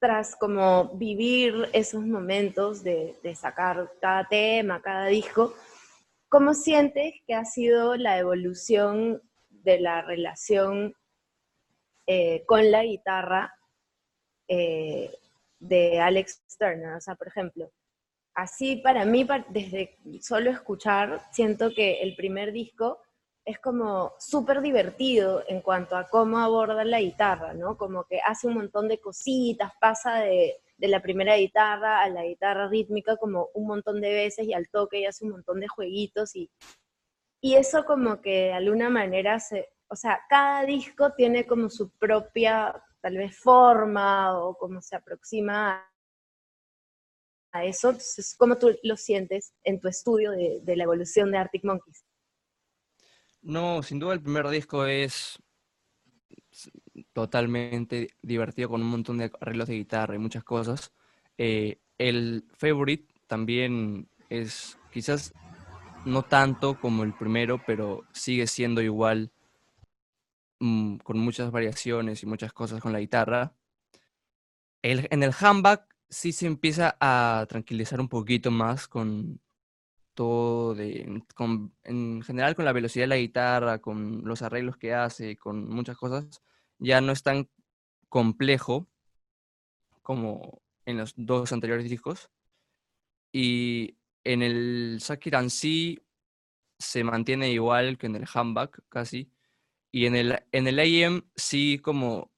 tras 0.00 0.36
como 0.36 0.96
vivir 0.96 1.68
esos 1.72 2.04
momentos 2.04 2.82
de, 2.82 3.16
de 3.22 3.34
sacar 3.34 3.92
cada 4.00 4.26
tema, 4.28 4.80
cada 4.80 5.06
disco, 5.06 5.54
¿Cómo 6.30 6.52
sientes 6.52 7.14
que 7.26 7.34
ha 7.34 7.46
sido 7.46 7.96
la 7.96 8.18
evolución 8.18 9.22
de 9.48 9.80
la 9.80 10.02
relación 10.02 10.94
eh, 12.06 12.44
con 12.44 12.70
la 12.70 12.84
guitarra 12.84 13.54
eh, 14.46 15.10
de 15.58 16.00
Alex 16.00 16.42
Turner? 16.58 16.96
O 16.96 17.00
sea, 17.00 17.14
por 17.14 17.28
ejemplo, 17.28 17.72
así 18.34 18.76
para 18.76 19.06
mí, 19.06 19.26
desde 19.48 19.96
solo 20.20 20.50
escuchar, 20.50 21.22
siento 21.32 21.70
que 21.74 22.02
el 22.02 22.14
primer 22.14 22.52
disco 22.52 23.00
es 23.48 23.58
como 23.60 24.12
súper 24.18 24.60
divertido 24.60 25.42
en 25.48 25.62
cuanto 25.62 25.96
a 25.96 26.06
cómo 26.08 26.38
aborda 26.38 26.84
la 26.84 27.00
guitarra, 27.00 27.54
¿no? 27.54 27.78
Como 27.78 28.04
que 28.04 28.20
hace 28.20 28.46
un 28.46 28.54
montón 28.54 28.88
de 28.88 29.00
cositas, 29.00 29.72
pasa 29.80 30.16
de, 30.16 30.56
de 30.76 30.88
la 30.88 31.00
primera 31.00 31.34
guitarra 31.36 32.02
a 32.02 32.10
la 32.10 32.24
guitarra 32.24 32.68
rítmica 32.68 33.16
como 33.16 33.48
un 33.54 33.66
montón 33.66 34.02
de 34.02 34.12
veces 34.12 34.46
y 34.46 34.52
al 34.52 34.68
toque 34.68 35.00
y 35.00 35.06
hace 35.06 35.24
un 35.24 35.30
montón 35.30 35.60
de 35.60 35.68
jueguitos 35.68 36.36
y, 36.36 36.50
y 37.40 37.54
eso 37.54 37.86
como 37.86 38.20
que 38.20 38.48
de 38.48 38.52
alguna 38.52 38.90
manera 38.90 39.40
se, 39.40 39.70
o 39.88 39.96
sea, 39.96 40.20
cada 40.28 40.64
disco 40.66 41.14
tiene 41.14 41.46
como 41.46 41.70
su 41.70 41.88
propia 41.92 42.84
tal 43.00 43.16
vez 43.16 43.34
forma 43.38 44.38
o 44.38 44.58
como 44.58 44.82
se 44.82 44.94
aproxima 44.94 45.90
a 47.52 47.64
eso. 47.64 47.88
Entonces, 47.88 48.36
¿cómo 48.38 48.58
tú 48.58 48.76
lo 48.82 48.96
sientes 48.98 49.54
en 49.64 49.80
tu 49.80 49.88
estudio 49.88 50.32
de, 50.32 50.60
de 50.62 50.76
la 50.76 50.84
evolución 50.84 51.30
de 51.32 51.38
Arctic 51.38 51.64
Monkeys? 51.64 52.07
No, 53.42 53.82
sin 53.82 53.98
duda 53.98 54.14
el 54.14 54.20
primer 54.20 54.48
disco 54.48 54.84
es 54.84 55.38
totalmente 57.12 58.08
divertido 58.22 58.68
con 58.68 58.82
un 58.82 58.88
montón 58.88 59.18
de 59.18 59.30
arreglos 59.40 59.68
de 59.68 59.76
guitarra 59.76 60.14
y 60.14 60.18
muchas 60.18 60.44
cosas. 60.44 60.92
Eh, 61.36 61.80
el 61.98 62.44
Favorite 62.56 63.06
también 63.26 64.08
es 64.28 64.78
quizás 64.92 65.32
no 66.04 66.22
tanto 66.22 66.78
como 66.80 67.04
el 67.04 67.14
primero, 67.14 67.60
pero 67.66 68.04
sigue 68.12 68.46
siendo 68.46 68.82
igual 68.82 69.32
mm, 70.60 70.96
con 70.98 71.18
muchas 71.18 71.50
variaciones 71.50 72.22
y 72.22 72.26
muchas 72.26 72.52
cosas 72.52 72.80
con 72.80 72.92
la 72.92 73.00
guitarra. 73.00 73.54
En 74.82 75.22
el 75.22 75.34
handback 75.38 75.94
sí 76.08 76.32
se 76.32 76.46
empieza 76.46 76.96
a 77.00 77.46
tranquilizar 77.48 78.00
un 78.00 78.08
poquito 78.08 78.50
más 78.50 78.88
con 78.88 79.40
todo 80.18 80.74
con- 81.36 81.72
en 81.84 82.22
general 82.22 82.56
con 82.56 82.64
la 82.64 82.72
velocidad 82.72 83.04
de 83.04 83.08
la 83.08 83.18
guitarra, 83.18 83.78
con 83.78 84.24
los 84.24 84.42
arreglos 84.42 84.76
que 84.76 84.92
hace, 84.92 85.36
con 85.36 85.68
muchas 85.68 85.96
cosas, 85.96 86.42
ya 86.78 87.00
no 87.00 87.12
es 87.12 87.22
tan 87.22 87.48
complejo 88.08 88.88
como 90.02 90.60
en 90.86 90.96
los 90.98 91.14
dos 91.16 91.52
anteriores 91.52 91.88
discos. 91.88 92.30
Y 93.30 93.96
en 94.24 94.42
el 94.42 94.98
Sakir 95.00 95.36
and 95.36 95.50
Sea 95.50 95.94
se 96.80 97.04
mantiene 97.04 97.52
igual 97.52 97.96
que 97.96 98.06
en 98.06 98.16
el 98.16 98.26
Handback 98.34 98.82
casi. 98.88 99.30
Y 99.92 100.06
en 100.06 100.16
el, 100.16 100.42
en 100.50 100.66
el 100.66 100.80
AM 100.80 101.22
sí 101.36 101.78
como 101.78 102.32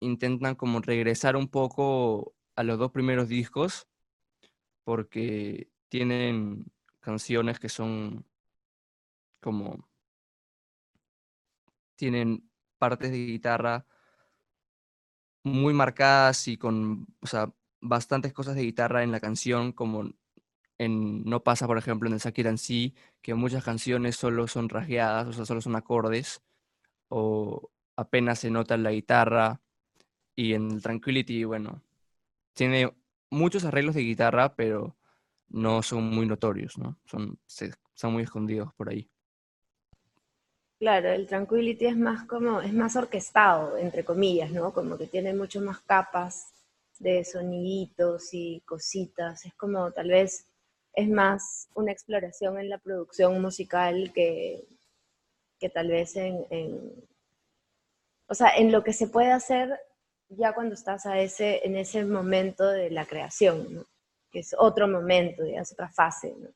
intentan 0.00 0.54
como 0.54 0.80
regresar 0.82 1.36
un 1.36 1.48
poco 1.48 2.34
a 2.56 2.62
los 2.62 2.78
dos 2.78 2.90
primeros 2.92 3.28
discos 3.28 3.88
porque 4.84 5.70
tienen 5.88 6.66
canciones 7.02 7.58
que 7.60 7.68
son 7.68 8.24
como 9.40 9.88
tienen 11.96 12.50
partes 12.78 13.10
de 13.10 13.26
guitarra 13.26 13.86
muy 15.44 15.74
marcadas 15.74 16.48
y 16.48 16.56
con, 16.56 17.06
o 17.20 17.26
sea, 17.26 17.52
bastantes 17.80 18.32
cosas 18.32 18.54
de 18.56 18.62
guitarra 18.62 19.02
en 19.02 19.12
la 19.12 19.20
canción, 19.20 19.72
como 19.72 20.10
en 20.78 21.24
No 21.24 21.42
pasa, 21.44 21.66
por 21.66 21.78
ejemplo, 21.78 22.08
en 22.08 22.14
el 22.14 22.20
Sakir 22.20 22.48
and 22.48 22.58
Sea, 22.58 22.90
que 23.22 23.34
muchas 23.34 23.64
canciones 23.64 24.16
solo 24.16 24.48
son 24.48 24.68
rasgueadas, 24.68 25.28
o 25.28 25.32
sea, 25.32 25.44
solo 25.46 25.60
son 25.60 25.76
acordes, 25.76 26.42
o 27.08 27.70
apenas 27.96 28.40
se 28.40 28.50
nota 28.50 28.76
la 28.76 28.92
guitarra, 28.92 29.60
y 30.36 30.54
en 30.54 30.70
el 30.72 30.82
Tranquility, 30.82 31.44
bueno, 31.44 31.82
tiene 32.54 32.92
muchos 33.30 33.64
arreglos 33.64 33.94
de 33.94 34.02
guitarra, 34.02 34.56
pero 34.56 34.96
no 35.52 35.82
son 35.82 36.04
muy 36.10 36.26
notorios, 36.26 36.78
¿no? 36.78 36.98
Son, 37.06 37.38
muy 38.12 38.24
escondidos 38.24 38.72
por 38.74 38.90
ahí. 38.90 39.08
Claro, 40.78 41.08
el 41.10 41.26
Tranquility 41.28 41.86
es 41.86 41.96
más 41.96 42.26
como, 42.26 42.60
es 42.60 42.74
más 42.74 42.94
orquestado, 42.96 43.78
entre 43.78 44.04
comillas, 44.04 44.50
¿no? 44.50 44.72
Como 44.74 44.98
que 44.98 45.06
tiene 45.06 45.32
mucho 45.32 45.60
más 45.62 45.80
capas 45.80 46.52
de 46.98 47.24
soniditos 47.24 48.34
y 48.34 48.60
cositas. 48.66 49.46
Es 49.46 49.54
como 49.54 49.90
tal 49.92 50.08
vez 50.08 50.46
es 50.94 51.08
más 51.08 51.68
una 51.74 51.92
exploración 51.92 52.58
en 52.58 52.68
la 52.68 52.76
producción 52.78 53.40
musical 53.40 54.12
que, 54.14 54.66
que 55.60 55.70
tal 55.70 55.88
vez 55.88 56.16
en, 56.16 56.46
en- 56.50 56.92
o 58.26 58.34
sea, 58.34 58.48
en 58.56 58.72
lo 58.72 58.82
que 58.82 58.92
se 58.92 59.06
puede 59.06 59.30
hacer 59.30 59.78
ya 60.28 60.54
cuando 60.54 60.74
estás 60.74 61.06
a 61.06 61.20
ese, 61.20 61.64
en 61.64 61.76
ese 61.76 62.04
momento 62.04 62.66
de 62.66 62.90
la 62.90 63.06
creación, 63.06 63.72
¿no? 63.74 63.86
Que 64.32 64.40
es 64.40 64.54
otro 64.58 64.88
momento, 64.88 65.44
es 65.44 65.72
otra 65.72 65.88
fase. 65.88 66.34
¿no? 66.36 66.48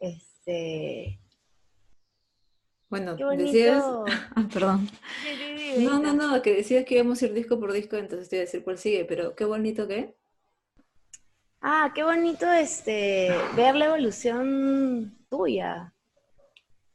Este, 0.00 1.20
Bueno, 2.88 3.14
decías... 3.14 3.84
Ah, 4.34 4.48
perdón. 4.52 4.88
No, 5.78 5.98
no, 5.98 6.12
no, 6.14 6.42
que 6.42 6.54
decías 6.54 6.84
que 6.84 6.94
íbamos 6.94 7.22
a 7.22 7.26
ir 7.26 7.34
disco 7.34 7.60
por 7.60 7.72
disco, 7.72 7.96
entonces 7.96 8.28
te 8.28 8.36
iba 8.36 8.42
a 8.42 8.46
decir 8.46 8.64
cuál 8.64 8.78
sigue, 8.78 9.04
pero 9.04 9.36
qué 9.36 9.44
bonito 9.44 9.86
que. 9.86 10.16
Ah, 11.60 11.92
qué 11.94 12.02
bonito 12.02 12.50
este, 12.50 13.30
ver 13.54 13.76
la 13.76 13.86
evolución 13.86 15.16
tuya, 15.30 15.94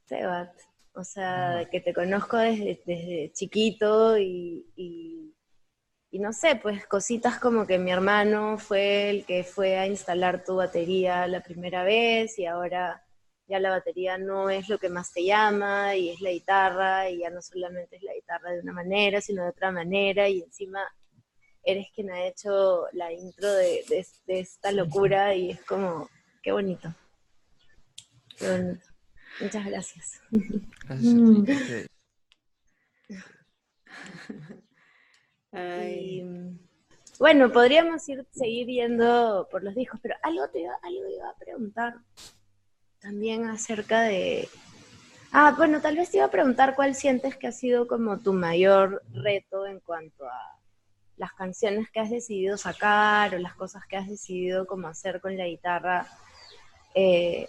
Sebat. 0.06 0.52
O 0.94 1.04
sea, 1.04 1.68
que 1.70 1.80
te 1.80 1.94
conozco 1.94 2.36
desde, 2.36 2.82
desde 2.84 3.32
chiquito 3.32 4.18
y, 4.18 4.66
y- 4.76 5.17
y 6.18 6.20
no 6.20 6.32
sé, 6.32 6.56
pues 6.56 6.84
cositas 6.86 7.38
como 7.38 7.64
que 7.64 7.78
mi 7.78 7.92
hermano 7.92 8.58
fue 8.58 9.08
el 9.08 9.24
que 9.24 9.44
fue 9.44 9.76
a 9.76 9.86
instalar 9.86 10.42
tu 10.44 10.56
batería 10.56 11.28
la 11.28 11.40
primera 11.44 11.84
vez 11.84 12.40
y 12.40 12.46
ahora 12.46 13.04
ya 13.46 13.60
la 13.60 13.70
batería 13.70 14.18
no 14.18 14.50
es 14.50 14.68
lo 14.68 14.78
que 14.78 14.88
más 14.88 15.12
te 15.12 15.24
llama 15.24 15.94
y 15.94 16.10
es 16.10 16.20
la 16.20 16.30
guitarra 16.32 17.08
y 17.08 17.20
ya 17.20 17.30
no 17.30 17.40
solamente 17.40 17.96
es 17.96 18.02
la 18.02 18.14
guitarra 18.14 18.50
de 18.50 18.60
una 18.60 18.72
manera, 18.72 19.20
sino 19.20 19.44
de 19.44 19.50
otra 19.50 19.70
manera 19.70 20.28
y 20.28 20.42
encima 20.42 20.80
eres 21.62 21.86
quien 21.94 22.10
ha 22.10 22.26
hecho 22.26 22.86
la 22.94 23.12
intro 23.12 23.52
de, 23.52 23.84
de- 23.88 24.06
de 24.26 24.40
esta 24.40 24.72
locura 24.72 25.36
y 25.36 25.50
es 25.52 25.60
como, 25.62 26.10
qué 26.42 26.50
bonito. 26.50 26.92
Qué 28.36 28.48
bonito. 28.50 28.86
Muchas 29.38 29.64
gracias. 29.66 30.20
Gracias 30.84 31.14
a 31.14 31.16
Mm. 31.16 31.44
ti. 31.44 31.52
ustedes. 31.52 31.88
Ay, 35.52 36.20
Y, 36.20 36.58
bueno, 37.18 37.50
podríamos 37.50 38.08
ir, 38.08 38.24
seguir 38.30 38.66
yendo 38.68 39.48
por 39.50 39.64
los 39.64 39.74
discos, 39.74 39.98
pero 40.00 40.14
algo 40.22 40.48
te 40.48 40.60
iba, 40.60 40.74
algo 40.82 41.08
iba 41.08 41.28
a 41.28 41.36
preguntar 41.36 41.94
también 43.00 43.46
acerca 43.46 44.02
de... 44.02 44.48
Ah, 45.32 45.54
bueno, 45.56 45.80
tal 45.80 45.96
vez 45.96 46.10
te 46.10 46.18
iba 46.18 46.26
a 46.26 46.30
preguntar 46.30 46.74
cuál 46.74 46.94
sientes 46.94 47.36
que 47.36 47.46
ha 47.46 47.52
sido 47.52 47.86
como 47.86 48.18
tu 48.18 48.32
mayor 48.32 49.02
reto 49.12 49.66
en 49.66 49.80
cuanto 49.80 50.26
a 50.26 50.58
las 51.16 51.32
canciones 51.32 51.90
que 51.90 52.00
has 52.00 52.10
decidido 52.10 52.56
sacar 52.56 53.34
o 53.34 53.38
las 53.38 53.54
cosas 53.54 53.84
que 53.86 53.96
has 53.96 54.08
decidido 54.08 54.66
como 54.66 54.88
hacer 54.88 55.20
con 55.20 55.36
la 55.36 55.46
guitarra. 55.46 56.06
eh, 56.94 57.48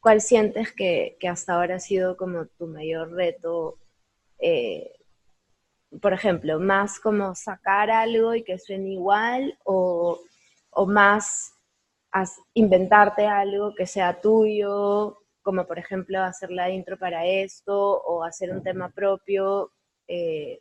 ¿Cuál 0.00 0.20
sientes 0.20 0.72
que, 0.72 1.16
que 1.18 1.28
hasta 1.28 1.54
ahora 1.54 1.76
ha 1.76 1.80
sido 1.80 2.16
como 2.16 2.46
tu 2.46 2.66
mayor 2.66 3.12
reto? 3.12 3.78
eh, 4.38 4.97
por 6.00 6.12
ejemplo, 6.12 6.60
más 6.60 7.00
como 7.00 7.34
sacar 7.34 7.90
algo 7.90 8.34
y 8.34 8.44
que 8.44 8.58
suene 8.58 8.90
igual 8.90 9.58
o, 9.64 10.20
o 10.70 10.86
más 10.86 11.54
inventarte 12.54 13.26
algo 13.26 13.74
que 13.74 13.86
sea 13.86 14.20
tuyo, 14.20 15.18
como 15.42 15.66
por 15.66 15.78
ejemplo 15.78 16.22
hacer 16.22 16.50
la 16.50 16.70
intro 16.70 16.98
para 16.98 17.26
esto 17.26 17.74
o 17.74 18.22
hacer 18.22 18.50
un 18.50 18.62
tema 18.62 18.90
propio, 18.90 19.72
eh, 20.06 20.60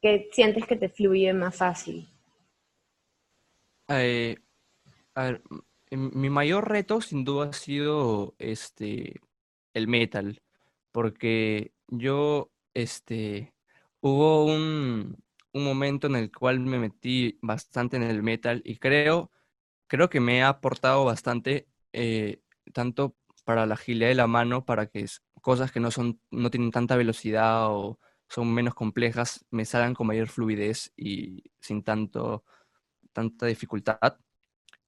que 0.00 0.28
sientes 0.32 0.66
que 0.66 0.76
te 0.76 0.88
fluye 0.88 1.32
más 1.32 1.56
fácil. 1.56 2.08
Eh, 3.88 4.36
a 5.14 5.24
ver, 5.24 5.42
mi 5.90 6.30
mayor 6.30 6.68
reto 6.68 7.00
sin 7.00 7.24
duda 7.24 7.48
ha 7.48 7.52
sido 7.52 8.34
este 8.38 9.20
el 9.74 9.88
metal, 9.88 10.40
porque 10.92 11.72
yo 11.88 12.50
este 12.74 13.52
hubo 14.00 14.44
un, 14.46 15.16
un 15.52 15.64
momento 15.64 16.06
en 16.06 16.16
el 16.16 16.30
cual 16.32 16.60
me 16.60 16.78
metí 16.78 17.38
bastante 17.42 17.96
en 17.96 18.04
el 18.04 18.22
metal 18.22 18.62
y 18.64 18.78
creo 18.78 19.30
creo 19.88 20.10
que 20.10 20.20
me 20.20 20.42
ha 20.42 20.48
aportado 20.50 21.04
bastante 21.04 21.68
eh, 21.92 22.42
tanto 22.74 23.16
para 23.44 23.66
la 23.66 23.74
agilidad 23.74 24.08
de 24.08 24.14
la 24.16 24.26
mano, 24.26 24.64
para 24.64 24.86
que 24.88 25.06
cosas 25.42 25.72
que 25.72 25.80
no 25.80 25.90
son 25.90 26.20
no 26.30 26.50
tienen 26.50 26.70
tanta 26.72 26.96
velocidad 26.96 27.68
o 27.70 27.98
son 28.28 28.52
menos 28.54 28.74
complejas 28.74 29.44
me 29.50 29.64
salgan 29.64 29.94
con 29.94 30.06
mayor 30.06 30.28
fluidez 30.28 30.92
y 30.96 31.44
sin 31.60 31.82
tanto 31.82 32.44
tanta 33.12 33.46
dificultad, 33.46 34.18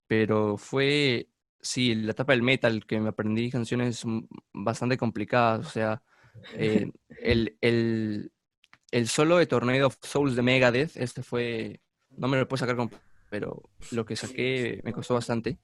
pero 0.06 0.56
fue, 0.56 1.28
sí, 1.60 1.94
la 1.94 2.12
etapa 2.12 2.32
del 2.32 2.42
metal, 2.42 2.86
que 2.86 3.00
me 3.00 3.10
aprendí 3.10 3.50
canciones 3.50 4.04
bastante 4.52 4.96
complicadas, 4.96 5.66
o 5.66 5.70
sea, 5.70 6.02
eh, 6.54 6.90
el, 7.22 7.56
el, 7.60 8.32
el 8.90 9.08
solo 9.08 9.36
de 9.38 9.46
Tornado 9.46 9.86
of 9.86 9.96
Souls 10.02 10.36
de 10.36 10.42
Megadeth, 10.42 10.96
este 10.96 11.22
fue, 11.22 11.80
no 12.10 12.28
me 12.28 12.38
lo 12.38 12.48
puedo 12.48 12.58
sacar, 12.58 12.76
con- 12.76 12.90
pero 13.30 13.62
lo 13.92 14.04
que 14.04 14.16
saqué 14.16 14.80
me 14.84 14.92
costó 14.92 15.14
bastante. 15.14 15.58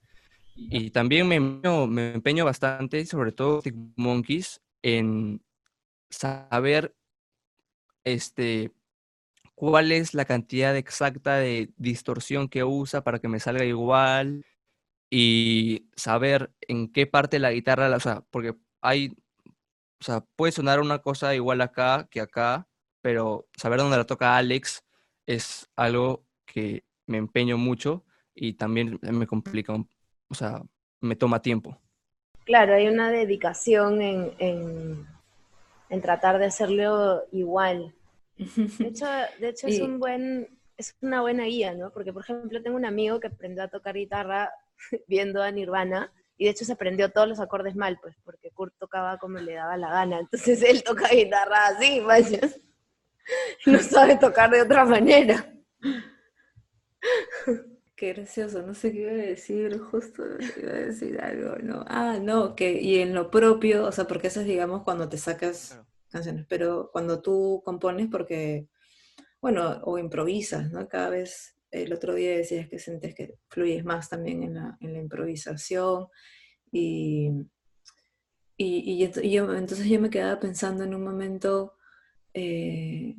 Y 0.54 0.90
también 0.90 1.28
me, 1.28 1.36
empeño- 1.36 1.86
me 1.86 2.14
empeño 2.14 2.44
bastante, 2.44 3.04
sobre 3.06 3.32
todo 3.32 3.62
Monkeys, 3.96 4.60
en 4.82 5.42
saber 6.10 6.94
este, 8.04 8.72
cuál 9.54 9.92
es 9.92 10.14
la 10.14 10.24
cantidad 10.24 10.76
exacta 10.76 11.36
de 11.36 11.70
distorsión 11.76 12.48
que 12.48 12.64
usa 12.64 13.02
para 13.02 13.18
que 13.18 13.28
me 13.28 13.40
salga 13.40 13.64
igual 13.64 14.44
y 15.10 15.88
saber 15.96 16.52
en 16.62 16.92
qué 16.92 17.06
parte 17.06 17.38
la 17.38 17.52
guitarra, 17.52 17.94
o 17.94 18.00
sea, 18.00 18.22
porque 18.30 18.54
hay, 18.80 19.12
o 20.00 20.04
sea, 20.04 20.20
puede 20.36 20.52
sonar 20.52 20.80
una 20.80 21.00
cosa 21.00 21.34
igual 21.34 21.60
acá 21.60 22.08
que 22.10 22.20
acá, 22.20 22.68
pero 23.06 23.46
saber 23.56 23.78
dónde 23.78 23.96
la 23.96 24.04
toca 24.04 24.36
Alex 24.36 24.82
es 25.26 25.70
algo 25.76 26.24
que 26.44 26.82
me 27.06 27.18
empeño 27.18 27.56
mucho 27.56 28.04
y 28.34 28.54
también 28.54 28.98
me 29.00 29.28
complica, 29.28 29.72
un- 29.72 29.88
o 30.28 30.34
sea, 30.34 30.60
me 31.00 31.14
toma 31.14 31.40
tiempo. 31.40 31.80
Claro, 32.44 32.74
hay 32.74 32.88
una 32.88 33.12
dedicación 33.12 34.02
en, 34.02 34.34
en, 34.40 35.06
en 35.88 36.02
tratar 36.02 36.40
de 36.40 36.46
hacerlo 36.46 37.22
igual. 37.30 37.94
De 38.36 38.88
hecho, 38.88 39.06
de 39.38 39.50
hecho 39.50 39.68
es 39.68 39.78
un 39.78 40.00
buen, 40.00 40.48
es 40.76 40.96
una 41.00 41.20
buena 41.20 41.44
guía, 41.44 41.74
¿no? 41.74 41.92
Porque, 41.92 42.12
por 42.12 42.22
ejemplo, 42.24 42.60
tengo 42.60 42.76
un 42.76 42.86
amigo 42.86 43.20
que 43.20 43.28
aprendió 43.28 43.62
a 43.62 43.68
tocar 43.68 43.94
guitarra 43.94 44.50
viendo 45.06 45.44
a 45.44 45.52
Nirvana 45.52 46.10
y 46.36 46.46
de 46.46 46.50
hecho 46.50 46.64
se 46.64 46.72
aprendió 46.72 47.12
todos 47.12 47.28
los 47.28 47.38
acordes 47.38 47.76
mal, 47.76 48.00
pues, 48.02 48.16
porque 48.24 48.50
Kurt 48.50 48.74
tocaba 48.80 49.16
como 49.18 49.38
le 49.38 49.52
daba 49.54 49.76
la 49.76 49.90
gana. 49.90 50.18
Entonces 50.22 50.60
él 50.62 50.82
toca 50.82 51.08
guitarra 51.10 51.68
así, 51.68 52.00
vaya. 52.00 52.40
No 53.66 53.78
sabe 53.78 54.16
tocar 54.16 54.50
de 54.50 54.62
otra 54.62 54.84
manera. 54.84 55.52
Qué 57.96 58.12
gracioso, 58.12 58.62
no 58.62 58.74
sé 58.74 58.92
qué 58.92 59.00
iba 59.02 59.10
a 59.12 59.14
decir, 59.14 59.78
justo 59.78 60.22
iba 60.60 60.70
a 60.72 60.74
decir 60.74 61.18
algo, 61.20 61.56
¿no? 61.62 61.82
Ah, 61.88 62.18
no, 62.20 62.54
que 62.54 62.72
y 62.80 62.96
en 63.00 63.14
lo 63.14 63.30
propio, 63.30 63.86
o 63.86 63.92
sea, 63.92 64.06
porque 64.06 64.26
eso 64.28 64.40
es, 64.40 64.46
digamos, 64.46 64.82
cuando 64.82 65.08
te 65.08 65.16
sacas 65.16 65.68
Claro. 65.70 65.86
canciones, 66.10 66.44
pero 66.48 66.90
cuando 66.92 67.22
tú 67.22 67.62
compones 67.64 68.08
porque, 68.10 68.68
bueno, 69.42 69.80
o 69.84 69.98
improvisas, 69.98 70.70
¿no? 70.72 70.88
Cada 70.88 71.10
vez, 71.10 71.56
el 71.72 71.92
otro 71.94 72.14
día 72.14 72.36
decías 72.36 72.68
que 72.68 72.78
sientes 72.80 73.14
que 73.14 73.38
fluyes 73.48 73.84
más 73.84 74.08
también 74.10 74.42
en 74.44 74.54
la, 74.56 74.78
en 74.80 74.92
la 74.94 75.00
improvisación 75.00 76.08
y, 76.72 77.30
y, 78.56 79.02
y 79.02 79.04
ento- 79.06 79.22
y 79.22 79.30
yo, 79.32 79.52
entonces 79.54 79.86
yo 79.88 80.00
me 80.00 80.10
quedaba 80.10 80.40
pensando 80.40 80.84
en 80.84 80.94
un 80.94 81.04
momento 81.04 81.74
eh, 82.38 83.16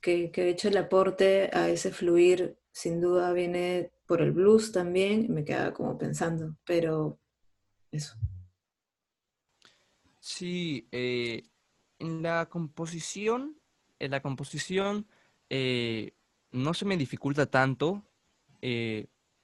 que, 0.00 0.32
que 0.32 0.42
de 0.42 0.50
hecho 0.50 0.66
el 0.66 0.76
aporte 0.76 1.48
a 1.52 1.68
ese 1.68 1.92
fluir 1.92 2.58
sin 2.72 3.00
duda 3.00 3.32
viene 3.32 3.92
por 4.04 4.20
el 4.20 4.32
blues 4.32 4.72
también, 4.72 5.32
me 5.32 5.44
quedaba 5.44 5.72
como 5.72 5.96
pensando, 5.96 6.56
pero 6.64 7.20
eso. 7.92 8.16
Sí, 10.18 10.88
eh, 10.90 11.44
en 12.00 12.20
la 12.20 12.48
composición, 12.48 13.60
en 14.00 14.10
la 14.10 14.22
composición 14.22 15.06
eh, 15.48 16.14
no 16.50 16.74
se 16.74 16.84
me 16.84 16.96
dificulta 16.96 17.46
tanto, 17.46 18.02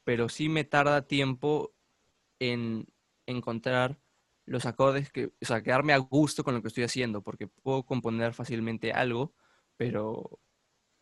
pero 0.03 0.29
sí 0.29 0.49
me 0.49 0.65
tarda 0.65 1.07
tiempo 1.07 1.73
en 2.41 2.89
encontrar 3.27 3.97
los 4.47 4.67
acordes 4.67 5.11
que, 5.11 5.27
o 5.27 5.47
sea, 5.47 5.63
quedarme 5.63 5.93
a 5.93 5.99
gusto 5.99 6.45
con 6.45 6.55
lo 6.55 6.63
que 6.63 6.69
estoy 6.69 6.85
haciendo, 6.85 7.23
porque 7.23 7.49
puedo 7.49 7.85
componer 7.85 8.35
fácilmente 8.35 8.93
algo, 8.93 9.35
pero 9.77 10.41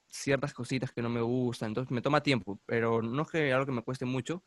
ciertas 0.08 0.54
cositas 0.54 0.92
que 0.92 1.02
no 1.02 1.08
me 1.08 1.22
gustan, 1.22 1.70
entonces 1.70 1.90
me 1.90 2.02
toma 2.02 2.22
tiempo, 2.22 2.60
pero 2.66 3.02
no 3.02 3.22
es 3.22 3.30
que 3.30 3.52
algo 3.52 3.66
que 3.66 3.72
me 3.72 3.82
cueste 3.82 4.04
mucho. 4.04 4.44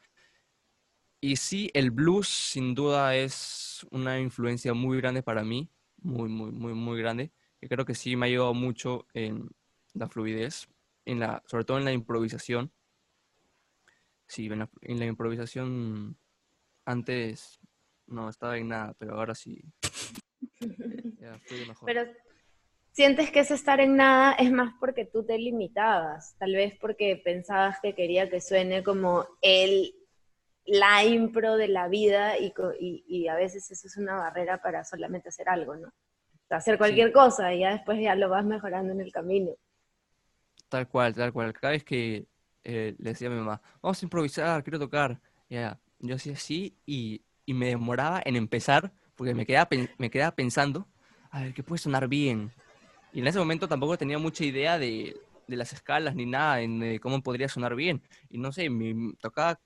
Y 1.22 1.38
sí, 1.38 1.72
el 1.74 1.92
blues 1.92 2.28
sin 2.28 2.76
duda 2.76 3.16
es 3.16 3.86
una 3.92 4.20
influencia 4.20 4.74
muy 4.74 4.98
grande 5.00 5.24
para 5.24 5.44
mí, 5.44 5.72
muy, 5.98 6.30
muy, 6.30 6.52
muy, 6.52 6.74
muy 6.74 7.00
grande, 7.00 7.32
que 7.60 7.68
creo 7.68 7.86
que 7.86 7.96
sí 7.96 8.16
me 8.16 8.28
ha 8.28 8.30
ayudado 8.30 8.54
mucho 8.54 9.08
en 9.14 9.50
la 9.94 10.08
fluidez, 10.08 10.68
en 11.06 11.20
la, 11.20 11.42
sobre 11.48 11.66
todo 11.66 11.80
en 11.80 11.86
la 11.86 11.94
improvisación. 11.94 12.72
Sí, 14.28 14.46
en 14.48 14.60
la, 14.60 14.70
en 14.82 15.00
la 15.00 15.06
improvisación 15.06 16.18
antes 16.86 17.60
no 18.08 18.30
estaba 18.30 18.58
en 18.58 18.70
nada, 18.70 18.94
pero 18.98 19.16
ahora 19.16 19.36
sí 19.36 19.62
ya 21.20 21.38
fluye 21.40 21.66
mejor. 21.66 21.88
Pero 21.88 22.12
sientes 22.92 23.32
que 23.32 23.42
ese 23.42 23.54
estar 23.56 23.80
en 23.80 23.96
nada 23.96 24.34
es 24.34 24.52
más 24.52 24.74
porque 24.80 25.06
tú 25.06 25.26
te 25.26 25.38
limitabas, 25.38 26.36
tal 26.38 26.54
vez 26.54 26.76
porque 26.80 27.22
pensabas 27.24 27.80
que 27.82 27.94
quería 27.94 28.30
que 28.30 28.42
suene 28.42 28.84
como 28.84 29.26
el 29.42 29.94
la 30.68 31.04
impro 31.06 31.58
de 31.58 31.68
la 31.68 31.88
vida 31.88 32.40
y, 32.40 32.52
y- 32.80 33.04
y 33.08 33.28
a 33.28 33.36
veces 33.36 33.70
eso 33.70 33.88
es 33.88 33.98
una 33.98 34.16
barrera 34.16 34.62
para 34.62 34.84
solamente 34.84 35.30
hacer 35.30 35.48
algo, 35.48 35.76
¿no? 35.76 35.90
O 35.90 36.48
sea, 36.48 36.58
hacer 36.58 36.78
cualquier 36.80 37.12
cosa 37.12 37.54
y 37.54 37.60
ya 37.60 37.72
después 37.72 38.00
ya 38.02 38.16
lo 38.16 38.30
vas 38.30 38.46
mejorando 38.46 38.92
en 38.94 39.02
el 39.02 39.12
camino. 39.12 39.52
Tal 40.70 40.88
cual, 40.88 41.14
tal 41.14 41.32
cual. 41.32 41.54
Cada 41.54 41.72
vez 41.74 41.84
que 41.84 42.26
eh, 42.64 42.96
le 42.98 43.10
decía 43.12 43.28
a 43.28 43.32
mi 43.32 43.38
mamá, 43.38 43.62
vamos 43.82 44.02
a 44.02 44.06
improvisar, 44.06 44.64
quiero 44.64 44.80
tocar, 44.80 45.20
ya, 45.50 45.80
yo 46.00 46.16
hacía 46.16 46.34
así 46.34 46.76
y, 46.86 47.22
y 47.46 47.54
me 47.54 47.68
demoraba 47.68 48.22
en 48.26 48.36
empezar 48.36 48.92
porque 49.16 49.34
me 49.34 49.46
quedaba, 49.46 49.70
me 49.98 50.10
quedaba 50.10 50.36
pensando, 50.36 50.88
a 51.32 51.42
ver, 51.42 51.54
¿qué 51.54 51.64
puede 51.64 51.80
sonar 51.80 52.08
bien? 52.08 52.52
Y 53.14 53.20
en 53.20 53.28
ese 53.28 53.40
momento 53.40 53.68
tampoco 53.68 53.98
tenía 53.98 54.18
mucha 54.20 54.44
idea 54.44 54.78
de, 54.78 55.16
de 55.48 55.56
las 55.56 55.74
escalas 55.74 56.16
ni 56.16 56.26
nada, 56.26 56.58
de 56.58 57.00
cómo 57.02 57.22
podría 57.22 57.48
sonar 57.48 57.76
bien. 57.76 58.02
Y 58.30 58.38
no 58.38 58.52
sé, 58.52 58.70
me 58.70 59.14
tocaba 59.22 59.60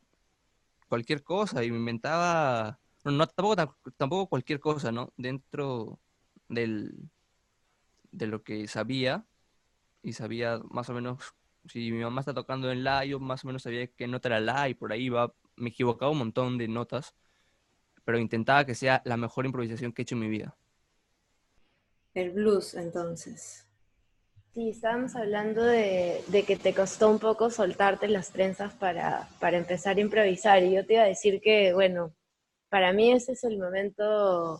cualquier 0.88 1.24
cosa 1.24 1.64
y 1.64 1.72
me 1.72 1.78
inventaba, 1.78 2.80
no, 3.06 3.12
no, 3.12 3.28
tampoco, 3.28 3.56
tam- 3.56 3.76
tampoco 3.98 4.28
cualquier 4.28 4.60
cosa, 4.60 4.92
¿no? 4.92 5.14
Dentro 5.18 6.00
del, 6.48 7.10
de 8.12 8.28
lo 8.28 8.44
que 8.44 8.68
sabía 8.68 9.26
y 10.04 10.14
sabía 10.14 10.60
más 10.72 10.90
o 10.90 10.94
menos, 10.94 11.20
si 11.68 11.92
mi 11.92 12.00
mamá 12.04 12.22
está 12.22 12.34
tocando 12.34 12.72
en 12.72 12.84
la, 12.84 13.06
yo 13.06 13.20
más 13.20 13.44
o 13.44 13.48
menos 13.48 13.64
sabía 13.64 13.88
qué 13.88 14.08
nota 14.08 14.30
era 14.30 14.40
la 14.40 14.70
y 14.70 14.74
por 14.74 14.92
ahí 14.94 15.10
va, 15.10 15.34
me 15.56 15.70
equivocaba 15.70 16.12
un 16.12 16.20
montón 16.20 16.58
de 16.58 16.68
notas, 16.68 17.16
pero 18.10 18.18
intentaba 18.18 18.66
que 18.66 18.74
sea 18.74 19.04
la 19.06 19.18
mejor 19.18 19.46
improvisación 19.46 19.94
que 19.94 20.02
he 20.02 20.04
hecho 20.04 20.16
en 20.16 20.22
mi 20.22 20.30
vida. 20.30 20.56
El 22.16 22.32
blues, 22.32 22.74
entonces. 22.74 23.68
Sí, 24.52 24.72
estábamos 24.72 25.16
hablando 25.16 25.64
de, 25.64 26.24
de 26.26 26.42
que 26.42 26.56
te 26.56 26.74
costó 26.74 27.12
un 27.12 27.20
poco 27.20 27.52
soltarte 27.52 28.08
las 28.08 28.32
trenzas 28.32 28.74
para, 28.74 29.30
para 29.40 29.58
empezar 29.58 29.98
a 29.98 30.02
improvisar. 30.02 30.64
Y 30.64 30.74
yo 30.74 30.88
te 30.88 30.94
iba 30.94 31.04
a 31.04 31.06
decir 31.06 31.40
que, 31.40 31.72
bueno, 31.72 32.12
para 32.70 32.94
mí 32.94 33.12
ese 33.12 33.34
es 33.34 33.44
el 33.44 33.60
momento, 33.60 34.60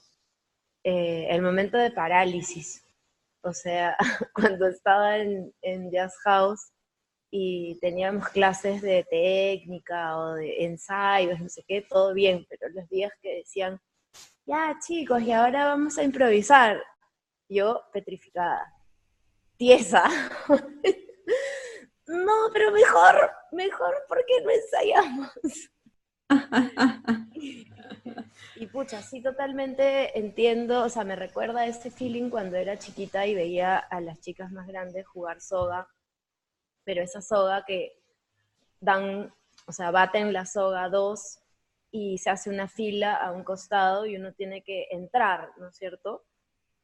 eh, 0.84 1.26
el 1.32 1.42
momento 1.42 1.80
de 1.80 1.90
parálisis. 1.90 2.86
O 3.42 3.52
sea, 3.52 3.98
cuando 4.36 4.68
estaba 4.68 5.18
en, 5.18 5.52
en 5.64 5.90
Jazz 5.90 6.14
House 6.24 6.70
y 7.32 7.78
teníamos 7.80 8.28
clases 8.30 8.82
de 8.82 9.06
técnica 9.10 10.18
o 10.18 10.34
de 10.34 10.66
ensayos, 10.66 11.40
no 11.40 11.50
sé 11.50 11.64
qué, 11.68 11.82
todo 11.82 12.14
bien, 12.14 12.46
pero 12.50 12.70
los 12.70 12.88
días 12.90 13.12
que 13.22 13.38
decían, 13.38 13.80
ya 14.46 14.78
chicos, 14.86 15.22
y 15.22 15.32
ahora 15.32 15.66
vamos 15.66 15.98
a 15.98 16.04
improvisar, 16.04 16.82
yo 17.48 17.84
petrificada 17.94 18.74
tiesa. 19.58 20.10
no, 22.08 22.50
pero 22.54 22.72
mejor, 22.72 23.32
mejor 23.52 23.94
porque 24.08 24.42
no 24.44 24.50
ensayamos. 24.50 25.32
Y 28.56 28.68
pucha, 28.68 29.02
sí, 29.02 29.22
totalmente 29.22 30.20
entiendo, 30.20 30.84
o 30.84 30.90
sea, 30.90 31.06
me 31.06 31.16
recuerda 31.16 31.66
ese 31.66 31.92
feeling 31.92 32.30
cuando 32.30 32.58
era 32.58 32.78
chiquita 32.78 33.26
y 33.26 33.34
veía 33.34 33.78
a 33.78 34.02
las 34.02 34.20
chicas 34.20 34.52
más 34.52 34.68
grandes 34.68 35.08
jugar 35.08 35.40
soga, 35.40 35.88
pero 36.90 37.04
esa 37.04 37.22
soga 37.22 37.66
que 37.68 38.02
dan, 38.82 39.32
o 39.68 39.72
sea, 39.72 39.92
baten 39.92 40.34
la 40.34 40.48
soga 40.48 40.90
dos 40.90 41.38
y 41.92 42.18
se 42.18 42.32
hace 42.32 42.50
una 42.50 42.68
fila 42.68 43.14
a 43.14 43.32
un 43.32 43.44
costado 43.44 44.08
y 44.08 44.16
uno 44.16 44.34
tiene 44.34 44.64
que 44.64 44.88
entrar, 44.90 45.52
¿no 45.60 45.68
es 45.68 45.76
cierto? 45.78 46.26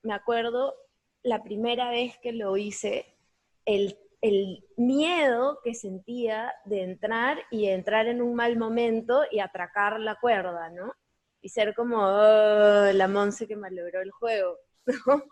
Me 0.04 0.14
acuerdo 0.14 0.76
la 1.24 1.42
primera 1.42 1.90
vez 1.90 2.20
que 2.20 2.34
lo 2.34 2.56
hice, 2.56 3.18
el, 3.66 3.98
el 4.22 4.64
miedo 4.78 5.60
que 5.64 5.74
sentía 5.74 6.54
de 6.66 6.84
entrar 6.84 7.40
y 7.50 7.66
entrar 7.70 8.06
en 8.06 8.22
un 8.22 8.36
mal 8.36 8.58
momento 8.58 9.24
y 9.32 9.40
atracar 9.40 10.00
la 10.00 10.18
cuerda, 10.20 10.70
¿no? 10.70 10.94
Y 11.42 11.50
ser 11.50 11.74
como 11.74 11.98
"Oh, 11.98 12.92
la 12.94 13.08
Monse 13.08 13.48
que 13.48 13.56
malogró 13.56 14.02
el 14.02 14.12
juego, 14.12 14.60
¿no? 14.86 15.24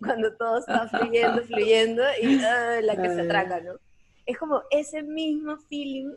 Cuando 0.00 0.34
todo 0.38 0.60
está 0.60 0.88
fluyendo, 0.88 1.42
fluyendo 1.42 2.02
y 2.22 2.36
"Oh, 2.36 2.80
la 2.80 2.96
que 3.02 3.10
se 3.10 3.20
atraca, 3.20 3.60
¿no? 3.60 3.74
Es 4.26 4.38
como 4.38 4.62
ese 4.70 5.02
mismo 5.02 5.56
feeling 5.68 6.14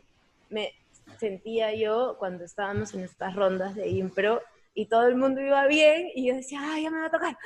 me 0.50 0.72
sentía 1.18 1.74
yo 1.74 2.16
cuando 2.18 2.44
estábamos 2.44 2.94
en 2.94 3.00
estas 3.00 3.34
rondas 3.34 3.74
de 3.74 3.88
impro 3.88 4.42
y 4.74 4.86
todo 4.86 5.06
el 5.06 5.16
mundo 5.16 5.40
iba 5.40 5.66
bien 5.66 6.08
y 6.14 6.28
yo 6.28 6.36
decía, 6.36 6.60
ay, 6.62 6.84
ya 6.84 6.90
me 6.90 7.00
va 7.00 7.06
a 7.06 7.10
tocar, 7.10 7.36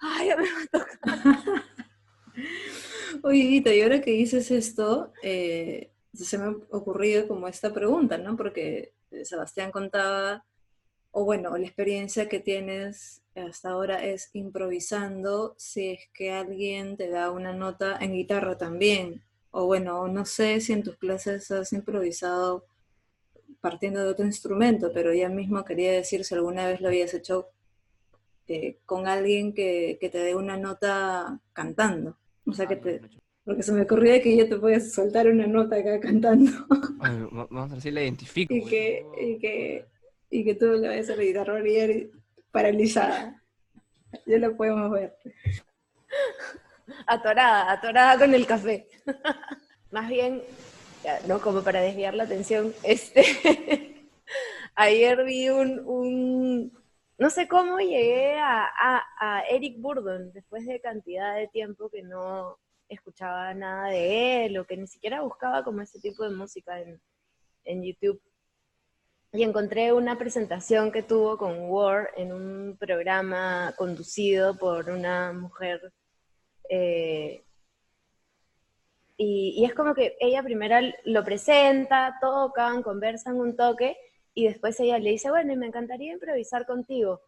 ay, 0.00 0.28
ya 0.28 0.36
me 0.36 0.44
va 0.44 0.62
a 0.62 0.78
tocar. 0.78 1.64
Oye, 3.22 3.42
Guita, 3.42 3.74
y 3.74 3.82
ahora 3.82 4.00
que 4.00 4.12
dices 4.12 4.50
esto, 4.50 5.12
eh, 5.22 5.90
se 6.14 6.38
me 6.38 6.44
ha 6.44 6.50
ocurrido 6.70 7.28
como 7.28 7.48
esta 7.48 7.72
pregunta, 7.72 8.18
¿no? 8.18 8.36
Porque 8.36 8.94
eh, 9.10 9.24
Sebastián 9.24 9.70
contaba, 9.70 10.44
o 11.10 11.24
bueno, 11.24 11.56
la 11.56 11.66
experiencia 11.66 12.28
que 12.28 12.40
tienes 12.40 13.22
hasta 13.34 13.70
ahora 13.70 14.04
es 14.04 14.30
improvisando 14.32 15.54
si 15.58 15.90
es 15.90 16.08
que 16.12 16.32
alguien 16.32 16.96
te 16.96 17.08
da 17.08 17.30
una 17.30 17.52
nota 17.52 17.98
en 18.00 18.14
guitarra 18.14 18.56
también. 18.56 19.22
O 19.60 19.66
bueno, 19.66 20.06
no 20.06 20.24
sé 20.24 20.60
si 20.60 20.72
en 20.72 20.84
tus 20.84 20.96
clases 20.98 21.50
has 21.50 21.72
improvisado 21.72 22.64
partiendo 23.60 24.04
de 24.04 24.10
otro 24.10 24.24
instrumento, 24.24 24.92
pero 24.94 25.12
ya 25.12 25.28
mismo 25.28 25.64
quería 25.64 25.90
decir 25.90 26.24
si 26.24 26.32
alguna 26.36 26.68
vez 26.68 26.80
lo 26.80 26.86
habías 26.86 27.12
hecho 27.12 27.48
eh, 28.46 28.78
con 28.86 29.08
alguien 29.08 29.52
que, 29.52 29.98
que 30.00 30.10
te 30.10 30.18
dé 30.18 30.36
una 30.36 30.56
nota 30.56 31.40
cantando. 31.52 32.16
O 32.46 32.52
sea, 32.52 32.68
que 32.68 32.76
te, 32.76 33.00
porque 33.44 33.64
se 33.64 33.72
me 33.72 33.82
ocurría 33.82 34.22
que 34.22 34.36
yo 34.36 34.48
te 34.48 34.58
podías 34.58 34.92
soltar 34.92 35.26
una 35.26 35.48
nota 35.48 35.74
acá 35.74 35.98
cantando 36.08 36.52
Ay, 37.00 37.26
vamos 37.32 37.72
a 37.72 37.74
ver 37.74 37.82
si 37.82 37.90
la 37.90 38.02
identifico. 38.02 38.54
y 38.54 38.64
que, 38.64 39.04
y 39.20 39.38
que, 39.38 39.86
y 40.30 40.44
que 40.44 40.54
tú 40.54 40.66
le 40.66 40.86
vayas 40.86 41.10
a 41.10 41.16
la 41.16 41.24
guitarra 41.24 41.68
y 41.68 42.12
paralizada. 42.52 43.42
Ya 44.24 44.38
lo 44.38 44.56
podemos 44.56 44.88
ver. 44.92 45.16
Atorada, 47.06 47.70
atorada 47.72 48.18
con 48.18 48.34
el 48.34 48.46
café. 48.46 48.86
Más 49.90 50.08
bien, 50.08 50.42
no 51.26 51.40
como 51.40 51.62
para 51.62 51.80
desviar 51.80 52.14
la 52.14 52.24
atención, 52.24 52.74
este, 52.82 53.24
ayer 54.74 55.24
vi 55.24 55.48
un, 55.48 55.80
un- 55.86 56.72
no 57.18 57.30
sé 57.30 57.48
cómo 57.48 57.78
llegué 57.78 58.36
a, 58.38 58.64
a- 58.64 59.04
a 59.18 59.42
Eric 59.48 59.80
Burdon 59.80 60.32
después 60.32 60.66
de 60.66 60.80
cantidad 60.80 61.34
de 61.36 61.48
tiempo 61.48 61.88
que 61.90 62.02
no 62.02 62.58
escuchaba 62.88 63.52
nada 63.54 63.88
de 63.88 64.46
él 64.46 64.58
o 64.58 64.66
que 64.66 64.76
ni 64.76 64.86
siquiera 64.86 65.20
buscaba 65.22 65.64
como 65.64 65.82
ese 65.82 66.00
tipo 66.00 66.22
de 66.24 66.30
música 66.34 66.80
en, 66.80 67.00
en 67.64 67.82
YouTube. 67.84 68.20
Y 69.32 69.42
encontré 69.42 69.92
una 69.92 70.16
presentación 70.16 70.90
que 70.90 71.02
tuvo 71.02 71.36
con 71.36 71.68
War 71.68 72.10
en 72.16 72.32
un 72.32 72.76
programa 72.78 73.74
conducido 73.76 74.56
por 74.56 74.88
una 74.88 75.32
mujer 75.34 75.92
eh, 76.68 77.44
y, 79.16 79.54
y 79.56 79.64
es 79.64 79.74
como 79.74 79.94
que 79.94 80.16
ella 80.20 80.42
primero 80.42 80.76
lo 81.04 81.24
presenta, 81.24 82.16
tocan, 82.20 82.82
conversan 82.82 83.36
un 83.36 83.56
toque, 83.56 83.96
y 84.34 84.46
después 84.46 84.78
ella 84.78 84.98
le 84.98 85.10
dice, 85.10 85.30
bueno, 85.30 85.52
y 85.52 85.56
me 85.56 85.66
encantaría 85.66 86.12
improvisar 86.12 86.66
contigo. 86.66 87.22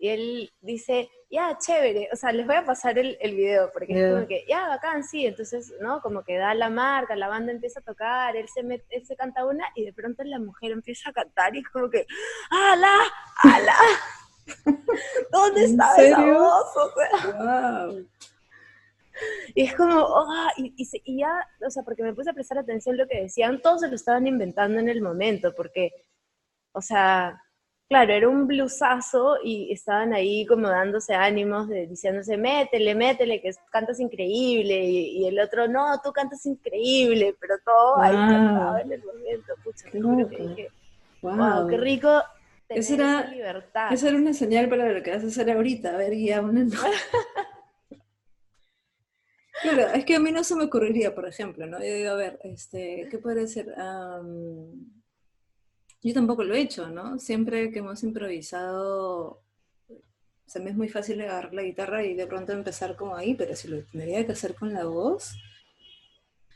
Y 0.00 0.08
él 0.08 0.52
dice, 0.60 1.08
ya, 1.30 1.56
chévere, 1.58 2.08
o 2.12 2.16
sea, 2.16 2.30
les 2.32 2.46
voy 2.46 2.56
a 2.56 2.64
pasar 2.64 2.98
el, 2.98 3.16
el 3.20 3.34
video, 3.36 3.70
porque 3.72 3.92
es 3.92 3.98
como 4.14 4.26
que, 4.28 4.44
ya, 4.48 4.66
bacán, 4.68 5.04
sí, 5.04 5.26
entonces, 5.26 5.72
¿no? 5.80 6.00
Como 6.00 6.22
que 6.24 6.36
da 6.36 6.54
la 6.54 6.70
marca, 6.70 7.14
la 7.16 7.28
banda 7.28 7.52
empieza 7.52 7.80
a 7.80 7.84
tocar, 7.84 8.36
él 8.36 8.48
se, 8.48 8.62
met- 8.62 8.84
él 8.90 9.04
se 9.06 9.16
canta 9.16 9.44
una, 9.44 9.64
y 9.76 9.84
de 9.84 9.92
pronto 9.92 10.22
la 10.24 10.38
mujer 10.40 10.72
empieza 10.72 11.10
a 11.10 11.12
cantar, 11.12 11.54
y 11.54 11.60
es 11.60 11.68
como 11.68 11.90
que, 11.90 12.06
¡ala! 12.50 12.94
¡ala! 13.42 13.76
¿Dónde 15.30 15.64
¿En 15.64 15.70
está 15.70 15.96
esa 15.96 16.24
voz? 16.24 16.76
O 16.76 16.92
sea, 16.94 17.86
¡Wow! 17.86 18.06
Y 19.54 19.62
es 19.64 19.74
como, 19.74 20.06
ah, 20.16 20.52
y, 20.56 20.72
y 20.76 20.84
se- 20.84 21.02
y 21.04 21.18
ya, 21.18 21.32
o 21.66 21.70
sea, 21.70 21.82
porque 21.82 22.02
me 22.02 22.14
puse 22.14 22.30
a 22.30 22.34
prestar 22.34 22.58
atención 22.58 22.94
a 22.96 22.98
lo 23.04 23.08
que 23.08 23.22
decían, 23.22 23.60
todos 23.60 23.80
se 23.82 23.88
lo 23.88 23.94
estaban 23.96 24.26
inventando 24.26 24.78
en 24.80 24.88
el 24.88 25.00
momento, 25.02 25.54
porque, 25.54 25.90
o 26.72 26.80
sea, 26.82 27.40
claro, 27.88 28.12
era 28.12 28.28
un 28.28 28.46
blusazo 28.46 29.38
y 29.42 29.72
estaban 29.72 30.12
ahí 30.12 30.44
como 30.46 30.68
dándose 30.68 31.14
ánimos, 31.14 31.68
de, 31.68 31.86
diciéndose, 31.86 32.36
métele, 32.36 32.94
métele, 32.94 33.40
que 33.40 33.50
cantas 33.72 33.98
increíble, 34.00 34.84
y, 34.84 35.22
y 35.22 35.26
el 35.28 35.38
otro, 35.40 35.66
no, 35.68 35.98
tú 36.02 36.12
cantas 36.12 36.44
increíble, 36.46 37.34
pero 37.40 37.54
todo 37.64 38.00
ahí 38.00 38.14
Wow. 38.16 38.26
cantado 38.28 38.78
en 38.78 38.92
el 38.92 39.02
momento, 39.04 39.54
pucha, 39.64 39.90
te 39.90 40.00
juro 40.02 40.28
que 40.28 40.36
dije, 40.36 40.70
¡Wow! 41.22 41.36
wow, 41.36 41.68
qué 41.68 41.76
rico 41.78 42.22
tener 42.68 42.82
Esa 42.84 42.94
era- 42.94 43.20
esa 43.20 43.30
libertad. 43.30 43.92
Esa 43.92 44.08
era 44.08 44.18
una 44.18 44.34
señal 44.34 44.68
para 44.68 44.92
lo 44.92 45.02
que 45.02 45.10
vas 45.10 45.24
a 45.24 45.28
hacer 45.28 45.50
ahorita. 45.50 45.94
A 45.94 45.96
ver, 45.96 46.14
ya 46.16 46.42
una. 46.42 46.66
Claro, 49.62 49.88
es 49.94 50.04
que 50.04 50.16
a 50.16 50.20
mí 50.20 50.30
no 50.30 50.44
se 50.44 50.54
me 50.54 50.64
ocurriría, 50.64 51.14
por 51.14 51.26
ejemplo, 51.26 51.66
¿no? 51.66 51.78
Yo 51.78 51.94
digo, 51.94 52.10
a 52.10 52.14
ver, 52.14 52.38
este, 52.44 53.08
¿qué 53.10 53.18
puede 53.18 53.48
ser? 53.48 53.74
Am, 53.78 54.92
yo 56.02 56.14
tampoco 56.14 56.44
lo 56.44 56.54
he 56.54 56.60
hecho, 56.60 56.88
¿no? 56.88 57.18
Siempre 57.18 57.70
que 57.72 57.80
hemos 57.80 58.02
improvisado, 58.04 59.42
se 60.46 60.60
me 60.60 60.70
es 60.70 60.76
muy 60.76 60.88
fácil 60.88 61.20
agarrar 61.20 61.52
la 61.54 61.62
guitarra 61.62 62.04
y 62.04 62.14
de 62.14 62.26
pronto 62.26 62.52
empezar 62.52 62.96
como 62.96 63.16
ahí, 63.16 63.34
pero 63.34 63.54
si 63.56 63.68
lo 63.68 63.82
tendría 63.84 64.24
que 64.24 64.32
hacer 64.32 64.54
con 64.54 64.72
la 64.72 64.84
voz, 64.84 65.34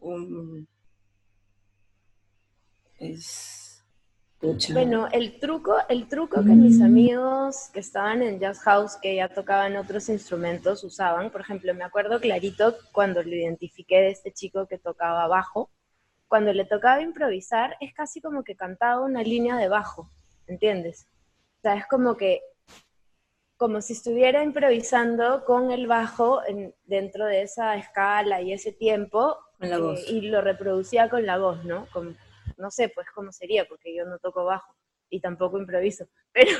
um, 0.00 0.64
es... 2.98 3.61
pucha. 4.42 4.74
Bueno, 4.74 5.08
el 5.12 5.38
truco, 5.38 5.76
el 5.88 6.08
truco 6.08 6.44
que 6.44 6.50
mis 6.50 6.82
amigos 6.82 7.70
que 7.72 7.80
estaban 7.80 8.22
en 8.22 8.38
Jazz 8.40 8.58
House, 8.60 8.96
que 9.00 9.14
ya 9.16 9.28
tocaban 9.28 9.76
otros 9.76 10.08
instrumentos, 10.08 10.84
usaban, 10.84 11.30
por 11.30 11.40
ejemplo, 11.40 11.72
me 11.74 11.84
acuerdo 11.84 12.20
clarito 12.20 12.76
cuando 12.92 13.22
lo 13.22 13.30
identifiqué 13.30 14.00
de 14.00 14.10
este 14.10 14.32
chico 14.32 14.66
que 14.66 14.78
tocaba 14.78 15.26
bajo, 15.28 15.70
cuando 16.28 16.52
le 16.52 16.64
tocaba 16.64 17.00
improvisar, 17.00 17.76
es 17.80 17.94
casi 17.94 18.20
como 18.20 18.42
que 18.42 18.56
cantaba 18.56 19.00
una 19.00 19.22
línea 19.22 19.56
de 19.56 19.68
bajo, 19.68 20.10
¿entiendes? 20.48 21.06
O 21.58 21.60
sea, 21.62 21.74
es 21.76 21.86
como 21.86 22.16
que, 22.16 22.40
como 23.56 23.80
si 23.80 23.92
estuviera 23.92 24.42
improvisando 24.42 25.44
con 25.44 25.70
el 25.70 25.86
bajo 25.86 26.44
en- 26.46 26.74
dentro 26.84 27.26
de 27.26 27.42
esa 27.42 27.76
escala 27.76 28.42
y 28.42 28.52
ese 28.52 28.72
tiempo, 28.72 29.36
Con 29.60 29.70
la 29.70 29.76
eh, 29.76 29.80
voz. 29.80 30.08
y 30.10 30.22
lo 30.22 30.40
reproducía 30.40 31.08
con 31.08 31.24
la 31.24 31.38
voz, 31.38 31.64
¿no? 31.64 31.86
Con- 31.92 32.16
no 32.58 32.70
sé, 32.70 32.88
pues 32.88 33.06
cómo 33.14 33.32
sería, 33.32 33.66
porque 33.66 33.94
yo 33.94 34.04
no 34.04 34.18
toco 34.18 34.44
bajo 34.44 34.74
y 35.10 35.20
tampoco 35.20 35.58
improviso, 35.58 36.06
pero... 36.32 36.58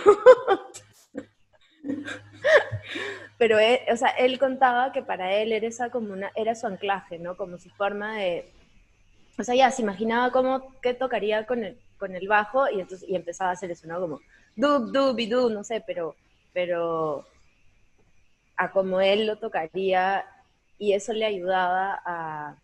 pero 3.39 3.59
él, 3.59 3.81
o 3.91 3.97
sea, 3.97 4.11
él 4.11 4.39
contaba 4.39 4.93
que 4.93 5.03
para 5.03 5.35
él 5.35 5.53
era, 5.53 5.67
esa 5.67 5.91
como 5.91 6.13
una, 6.13 6.31
era 6.37 6.55
su 6.55 6.67
anclaje, 6.67 7.19
¿no? 7.19 7.37
Como 7.37 7.59
su 7.59 7.71
forma 7.71 8.19
de... 8.19 8.53
O 9.39 9.43
sea, 9.43 9.55
ya 9.55 9.71
se 9.71 9.83
imaginaba 9.83 10.31
cómo, 10.31 10.79
qué 10.81 10.95
tocaría 10.95 11.47
con 11.47 11.65
el, 11.65 11.81
con 11.99 12.15
el 12.15 12.29
bajo 12.29 12.69
y, 12.69 12.81
entonces, 12.81 13.09
y 13.09 13.17
empezaba 13.17 13.51
a 13.51 13.55
hacer 13.55 13.71
eso, 13.71 13.89
¿no? 13.89 14.01
Como 14.01 14.21
dub, 14.55 14.93
dub 14.93 15.19
y 15.19 15.27
dub, 15.27 15.51
no 15.51 15.65
sé, 15.65 15.83
pero, 15.87 16.15
pero 16.53 17.27
a 18.57 18.71
como 18.71 19.01
él 19.01 19.27
lo 19.27 19.37
tocaría 19.37 20.25
y 20.79 20.93
eso 20.93 21.13
le 21.13 21.25
ayudaba 21.25 22.01
a, 22.05 22.57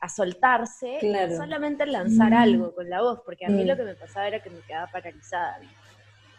a 0.00 0.08
soltarse 0.08 0.98
Claro. 1.00 1.32
y 1.32 1.36
solamente 1.36 1.84
lanzar 1.86 2.30
Mm. 2.32 2.34
algo 2.36 2.74
con 2.74 2.88
la 2.88 3.02
voz, 3.02 3.20
porque 3.24 3.46
a 3.46 3.48
mí 3.48 3.64
Mm. 3.64 3.66
lo 3.66 3.76
que 3.76 3.82
me 3.84 3.94
pasaba 3.94 4.28
era 4.28 4.40
que 4.42 4.50
me 4.50 4.60
quedaba 4.60 4.90
paralizada. 4.90 5.58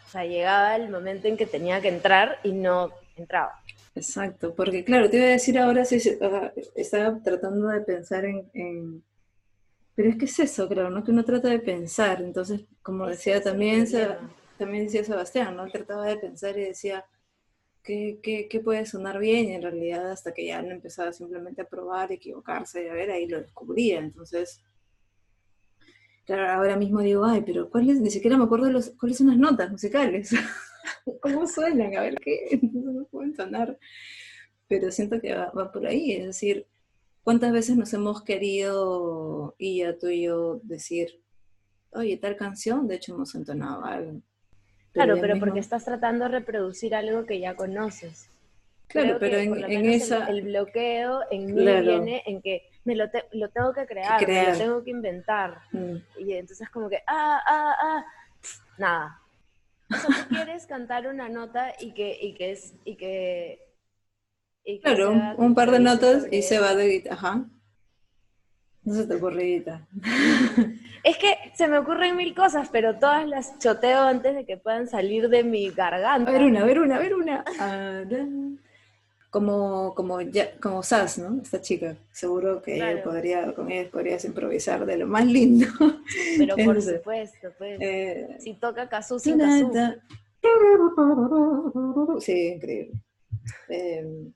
O 0.06 0.10
sea, 0.10 0.24
llegaba 0.24 0.76
el 0.76 0.88
momento 0.90 1.28
en 1.28 1.36
que 1.36 1.46
tenía 1.46 1.80
que 1.80 1.88
entrar 1.88 2.38
y 2.42 2.52
no 2.52 2.90
entraba. 3.16 3.60
Exacto, 3.94 4.54
porque 4.54 4.84
claro, 4.84 5.10
te 5.10 5.18
iba 5.18 5.26
a 5.26 5.30
decir 5.30 5.58
ahora, 5.58 5.84
sí, 5.84 5.96
estaba 6.74 7.22
tratando 7.22 7.68
de 7.68 7.80
pensar 7.82 8.24
en, 8.24 8.50
en- 8.54 9.04
Pero 9.94 10.08
es 10.10 10.16
que 10.16 10.24
es 10.24 10.38
eso, 10.38 10.66
claro, 10.68 10.88
¿no? 10.88 11.04
Que 11.04 11.10
uno 11.10 11.24
trata 11.24 11.48
de 11.48 11.58
pensar, 11.58 12.22
entonces, 12.22 12.62
como 12.82 13.06
decía 13.06 13.42
también, 13.42 13.84
también 14.56 14.84
decía 14.84 15.04
Sebastián, 15.04 15.54
¿no? 15.56 15.66
Trataba 15.68 16.06
de 16.06 16.16
pensar 16.16 16.56
y 16.56 16.62
decía, 16.64 17.04
¿qué, 17.82 18.20
qué, 18.22 18.48
qué 18.48 18.60
puede 18.60 18.86
sonar 18.86 19.18
bien? 19.18 19.48
Y 19.48 19.54
en 19.54 19.62
realidad 19.62 20.10
hasta 20.10 20.32
que 20.32 20.46
ya 20.46 20.62
no 20.62 20.70
empezaba 20.70 21.12
simplemente 21.12 21.62
a 21.62 21.68
probar, 21.68 22.12
equivocarse, 22.12 22.84
y 22.84 22.88
a 22.88 22.92
ver, 22.92 23.10
ahí 23.10 23.26
lo 23.26 23.40
descubría, 23.40 23.98
entonces... 23.98 24.62
Claro, 26.26 26.48
ahora 26.48 26.76
mismo 26.76 27.00
digo, 27.00 27.24
ay, 27.24 27.42
pero 27.44 27.68
¿cuáles? 27.70 28.00
Ni 28.00 28.10
siquiera 28.10 28.36
me 28.36 28.44
acuerdo 28.44 28.70
los, 28.70 28.90
cuáles 28.90 29.18
son 29.18 29.28
las 29.28 29.36
notas 29.36 29.70
musicales. 29.70 30.30
¿Cómo 31.22 31.46
suenan? 31.46 31.96
A 31.96 32.02
ver 32.02 32.14
qué. 32.20 32.60
No 32.72 33.04
pueden 33.06 33.34
sonar. 33.34 33.76
Pero 34.68 34.92
siento 34.92 35.20
que 35.20 35.34
va, 35.34 35.50
va 35.50 35.72
por 35.72 35.86
ahí. 35.86 36.12
Es 36.12 36.26
decir, 36.26 36.68
¿cuántas 37.24 37.52
veces 37.52 37.76
nos 37.76 37.92
hemos 37.94 38.22
querido, 38.22 39.56
y 39.58 39.78
ya 39.78 39.98
tú 39.98 40.08
y 40.08 40.22
yo, 40.22 40.60
decir, 40.62 41.20
oye, 41.92 42.16
tal 42.16 42.36
canción, 42.36 42.86
de 42.86 42.96
hecho 42.96 43.14
hemos 43.14 43.34
entonado 43.34 43.84
algo. 43.84 44.22
Claro, 44.92 45.16
pero 45.20 45.34
mismo- 45.34 45.46
porque 45.46 45.60
estás 45.60 45.84
tratando 45.84 46.24
de 46.24 46.30
reproducir 46.32 46.94
algo 46.94 47.24
que 47.26 47.38
ya 47.40 47.54
conoces. 47.54 48.28
Claro, 48.88 49.18
Creo 49.18 49.18
pero 49.20 49.36
que 49.36 49.42
en, 49.44 49.72
en 49.72 49.84
el- 49.86 49.94
esa. 49.94 50.26
El, 50.28 50.42
bloqueo 50.42 51.20
en 51.30 51.46
mí 51.54 51.62
Claro. 51.62 51.86
viene 51.86 52.22
en 52.26 52.42
que 52.42 52.62
me 52.84 52.96
lo, 52.96 53.08
te- 53.08 53.26
lo 53.32 53.48
tengo 53.50 53.72
que 53.72 53.86
crear, 53.86 54.18
me 54.20 54.26
crear. 54.26 54.52
lo 54.52 54.58
tengo 54.58 54.84
que 54.84 54.90
inventar. 54.90 55.58
Mm, 55.72 55.96
Y 56.18 56.32
entonces 56.34 56.68
como 56.70 56.88
que, 56.88 56.98
ah, 57.06 57.40
ah, 57.46 57.74
ah, 57.80 58.04
nada. 58.78 59.20
O 59.92 59.94
sea, 59.96 60.08
tú 60.24 60.28
quieres 60.34 60.66
cantar 60.66 61.06
una 61.06 61.28
nota 61.28 61.72
y 61.80 61.92
que, 61.94 62.16
y 62.20 62.34
que 62.34 62.50
es, 62.52 62.74
y 62.84 62.96
que... 62.96 63.60
y 64.64 64.76
que 64.78 64.82
Claro, 64.82 65.12
un, 65.12 65.34
un 65.38 65.54
par 65.54 65.70
de 65.70 65.78
notas 65.80 66.22
sobre 66.22 66.36
y 66.36 66.42
se 66.42 66.58
va 66.58 66.74
de 66.74 66.88
guitarra. 66.88 67.14
Ajá. 67.16 67.44
No 68.84 68.94
se 68.94 69.06
te 69.06 69.14
ocurre. 69.14 69.62
Es 71.02 71.16
que 71.16 71.34
se 71.54 71.66
me 71.66 71.78
ocurren 71.78 72.16
mil 72.16 72.34
cosas, 72.34 72.68
pero 72.70 72.98
todas 72.98 73.26
las 73.26 73.58
choteo 73.58 74.00
antes 74.02 74.34
de 74.34 74.44
que 74.44 74.58
puedan 74.58 74.86
salir 74.86 75.30
de 75.30 75.44
mi 75.44 75.70
garganta. 75.70 76.30
A 76.30 76.32
ver 76.34 76.42
una, 76.42 76.60
a 76.60 76.64
ver 76.64 76.78
una, 76.80 76.96
a 76.96 76.98
ver 76.98 77.14
una. 77.14 77.44
Ah. 77.58 78.02
Como, 79.30 79.94
como, 79.94 80.20
ya, 80.20 80.56
como 80.60 80.82
Sass, 80.82 81.18
¿no? 81.18 81.40
Esta 81.40 81.60
chica. 81.60 81.96
Seguro 82.12 82.60
que 82.60 82.74
ella 82.74 83.02
podría, 83.02 83.54
con 83.54 83.70
ella 83.70 83.88
podrías 83.90 84.24
improvisar 84.24 84.84
de 84.84 84.98
lo 84.98 85.06
más 85.06 85.24
lindo. 85.24 85.66
Pero 86.36 86.56
por 86.64 86.82
supuesto, 86.82 87.48
pues. 87.56 87.78
Eh, 87.80 88.36
Si 88.40 88.54
toca 88.54 88.88
Kazoo 88.88 89.18
sin 89.18 89.38
Kazoo. 89.38 90.00
Sí, 92.20 92.48
increíble. 92.48 92.92
Eh, 93.68 94.32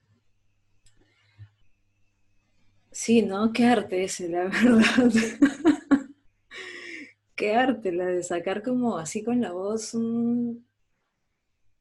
sí, 2.94 3.22
¿no? 3.22 3.52
Qué 3.52 3.64
arte 3.66 4.04
ese, 4.04 4.28
la 4.28 4.44
verdad. 4.44 5.12
Qué 7.36 7.54
arte 7.54 7.92
la 7.92 8.06
de 8.06 8.22
sacar 8.22 8.62
como 8.62 8.96
así 8.96 9.22
con 9.22 9.40
la 9.40 9.52
voz 9.52 9.94
un- 9.94 10.64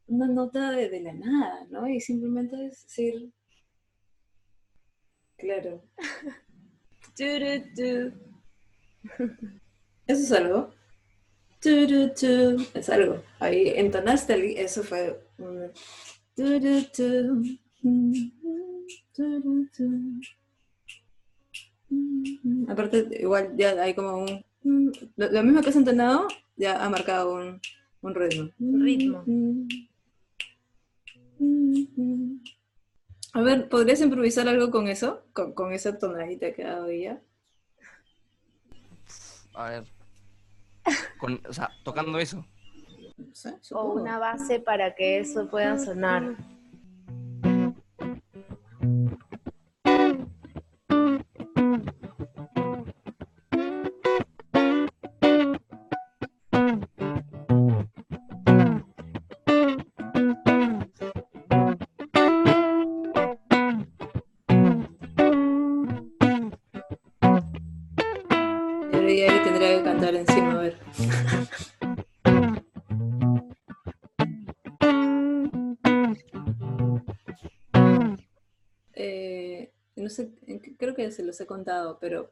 una 0.08 0.28
nota 0.28 0.72
de, 0.72 0.90
de 0.90 1.02
la 1.02 1.14
nada, 1.14 1.66
¿no? 1.70 1.88
Y 1.88 2.00
simplemente 2.00 2.56
decir, 2.56 3.32
claro, 5.38 5.84
eso 10.08 10.24
es 10.24 10.32
algo. 10.32 10.74
Es 12.74 12.90
algo. 12.90 13.22
Ahí 13.40 13.70
entonaste, 13.76 14.34
el- 14.34 14.58
eso 14.58 14.84
fue 14.84 15.20
un... 15.38 15.72
turutu. 21.94 22.72
Aparte, 22.72 23.08
igual 23.20 23.54
ya 23.56 23.72
hay 23.82 23.94
como 23.94 24.24
un... 24.24 24.44
Lo, 25.16 25.32
lo 25.32 25.44
mismo 25.44 25.62
que 25.62 25.70
has 25.70 25.76
entonado, 25.76 26.28
ya 26.56 26.84
ha 26.84 26.90
marcado 26.90 27.36
un, 27.36 27.60
un 28.02 28.16
ritmo. 28.16 28.52
Un 28.60 28.82
ritmo. 28.82 29.24
A 33.34 33.42
ver, 33.42 33.68
¿podrías 33.68 34.00
improvisar 34.02 34.48
algo 34.48 34.70
con 34.70 34.88
eso? 34.88 35.26
Con, 35.34 35.54
con 35.54 35.74
esa 35.74 35.98
tonadita 35.98 36.54
que 36.54 36.64
ha 36.64 36.74
dado 36.74 36.88
ella. 36.88 37.22
A 39.56 39.70
ver. 39.70 39.84
Con, 41.20 41.42
o 41.48 41.54
sea, 41.54 41.72
tocando 41.84 42.20
eso. 42.20 42.46
No 43.18 43.34
sé, 43.34 43.56
O 43.72 43.94
una 43.94 44.20
base 44.20 44.60
para 44.60 44.96
que 44.96 45.20
eso 45.20 45.50
pueda 45.50 45.78
sonar. 45.80 46.36
Que 81.06 81.12
se 81.12 81.24
los 81.24 81.40
he 81.42 81.46
contado, 81.46 81.98
pero 82.00 82.32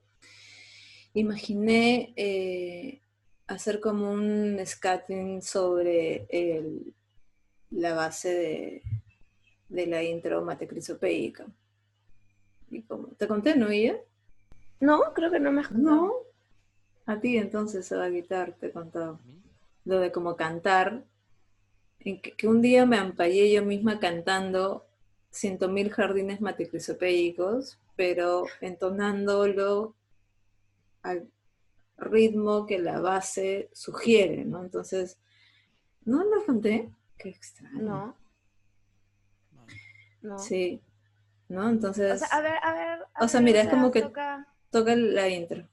imaginé 1.13 2.13
eh, 2.15 3.01
hacer 3.47 3.79
como 3.79 4.11
un 4.11 4.57
scatting 4.65 5.41
sobre 5.41 6.25
el- 6.29 6.93
la 7.71 7.93
base 7.93 8.33
de, 8.33 8.81
de 9.69 9.87
la 9.87 10.03
intro 10.03 10.41
matecrisopeica. 10.41 11.45
Y 12.69 12.81
como, 12.83 13.07
¿te 13.09 13.27
conté, 13.27 13.55
no, 13.55 13.69
ella? 13.69 13.97
No, 14.79 15.13
creo 15.13 15.31
que 15.31 15.39
no 15.39 15.51
me 15.51 15.61
has 15.61 15.67
contado. 15.67 15.95
No. 15.95 16.13
A 17.05 17.19
ti 17.19 17.37
entonces 17.37 17.85
se 17.85 17.95
va 17.95 18.05
a 18.05 18.11
quitar, 18.11 18.53
te 18.53 18.67
he 18.67 18.71
contado. 18.71 19.19
Lo 19.85 19.99
de 19.99 20.11
como 20.11 20.35
cantar. 20.35 21.03
En 21.99 22.21
que, 22.21 22.31
que 22.31 22.47
un 22.47 22.61
día 22.61 22.85
me 22.85 22.97
ampallé 22.97 23.51
yo 23.51 23.63
misma 23.63 23.99
cantando 23.99 24.85
ciento 25.29 25.69
mil 25.69 25.89
jardines 25.91 26.41
matecrisopéicos, 26.41 27.77
pero 28.01 28.45
entonándolo 28.61 29.95
al 31.03 31.29
ritmo 31.97 32.65
que 32.65 32.79
la 32.79 32.99
base 32.99 33.69
sugiere, 33.73 34.43
¿no? 34.43 34.63
Entonces, 34.63 35.19
¿no 36.03 36.23
lo 36.23 36.43
conté? 36.43 36.89
Qué 37.19 37.29
extraño. 37.29 37.79
No. 37.83 38.17
¿no? 40.23 40.39
Sí. 40.39 40.81
¿No? 41.47 41.69
Entonces, 41.69 42.23
O 42.23 42.25
sea, 42.25 42.39
a 42.39 42.41
ver, 42.41 42.53
a 42.63 42.73
ver. 42.73 42.99
a 43.13 43.23
O 43.23 43.27
sea, 43.27 43.39
ver, 43.39 43.45
mira, 43.45 43.61
es 43.61 43.67
como 43.67 43.91
que- 43.91 44.01
toca- 44.01 44.47
toca 44.71 44.95
la 44.95 45.29
intro. 45.29 45.67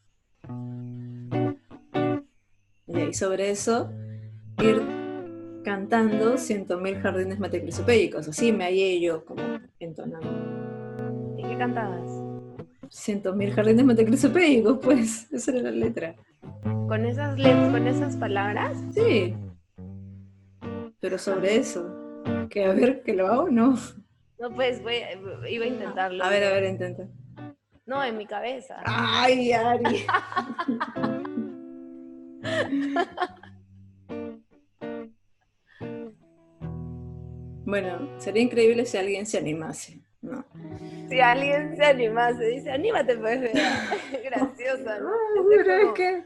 Y 2.89 2.95
ahí 2.99 3.15
sobre 3.15 3.49
eso, 3.51 3.91
ir 4.63 4.83
cantando 5.65 6.37
ciento 6.37 6.79
mil 6.79 7.01
jardines 7.01 7.39
matecrisopédicos. 7.41 8.29
Así 8.29 8.53
me 8.53 8.65
hallé 8.65 9.01
yo 9.01 9.25
como 9.25 9.43
entonando. 9.81 11.39
¿Y 11.39 11.43
qué 11.45 11.57
cantabas? 11.57 12.18
Ciento 12.91 13.35
mil 13.35 13.53
jardines 13.53 13.85
matecrisopédicos, 13.85 14.79
pues. 14.83 15.27
Esa 15.33 15.53
era 15.53 15.63
la 15.63 15.71
letra. 15.71 16.15
¿Con 16.63 17.05
esas, 17.05 17.37
con 17.37 17.87
esas 17.87 18.17
palabras? 18.17 18.77
Sí. 18.93 19.35
Pero 21.01 21.19
sobre 21.19 21.57
eso. 21.57 21.95
Que 22.51 22.65
a 22.65 22.73
ver, 22.73 23.03
que 23.03 23.15
lo 23.15 23.27
hago 23.27 23.51
no. 23.51 23.77
No, 24.39 24.55
pues 24.55 24.83
voy, 24.83 24.97
iba 25.49 25.65
a 25.65 25.69
intentarlo. 25.69 26.25
A 26.25 26.31
ver, 26.31 26.45
a 26.45 26.53
ver, 26.53 26.65
intenta. 26.65 27.09
No, 27.87 28.05
en 28.05 28.17
mi 28.17 28.27
cabeza. 28.27 28.83
Ay, 28.85 29.53
Ari. 29.53 29.85
Bueno, 37.69 38.19
sería 38.19 38.43
increíble 38.43 38.87
si 38.87 38.97
alguien 38.97 39.27
se 39.27 39.37
animase, 39.37 40.01
¿no? 40.21 40.45
Si 41.09 41.21
alguien 41.21 41.77
se 41.77 41.85
animase, 41.85 42.45
dice, 42.47 42.71
anímate 42.71 43.17
pues, 43.17 43.41
vea". 43.41 43.53
graciosa, 44.25 44.99
¿no? 45.01 45.11
Es 45.11 45.43
Pero 45.49 45.73
es 45.73 45.81
como, 45.83 45.95
que... 45.95 46.25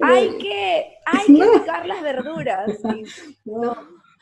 Hay 0.00 0.38
que, 0.38 0.96
hay 1.06 1.26
que 1.26 1.58
picar 1.60 1.86
las 1.86 2.02
verduras. 2.02 2.80
Y- 2.96 3.04
No, 3.44 3.76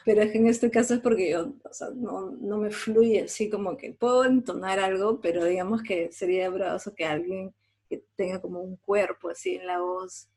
pero 0.05 0.23
es 0.23 0.33
que 0.33 0.39
en 0.39 0.47
este 0.49 0.71
caso 0.71 0.95
es 0.95 1.01
porque 1.01 1.31
yo, 1.31 1.53
o 1.62 1.73
sea, 1.75 1.89
no, 1.95 2.31
no 2.31 2.57
me 2.59 2.71
fluye 2.71 3.23
así 3.25 3.51
como 3.51 3.77
que 3.77 3.93
puedo 3.93 4.25
entonar 4.25 4.79
algo, 4.81 5.21
pero 5.21 5.45
digamos 5.45 5.83
que 5.83 6.11
sería 6.11 6.49
bravoso 6.51 6.95
que 6.95 7.05
alguien 7.05 7.55
que 7.89 8.03
tenga 8.16 8.41
como 8.41 8.61
un 8.61 8.77
cuerpo 8.77 9.29
así 9.29 9.57
en 9.57 9.66
la 9.66 9.81
voz. 9.81 10.29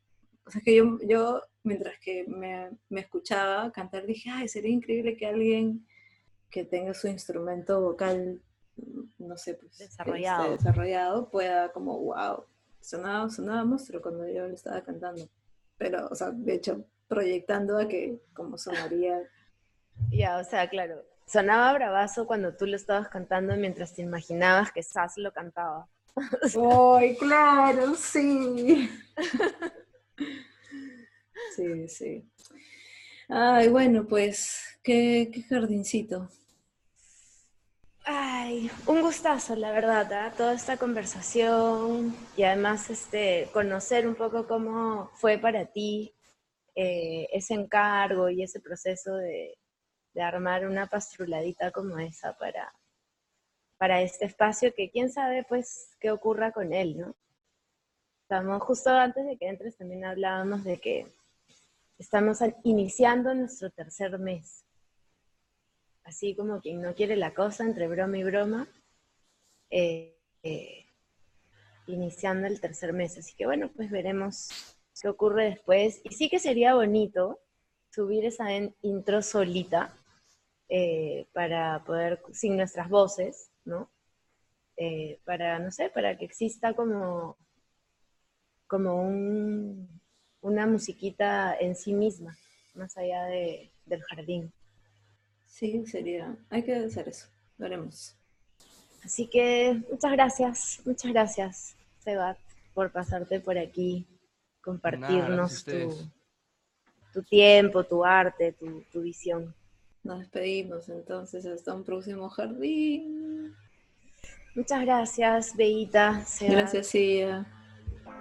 O 0.46 0.52
sea, 0.52 0.62
que 0.62 0.76
yo, 0.76 1.00
yo 1.08 1.42
mientras 1.64 1.98
que 2.00 2.26
me, 2.28 2.70
me 2.90 3.02
escuchaba 3.02 3.72
cantar, 3.72 4.06
dije, 4.06 4.30
ay, 4.30 4.48
sería 4.50 4.72
increíble 4.72 5.16
que 5.16 5.26
alguien 5.28 5.88
que 6.50 6.66
tenga 6.66 6.94
su 6.94 7.08
instrumento 7.08 7.80
vocal, 7.80 8.42
no 9.20 9.38
sé, 9.38 9.56
pues, 9.56 9.78
Desarrollado. 9.78 10.44
este, 10.44 10.58
desarrollado 10.58 11.30
pueda 11.30 11.72
como, 11.72 12.00
wow, 12.00 12.46
sonaba, 12.82 13.30
sonaba 13.30 13.64
monstruo 13.66 14.02
cuando 14.02 14.28
yo 14.28 14.48
lo 14.48 14.54
estaba 14.54 14.82
cantando. 14.82 15.28
Pero, 15.78 16.08
o 16.10 16.16
sea, 16.16 16.32
de 16.32 16.54
hecho, 16.56 16.86
proyectando 17.08 17.78
a 17.78 17.88
que 17.88 18.22
como 18.34 18.58
sonaría 18.58 19.20
Ya, 20.12 20.38
o 20.38 20.44
sea, 20.44 20.70
claro. 20.70 21.04
Sonaba 21.26 21.74
bravazo 21.74 22.28
cuando 22.28 22.56
tú 22.56 22.66
lo 22.66 22.76
estabas 22.76 23.10
cantando 23.10 23.56
mientras 23.56 23.94
te 23.94 24.02
imaginabas 24.02 24.72
que 24.72 24.84
Sass 24.84 25.18
lo 25.18 25.32
cantaba. 25.32 25.88
¡Ay, 26.98 27.16
claro! 27.18 27.96
Sí. 27.96 28.90
Sí, 31.56 31.88
sí. 31.88 32.28
Ay, 33.30 33.68
bueno, 33.70 34.08
pues, 34.08 34.80
qué, 34.84 35.30
qué 35.32 35.44
jardincito. 35.44 36.30
Ay, 38.06 38.70
un 38.86 39.02
gustazo, 39.02 39.56
la 39.56 39.72
verdad, 39.72 40.12
¿ah? 40.12 40.34
toda 40.36 40.54
esta 40.54 40.76
conversación 40.76 42.14
y 42.36 42.44
además 42.44 42.90
este, 42.90 43.50
conocer 43.54 44.06
un 44.08 44.16
poco 44.16 44.46
cómo 44.46 45.10
fue 45.14 45.38
para 45.38 45.68
ti 45.68 46.14
eh, 46.76 47.28
ese 47.32 47.54
encargo 47.54 48.30
y 48.30 48.44
ese 48.44 48.60
proceso 48.60 49.16
de, 49.16 49.58
armar 50.16 50.68
una 50.68 50.88
pastruladita 50.88 51.72
como 51.72 51.98
esa 51.98 52.38
para, 52.38 52.72
para 53.78 54.02
este 54.02 54.26
espacio 54.26 54.74
que 54.76 54.92
quién 54.92 55.12
sabe 55.12 55.44
pues 55.44 55.96
qué 56.00 56.12
ocurra 56.12 56.52
con 56.52 56.74
él, 56.74 57.00
¿no? 57.00 57.16
Estamos 58.24 58.62
justo 58.64 58.92
antes 58.92 59.26
de 59.26 59.38
que 59.38 59.48
entres 59.48 59.78
también 59.78 60.06
hablábamos 60.06 60.64
de 60.64 60.80
que 60.80 61.08
estamos 61.98 62.40
iniciando 62.64 63.34
nuestro 63.34 63.72
tercer 63.72 64.20
mes 64.20 64.64
así 66.06 66.36
como 66.36 66.62
quien 66.62 66.82
no 66.82 66.94
quiere 66.96 67.16
la 67.16 67.34
cosa, 67.34 67.64
entre 67.66 67.88
broma 67.88 68.18
y 68.18 68.24
broma, 68.24 68.68
eh, 69.70 70.16
eh, 70.44 70.86
iniciando 71.88 72.48
el 72.48 72.60
tercer 72.62 72.94
mes. 72.94 73.18
Así 73.18 73.36
que 73.36 73.46
bueno, 73.46 73.70
pues 73.76 73.90
veremos 73.92 74.50
qué 75.02 75.08
ocurre 75.10 75.46
después. 75.46 76.02
Y 76.04 76.14
sí 76.14 76.30
que 76.30 76.40
sería 76.40 76.76
bonito 76.76 77.40
subir 77.92 78.26
esa 78.26 78.48
intro 78.82 79.22
solita 79.22 79.94
eh, 80.70 81.28
para 81.34 81.84
poder, 81.86 82.22
sin 82.32 82.58
nuestras 82.58 82.90
voces, 82.90 83.52
¿no? 83.66 83.90
Para, 85.26 85.60
no 85.60 85.72
sé, 85.72 85.90
para 85.90 86.18
que 86.18 86.26
exista 86.26 86.74
como, 86.74 87.38
como 88.68 88.96
un- 89.02 90.02
una 90.42 90.68
musiquita 90.68 91.56
en 91.58 91.76
sí 91.76 91.94
misma, 91.94 92.36
más 92.74 92.98
allá 92.98 93.24
de- 93.26 93.72
del 93.86 94.02
jardín. 94.04 94.52
Sí, 95.54 95.86
sería. 95.86 96.36
Hay 96.50 96.64
que 96.64 96.74
hacer 96.74 97.08
eso. 97.08 97.28
Lo 97.60 97.68
haremos. 97.68 98.16
Así 99.06 99.28
que 99.28 99.80
muchas 99.92 100.12
gracias, 100.14 100.82
muchas 100.84 101.12
gracias, 101.12 101.76
Sebat, 102.00 102.38
por 102.74 102.92
pasarte 102.92 103.40
por 103.40 103.58
aquí, 103.58 104.08
compartirnos 104.62 105.64
tu, 105.64 106.10
tu 107.14 107.22
tiempo, 107.22 107.84
tu 107.84 108.04
arte, 108.04 108.54
tu, 108.54 108.82
tu 108.92 109.02
visión. 109.02 109.54
Nos 110.04 110.20
despedimos 110.20 110.90
entonces 110.90 111.46
hasta 111.46 111.74
un 111.76 111.84
próximo 111.84 112.30
jardín. 112.30 113.54
Muchas 114.56 114.82
gracias, 114.82 115.56
Beita, 115.56 116.26
Sebat. 116.26 116.58
Gracias, 116.58 116.88
Sia. 116.88 117.46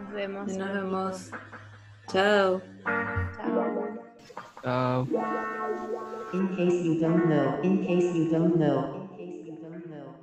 Nos 0.01 0.13
vemos. 0.13 0.57
Nos 0.57 0.73
vemos. 0.75 1.31
Chao. 2.09 2.61
Chao. 4.63 5.07
Chao. 5.07 6.12
In 6.33 6.49
case 6.49 6.83
you 6.83 6.97
don't 6.97 7.27
know, 7.29 7.55
in 7.63 7.79
case 7.79 8.13
you 8.13 8.25
don't 8.27 8.57
know, 8.57 8.89
in 8.93 9.07
case 9.17 9.37
you 9.45 9.57
don't 9.61 9.87
know. 9.89 10.19